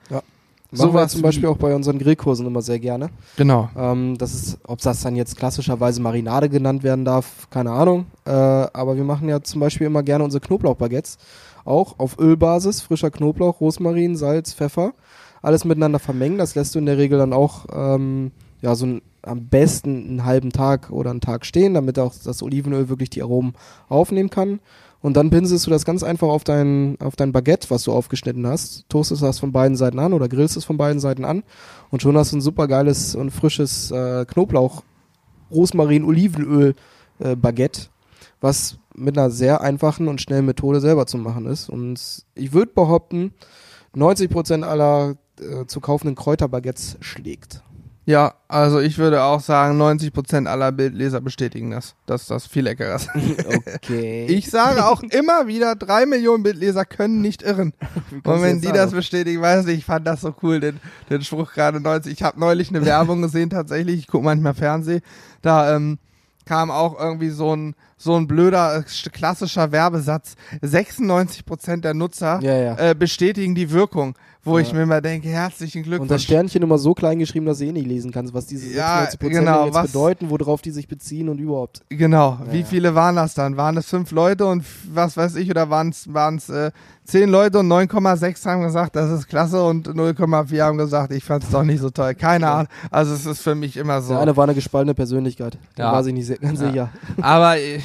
Ja. 0.76 0.84
So 0.84 0.94
war 0.94 1.08
zum 1.08 1.22
Beispiel 1.22 1.48
auch 1.48 1.58
bei 1.58 1.74
unseren 1.74 2.00
Grillkursen 2.00 2.46
immer 2.46 2.62
sehr 2.62 2.80
gerne. 2.80 3.10
Genau. 3.38 3.70
Ähm, 3.78 4.18
das 4.18 4.34
ist, 4.34 4.58
ob 4.66 4.82
das 4.82 5.02
dann 5.02 5.16
jetzt 5.16 5.38
klassischerweise 5.38 6.02
Marinade 6.02 6.50
genannt 6.50 6.84
werden 6.84 7.06
darf, 7.06 7.50
keine 7.50 7.72
Ahnung. 7.72 8.06
Äh, 8.26 8.32
aber 8.32 8.96
wir 8.96 9.04
machen 9.04 9.30
ja 9.30 9.42
zum 9.42 9.62
Beispiel 9.62 9.88
immer 9.88 10.04
gerne 10.04 10.24
unsere 10.24 10.42
Knoblauchbaguettes 10.42 11.18
auch 11.66 12.00
auf 12.00 12.18
Ölbasis, 12.20 12.82
frischer 12.82 13.12
Knoblauch, 13.12 13.60
Rosmarin, 13.60 14.16
Salz, 14.16 14.54
Pfeffer, 14.54 14.94
alles 15.42 15.66
miteinander 15.66 16.00
vermengen. 16.00 16.38
Das 16.38 16.56
lässt 16.56 16.76
du 16.76 16.80
in 16.80 16.86
der 16.86 16.98
Regel 16.98 17.18
dann 17.18 17.34
auch 17.34 17.66
ähm, 17.74 18.32
ja 18.62 18.76
so 18.76 18.86
ein, 18.86 19.02
am 19.24 19.48
besten 19.48 20.08
einen 20.08 20.26
halben 20.26 20.52
Tag 20.52 20.92
oder 20.92 21.10
einen 21.10 21.22
Tag 21.22 21.46
stehen, 21.46 21.74
damit 21.74 22.00
auch 22.00 22.14
das 22.24 22.44
Olivenöl 22.44 22.90
wirklich 22.90 23.10
die 23.10 23.24
Aromen 23.24 23.54
aufnehmen 23.90 24.30
kann. 24.30 24.60
Und 25.06 25.14
dann 25.18 25.30
pinselst 25.30 25.68
du 25.68 25.70
das 25.70 25.86
ganz 25.86 26.02
einfach 26.02 26.30
auf 26.30 26.44
dein, 26.44 26.98
auf 27.00 27.16
dein 27.16 27.32
Baguette, 27.32 27.70
was 27.70 27.84
du 27.84 27.92
aufgeschnitten 27.92 28.48
hast, 28.48 28.90
toastest 28.90 29.22
das 29.22 29.38
von 29.38 29.52
beiden 29.52 29.78
Seiten 29.78 30.00
an 30.00 30.14
oder 30.14 30.28
grillst 30.28 30.58
es 30.58 30.66
von 30.66 30.78
beiden 30.78 31.00
Seiten 31.00 31.26
an 31.26 31.44
und 31.92 32.02
schon 32.02 32.18
hast 32.18 32.32
du 32.32 32.38
ein 32.38 32.42
super 32.42 32.68
geiles 32.68 33.14
und 33.14 33.30
frisches 33.30 33.92
äh, 33.92 34.26
Knoblauch, 34.26 34.82
Rosmarin, 35.52 36.06
Olivenöl 36.06 36.74
äh, 37.20 37.36
Baguette, 37.36 37.90
was 38.42 38.80
mit 38.96 39.16
einer 39.16 39.30
sehr 39.30 39.62
einfachen 39.62 40.08
und 40.08 40.22
schnellen 40.22 40.48
Methode 40.48 40.82
selber 40.82 41.06
zu 41.06 41.20
machen 41.20 41.46
ist. 41.46 41.70
Und 41.70 42.26
ich 42.34 42.54
würde 42.54 42.72
behaupten, 42.74 43.32
90% 43.96 44.64
aller 44.64 45.18
äh, 45.40 45.68
zu 45.68 45.82
kaufenden 45.82 46.16
Kräuterbaguettes 46.16 46.98
schlägt. 47.02 47.62
Ja, 48.08 48.36
also 48.48 48.80
ich 48.80 49.00
würde 49.00 49.24
auch 49.24 49.40
sagen, 49.40 49.82
90% 49.82 50.46
aller 50.46 50.72
Bildleser 50.72 51.22
bestätigen 51.22 51.72
das, 51.72 51.96
dass 52.06 52.28
das 52.28 52.46
viel 52.46 52.64
leckerer 52.64 52.96
ist. 52.96 53.10
Okay. 53.76 54.26
Ich 54.28 54.50
sage 54.50 54.86
auch 54.86 55.02
immer 55.04 55.48
wieder, 55.48 55.76
drei 55.76 56.06
Millionen 56.06 56.44
Bildleser 56.44 56.86
können 56.86 57.22
nicht 57.22 57.42
irren. 57.42 57.74
Und 58.24 58.42
wenn 58.42 58.62
die 58.62 58.72
das 58.72 58.92
bestätigen, 58.92 59.42
weiß 59.42 59.68
ich, 59.68 59.80
ich 59.80 59.86
fand 59.86 60.06
das 60.08 60.22
so 60.22 60.34
cool, 60.44 60.60
den, 60.60 60.80
den 61.10 61.24
Spruch 61.24 61.54
gerade 61.54 61.80
90. 61.80 62.14
Ich 62.14 62.24
habe 62.24 62.40
neulich 62.40 62.70
eine 62.70 62.86
Werbung 62.86 63.22
gesehen, 63.22 63.50
tatsächlich, 63.50 64.00
ich 64.00 64.08
gucke 64.08 64.26
manchmal 64.26 64.54
Fernsehen, 64.54 65.02
da 65.42 65.76
ähm, 65.76 65.98
kam 66.46 66.72
auch 66.72 67.00
irgendwie 67.00 67.30
so 67.30 67.56
ein 67.56 67.76
so 67.98 68.16
ein 68.16 68.28
blöder 68.28 68.80
äh, 68.80 69.10
klassischer 69.10 69.72
Werbesatz. 69.72 70.36
96% 70.62 71.82
der 71.82 71.94
Nutzer 71.94 72.40
ja, 72.42 72.58
ja. 72.58 72.78
Äh, 72.78 72.96
bestätigen 72.96 73.56
die 73.56 73.72
Wirkung, 73.72 74.16
wo 74.44 74.58
ja. 74.58 74.64
ich 74.64 74.74
mir 74.74 74.84
immer 74.84 75.02
denke, 75.02 75.30
herzlichen 75.30 75.84
Glückwunsch. 75.84 76.10
Und 76.10 76.12
das 76.12 76.24
Sternchen 76.24 76.62
immer 76.62 76.78
so 76.78 76.94
klein 76.94 77.20
geschrieben, 77.20 77.46
dass 77.46 77.60
du 77.60 77.66
eh 77.66 77.72
nicht 77.72 77.88
lesen 77.88 78.12
kannst, 78.12 78.34
was 78.34 78.46
diese 78.46 78.68
96% 78.80 79.18
genau, 79.30 79.66
jetzt 79.66 79.76
was, 79.76 79.88
bedeuten, 79.92 80.30
worauf 80.30 80.62
die 80.62 80.72
sich 80.72 80.88
beziehen 80.88 81.30
und 81.30 81.40
überhaupt. 81.40 81.82
Genau, 81.90 82.40
wie 82.52 82.64
viele 82.64 82.96
waren 82.96 83.16
das 83.16 83.34
dann? 83.34 83.58
Waren 83.58 83.78
es 83.78 83.88
fünf 83.88 84.12
Leute 84.12 84.46
und 84.46 84.66
was 84.94 85.16
weiß 85.16 85.36
ich, 85.36 85.50
oder 85.50 85.70
waren 85.70 85.90
es 85.90 86.50
äh, 86.50 86.72
zehn 87.06 87.30
Leute 87.30 87.60
und 87.60 87.68
9,6 87.72 88.46
haben 88.46 88.64
gesagt, 88.64 88.96
das 88.96 89.12
ist 89.12 89.28
klasse 89.28 89.64
und 89.64 89.88
0,4 89.88 90.62
haben 90.62 90.78
gesagt, 90.78 91.14
ich 91.14 91.24
fand 91.24 91.44
es 91.44 91.52
doch 91.52 91.64
nicht 91.64 91.80
so 91.80 91.90
toll. 91.90 92.16
Keine 92.16 92.50
Ahnung. 92.50 92.68
Also 92.92 93.14
es 93.14 93.26
ist 93.26 93.42
für 93.42 93.56
mich 93.56 93.78
immer 93.78 94.02
so. 94.02 94.14
Der 94.14 94.22
eine 94.22 94.36
war 94.36 94.44
eine 94.44 94.56
gespaltene 94.56 94.94
Persönlichkeit. 94.94 95.58
Da 95.76 95.92
war 95.92 96.04
sich 96.04 96.14
nicht 96.14 96.42
ganz 96.42 96.60
sicher. 96.60 96.90
Aber 97.22 97.58
ich 97.60 97.84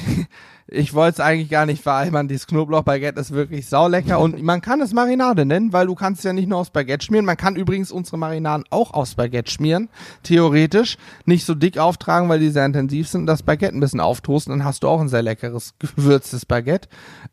wollte 0.93 1.15
es 1.15 1.19
eigentlich 1.19 1.49
gar 1.49 1.65
nicht 1.65 1.83
vereinbaren. 1.83 2.27
Dieses 2.27 2.47
Knoblauch-Baguette 2.47 3.19
ist 3.19 3.31
wirklich 3.31 3.67
saulecker 3.67 4.19
und 4.19 4.41
man 4.41 4.61
kann 4.61 4.81
es 4.81 4.93
Marinade 4.93 5.45
nennen, 5.45 5.73
weil 5.73 5.87
du 5.87 5.95
kannst 5.95 6.19
es 6.19 6.23
ja 6.23 6.33
nicht 6.33 6.47
nur 6.47 6.59
aus 6.59 6.69
Baguette 6.69 7.05
schmieren. 7.05 7.25
Man 7.25 7.37
kann 7.37 7.55
übrigens 7.55 7.91
unsere 7.91 8.17
Marinaden 8.17 8.65
auch 8.69 8.93
aus 8.93 9.15
Baguette 9.15 9.51
schmieren, 9.51 9.89
theoretisch. 10.23 10.97
Nicht 11.25 11.45
so 11.45 11.55
dick 11.55 11.77
auftragen, 11.77 12.29
weil 12.29 12.39
die 12.39 12.49
sehr 12.49 12.65
intensiv 12.65 13.07
sind. 13.07 13.25
Das 13.25 13.43
Baguette 13.43 13.75
ein 13.75 13.81
bisschen 13.81 13.99
auftoasten, 13.99 14.51
dann 14.51 14.65
hast 14.65 14.83
du 14.83 14.87
auch 14.87 15.01
ein 15.01 15.09
sehr 15.09 15.23
leckeres 15.23 15.73
gewürztes 15.79 16.45
Baguette. 16.45 16.87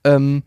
Ähm, 0.05 0.43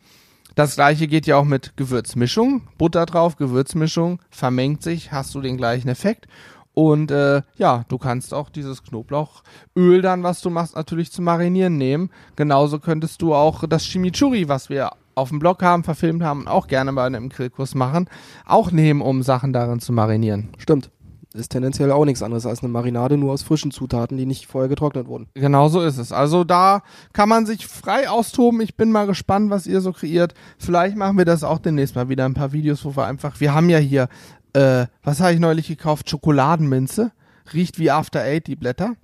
das 0.55 0.75
gleiche 0.75 1.07
geht 1.07 1.27
ja 1.27 1.37
auch 1.37 1.45
mit 1.45 1.77
Gewürzmischung. 1.77 2.67
Butter 2.77 3.05
drauf, 3.05 3.37
Gewürzmischung, 3.37 4.19
vermengt 4.29 4.83
sich, 4.83 5.13
hast 5.13 5.33
du 5.33 5.39
den 5.39 5.55
gleichen 5.55 5.87
Effekt. 5.87 6.27
Und 6.73 7.11
äh, 7.11 7.41
ja, 7.57 7.83
du 7.89 7.97
kannst 7.97 8.33
auch 8.33 8.49
dieses 8.49 8.83
Knoblauchöl 8.83 10.01
dann, 10.01 10.23
was 10.23 10.41
du 10.41 10.49
machst, 10.49 10.75
natürlich 10.75 11.11
zum 11.11 11.25
Marinieren 11.25 11.77
nehmen. 11.77 12.09
Genauso 12.35 12.79
könntest 12.79 13.21
du 13.21 13.33
auch 13.33 13.67
das 13.67 13.83
Chimichurri, 13.83 14.47
was 14.47 14.69
wir 14.69 14.91
auf 15.15 15.29
dem 15.29 15.39
Blog 15.39 15.61
haben, 15.61 15.83
verfilmt 15.83 16.23
haben 16.23 16.41
und 16.41 16.47
auch 16.47 16.67
gerne 16.67 16.93
bei 16.93 17.05
einem 17.05 17.29
Grillkurs 17.29 17.75
machen, 17.75 18.09
auch 18.45 18.71
nehmen, 18.71 19.01
um 19.01 19.23
Sachen 19.23 19.53
darin 19.53 19.79
zu 19.79 19.93
marinieren. 19.93 20.49
Stimmt. 20.57 20.89
ist 21.33 21.51
tendenziell 21.51 21.91
auch 21.91 22.05
nichts 22.05 22.23
anderes 22.23 22.45
als 22.45 22.61
eine 22.61 22.71
Marinade, 22.71 23.17
nur 23.17 23.33
aus 23.33 23.43
frischen 23.43 23.71
Zutaten, 23.71 24.17
die 24.17 24.25
nicht 24.25 24.47
vorher 24.47 24.69
getrocknet 24.69 25.07
wurden. 25.07 25.27
Genau 25.33 25.67
so 25.67 25.81
ist 25.81 25.97
es. 25.97 26.11
Also 26.11 26.43
da 26.43 26.81
kann 27.13 27.29
man 27.29 27.45
sich 27.45 27.67
frei 27.67 28.09
austoben. 28.09 28.61
Ich 28.61 28.75
bin 28.75 28.91
mal 28.91 29.07
gespannt, 29.07 29.49
was 29.49 29.67
ihr 29.67 29.81
so 29.81 29.93
kreiert. 29.93 30.33
Vielleicht 30.57 30.95
machen 30.95 31.17
wir 31.17 31.25
das 31.25 31.43
auch 31.43 31.59
demnächst 31.59 31.95
mal 31.95 32.09
wieder 32.09 32.25
ein 32.25 32.33
paar 32.33 32.53
Videos, 32.53 32.83
wo 32.83 32.95
wir 32.95 33.05
einfach, 33.05 33.39
wir 33.39 33.53
haben 33.53 33.69
ja 33.69 33.77
hier, 33.77 34.07
äh, 34.53 34.87
was 35.03 35.19
habe 35.19 35.33
ich 35.33 35.39
neulich 35.39 35.67
gekauft? 35.67 36.09
Schokoladenminze. 36.09 37.11
Riecht 37.53 37.79
wie 37.79 37.91
After 37.91 38.21
Eight, 38.21 38.47
die 38.47 38.55
Blätter. 38.55 38.95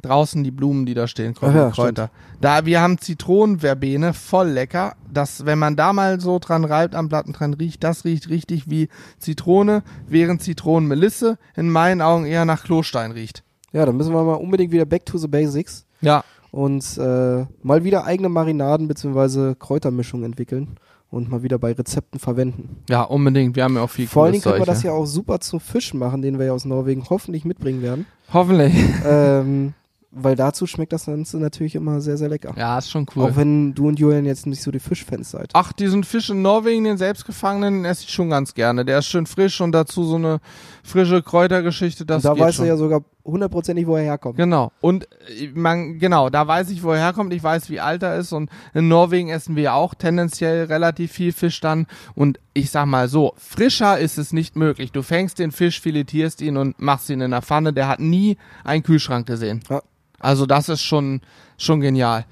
Draußen 0.00 0.44
die 0.44 0.52
Blumen, 0.52 0.86
die 0.86 0.94
da 0.94 1.08
stehen, 1.08 1.34
Ach 1.40 1.52
ja, 1.52 1.70
Kräuter. 1.70 2.10
Da, 2.40 2.64
wir 2.64 2.80
haben 2.80 2.98
Zitronenverbene, 2.98 4.14
voll 4.14 4.48
lecker. 4.48 4.94
Das, 5.12 5.44
wenn 5.44 5.58
man 5.58 5.74
da 5.74 5.92
mal 5.92 6.20
so 6.20 6.38
dran 6.38 6.64
reibt, 6.64 6.94
am 6.94 7.08
Blatten 7.08 7.32
dran 7.32 7.54
riecht, 7.54 7.82
das 7.82 8.04
riecht 8.04 8.28
richtig 8.28 8.70
wie 8.70 8.88
Zitrone, 9.18 9.82
während 10.06 10.40
Zitronenmelisse 10.42 11.36
in 11.56 11.68
meinen 11.68 12.00
Augen 12.00 12.26
eher 12.26 12.44
nach 12.44 12.62
Klostein 12.62 13.10
riecht. 13.10 13.42
Ja, 13.72 13.84
dann 13.86 13.96
müssen 13.96 14.14
wir 14.14 14.22
mal 14.22 14.34
unbedingt 14.34 14.70
wieder 14.70 14.86
back 14.86 15.04
to 15.04 15.18
the 15.18 15.26
basics 15.26 15.84
Ja, 16.00 16.22
und 16.52 16.96
äh, 16.96 17.44
mal 17.62 17.82
wieder 17.82 18.04
eigene 18.04 18.28
Marinaden 18.28 18.86
bzw. 18.86 19.56
Kräutermischungen 19.56 20.26
entwickeln 20.26 20.78
und 21.10 21.30
mal 21.30 21.42
wieder 21.42 21.58
bei 21.58 21.72
Rezepten 21.72 22.20
verwenden. 22.20 22.82
ja, 22.88 23.02
unbedingt. 23.02 23.56
Wir 23.56 23.64
haben 23.64 23.76
ja 23.76 23.82
auch 23.82 23.90
viel 23.90 24.06
Vor 24.06 24.24
allen 24.24 24.32
Dingen 24.32 24.42
können 24.42 24.58
wir 24.58 24.66
das 24.66 24.82
ja. 24.82 24.92
auch 24.92 25.06
super 25.06 25.40
zum 25.40 25.60
Fisch 25.60 25.94
machen, 25.94 26.22
den 26.22 26.38
wir 26.38 26.46
ja 26.46 26.52
aus 26.52 26.64
Norwegen 26.64 27.04
hoffentlich 27.08 27.44
mitbringen 27.44 27.82
werden. 27.82 28.06
Hoffentlich. 28.32 28.74
ähm, 29.06 29.74
weil 30.10 30.36
dazu 30.36 30.66
schmeckt 30.66 30.92
das 30.92 31.06
Ganze 31.06 31.38
natürlich 31.38 31.74
immer 31.74 32.00
sehr, 32.00 32.16
sehr 32.16 32.28
lecker. 32.28 32.54
Ja, 32.56 32.78
ist 32.78 32.90
schon 32.90 33.06
cool. 33.14 33.24
Auch 33.24 33.36
wenn 33.36 33.74
du 33.74 33.88
und 33.88 33.98
Julian 33.98 34.24
jetzt 34.24 34.46
nicht 34.46 34.62
so 34.62 34.70
die 34.70 34.78
Fischfans 34.80 35.30
seid. 35.30 35.50
Ach, 35.52 35.72
diesen 35.72 36.02
Fisch 36.02 36.30
in 36.30 36.40
Norwegen, 36.40 36.84
den 36.84 36.96
selbstgefangenen, 36.96 37.82
den 37.82 37.84
esse 37.84 38.04
ich 38.04 38.10
schon 38.10 38.30
ganz 38.30 38.54
gerne. 38.54 38.84
Der 38.84 38.98
ist 38.98 39.06
schön 39.06 39.26
frisch 39.26 39.60
und 39.60 39.72
dazu 39.72 40.04
so 40.04 40.16
eine 40.16 40.40
frische 40.82 41.22
Kräutergeschichte. 41.22 42.06
Das 42.06 42.24
und 42.24 42.36
da 42.36 42.38
weißt 42.38 42.56
schon. 42.56 42.64
du 42.64 42.70
ja 42.70 42.76
sogar 42.76 43.02
hundertprozentig, 43.28 43.86
wo 43.86 43.96
er 43.96 44.02
herkommt. 44.02 44.36
Genau. 44.36 44.72
Und 44.80 45.04
äh, 45.28 45.48
man, 45.54 45.98
genau, 45.98 46.30
da 46.30 46.46
weiß 46.46 46.70
ich, 46.70 46.82
wo 46.82 46.92
er 46.92 46.98
herkommt. 46.98 47.32
Ich 47.32 47.42
weiß, 47.42 47.70
wie 47.70 47.80
alt 47.80 48.02
er 48.02 48.16
ist. 48.16 48.32
Und 48.32 48.50
in 48.74 48.88
Norwegen 48.88 49.28
essen 49.28 49.56
wir 49.56 49.74
auch 49.74 49.94
tendenziell 49.94 50.64
relativ 50.64 51.12
viel 51.12 51.32
Fisch 51.32 51.60
dann. 51.60 51.86
Und 52.14 52.40
ich 52.54 52.70
sag 52.70 52.86
mal 52.86 53.08
so, 53.08 53.34
frischer 53.36 53.98
ist 53.98 54.18
es 54.18 54.32
nicht 54.32 54.56
möglich. 54.56 54.92
Du 54.92 55.02
fängst 55.02 55.38
den 55.38 55.52
Fisch, 55.52 55.80
filetierst 55.80 56.40
ihn 56.40 56.56
und 56.56 56.80
machst 56.80 57.10
ihn 57.10 57.20
in 57.20 57.30
der 57.30 57.42
Pfanne. 57.42 57.72
Der 57.72 57.88
hat 57.88 58.00
nie 58.00 58.36
einen 58.64 58.82
Kühlschrank 58.82 59.26
gesehen. 59.26 59.60
Ja. 59.68 59.82
Also 60.18 60.46
das 60.46 60.68
ist 60.68 60.82
schon, 60.82 61.20
schon 61.56 61.80
genial. 61.80 62.24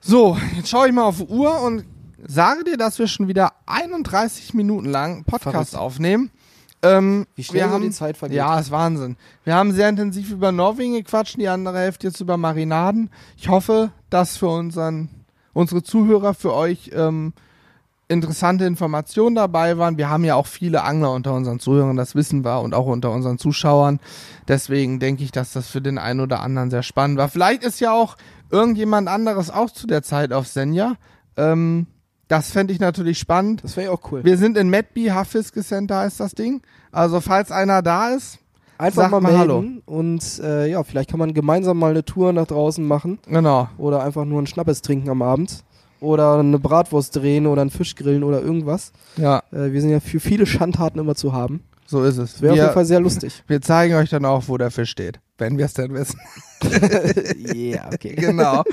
So, 0.00 0.36
jetzt 0.56 0.68
schaue 0.68 0.88
ich 0.88 0.92
mal 0.92 1.04
auf 1.04 1.16
die 1.18 1.24
Uhr 1.24 1.60
und 1.62 1.84
sage 2.26 2.64
dir, 2.64 2.76
dass 2.76 2.98
wir 2.98 3.08
schon 3.08 3.28
wieder 3.28 3.52
31 3.66 4.54
Minuten 4.54 4.90
lang 4.90 5.24
Podcast 5.24 5.70
Verrückt. 5.70 5.74
aufnehmen. 5.74 6.30
Ähm, 6.84 7.26
Wie 7.34 7.42
schnell 7.42 7.62
wir 7.62 7.70
haben, 7.70 7.82
die 7.82 7.90
Zeit 7.90 8.16
vergeht. 8.16 8.36
Ja, 8.36 8.58
ist 8.58 8.70
Wahnsinn. 8.70 9.16
Wir 9.44 9.54
haben 9.54 9.72
sehr 9.72 9.88
intensiv 9.88 10.30
über 10.30 10.52
Norwegen 10.52 10.92
gequatscht, 10.92 11.38
die 11.38 11.48
andere 11.48 11.78
Hälfte 11.78 12.08
jetzt 12.08 12.20
über 12.20 12.36
Marinaden. 12.36 13.10
Ich 13.36 13.48
hoffe, 13.48 13.90
dass 14.10 14.36
für 14.36 14.48
unseren, 14.48 15.08
unsere 15.54 15.82
Zuhörer, 15.82 16.34
für 16.34 16.52
euch 16.52 16.90
ähm, 16.94 17.32
interessante 18.08 18.66
Informationen 18.66 19.34
dabei 19.34 19.78
waren. 19.78 19.96
Wir 19.96 20.10
haben 20.10 20.24
ja 20.24 20.34
auch 20.34 20.46
viele 20.46 20.82
Angler 20.84 21.12
unter 21.12 21.32
unseren 21.32 21.58
Zuhörern, 21.58 21.96
das 21.96 22.14
wissen 22.14 22.44
wir, 22.44 22.60
und 22.60 22.74
auch 22.74 22.86
unter 22.86 23.10
unseren 23.10 23.38
Zuschauern. 23.38 23.98
Deswegen 24.46 25.00
denke 25.00 25.24
ich, 25.24 25.32
dass 25.32 25.52
das 25.52 25.68
für 25.68 25.80
den 25.80 25.98
einen 25.98 26.20
oder 26.20 26.40
anderen 26.40 26.70
sehr 26.70 26.82
spannend 26.82 27.18
war. 27.18 27.28
Vielleicht 27.28 27.64
ist 27.64 27.80
ja 27.80 27.92
auch 27.92 28.16
irgendjemand 28.50 29.08
anderes 29.08 29.50
auch 29.50 29.70
zu 29.70 29.86
der 29.86 30.02
Zeit 30.02 30.32
auf 30.32 30.46
Senja. 30.46 30.96
Ähm, 31.36 31.86
das 32.36 32.50
fände 32.50 32.72
ich 32.72 32.80
natürlich 32.80 33.18
spannend. 33.18 33.62
Das 33.64 33.76
wäre 33.76 33.86
ja 33.86 33.92
auch 33.92 34.10
cool. 34.12 34.24
Wir 34.24 34.38
sind 34.38 34.56
in 34.56 34.68
Medby, 34.68 35.06
Haffiske 35.06 35.62
Center 35.62 35.98
heißt 35.98 36.20
das 36.20 36.32
Ding. 36.32 36.62
Also 36.92 37.20
falls 37.20 37.50
einer 37.50 37.82
da 37.82 38.10
ist, 38.10 38.38
Einfach 38.76 39.08
mal 39.08 39.20
mal 39.20 39.46
melden 39.46 39.82
und 39.86 40.40
äh, 40.40 40.68
ja, 40.68 40.82
vielleicht 40.82 41.08
kann 41.10 41.20
man 41.20 41.32
gemeinsam 41.32 41.78
mal 41.78 41.90
eine 41.92 42.04
Tour 42.04 42.32
nach 42.32 42.46
draußen 42.46 42.84
machen 42.84 43.20
genau. 43.26 43.68
oder 43.78 44.02
einfach 44.02 44.24
nur 44.24 44.38
einen 44.38 44.48
Schnappes 44.48 44.82
trinken 44.82 45.08
am 45.10 45.22
Abend 45.22 45.62
oder 46.00 46.38
eine 46.38 46.58
Bratwurst 46.58 47.14
drehen 47.14 47.46
oder 47.46 47.60
einen 47.60 47.70
Fisch 47.70 47.94
grillen 47.94 48.24
oder 48.24 48.42
irgendwas. 48.42 48.92
Ja, 49.16 49.42
Äh, 49.52 49.72
wir 49.72 49.80
sind 49.80 49.90
ja 49.90 50.00
für 50.00 50.18
viele 50.18 50.44
Schandtaten 50.44 50.98
immer 50.98 51.14
zu 51.14 51.32
haben. 51.32 51.62
so 51.86 52.02
ist 52.02 52.18
es. 52.18 52.42
Wäre 52.42 52.54
auf 52.54 52.58
jeden 52.58 52.72
Fall 52.72 52.84
sehr 52.84 52.98
lustig. 53.00 53.44
wir 53.46 53.60
zeigen 53.60 53.94
euch 53.94 54.10
dann 54.10 54.24
auch, 54.24 54.44
wo 54.48 54.58
der 54.58 54.72
Fisch 54.72 54.90
steht, 54.90 55.20
wenn 55.38 55.56
wir 55.56 55.66
es 55.66 55.74
denn 55.74 55.94
wissen. 55.94 56.18
Ja, 57.54 57.90
okay. 57.92 58.14
genau. 58.16 58.64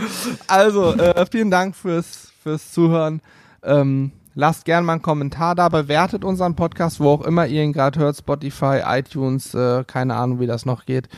Also, 0.47 0.93
äh, 0.93 1.25
vielen 1.29 1.51
Dank 1.51 1.75
fürs, 1.75 2.31
fürs 2.41 2.71
Zuhören. 2.71 3.21
Ähm, 3.63 4.11
lasst 4.33 4.65
gerne 4.65 4.85
mal 4.85 4.93
einen 4.93 5.01
Kommentar 5.01 5.55
da, 5.55 5.69
bewertet 5.69 6.23
unseren 6.23 6.55
Podcast, 6.55 6.99
wo 6.99 7.09
auch 7.09 7.21
immer 7.21 7.47
ihr 7.47 7.63
ihn 7.63 7.73
gerade 7.73 7.99
hört, 7.99 8.17
Spotify, 8.17 8.81
iTunes, 8.85 9.53
äh, 9.53 9.83
keine 9.85 10.15
Ahnung, 10.15 10.39
wie 10.39 10.47
das 10.47 10.65
noch 10.65 10.85
geht. 10.85 11.09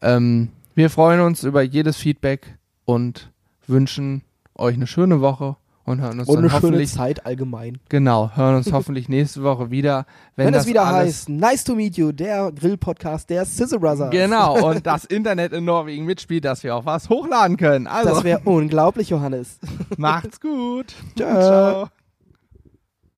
Ähm, 0.00 0.48
wir 0.74 0.90
freuen 0.90 1.20
uns 1.20 1.44
über 1.44 1.62
jedes 1.62 1.96
Feedback 1.96 2.58
und 2.84 3.30
wünschen 3.66 4.22
euch 4.56 4.74
eine 4.74 4.86
schöne 4.86 5.20
Woche 5.20 5.56
und 5.84 6.00
hören 6.00 6.18
uns 6.20 6.28
Und 6.28 6.36
dann 6.36 6.44
eine 6.44 6.50
schöne 6.50 6.62
hoffentlich 6.62 6.92
Zeit 6.92 7.26
allgemein. 7.26 7.78
genau, 7.88 8.30
hören 8.34 8.56
uns 8.56 8.72
hoffentlich 8.72 9.08
nächste 9.08 9.42
Woche 9.42 9.70
wieder, 9.70 10.06
wenn, 10.36 10.46
Wenn, 10.46 10.52
das 10.54 10.62
es 10.64 10.68
wieder 10.68 10.86
heißt, 10.86 11.28
nice 11.28 11.64
to 11.64 11.74
meet 11.74 11.96
you, 11.96 12.12
der 12.12 12.52
Grill-Podcast 12.52 13.28
der 13.30 13.44
Scissor 13.44 13.78
Brothers. 13.80 14.10
Genau, 14.10 14.66
und 14.70 14.86
das 14.86 15.04
Internet 15.04 15.52
in 15.52 15.64
Norwegen 15.64 16.04
mitspielt, 16.04 16.44
dass 16.44 16.62
wir 16.62 16.74
auch 16.74 16.86
was 16.86 17.08
hochladen 17.08 17.56
können. 17.56 17.86
Also, 17.86 18.10
Das 18.14 18.24
wäre 18.24 18.40
unglaublich, 18.44 19.10
Johannes. 19.10 19.58
macht's 19.96 20.40
gut. 20.40 20.94
Tschö. 21.16 21.24
Ciao. 21.24 21.88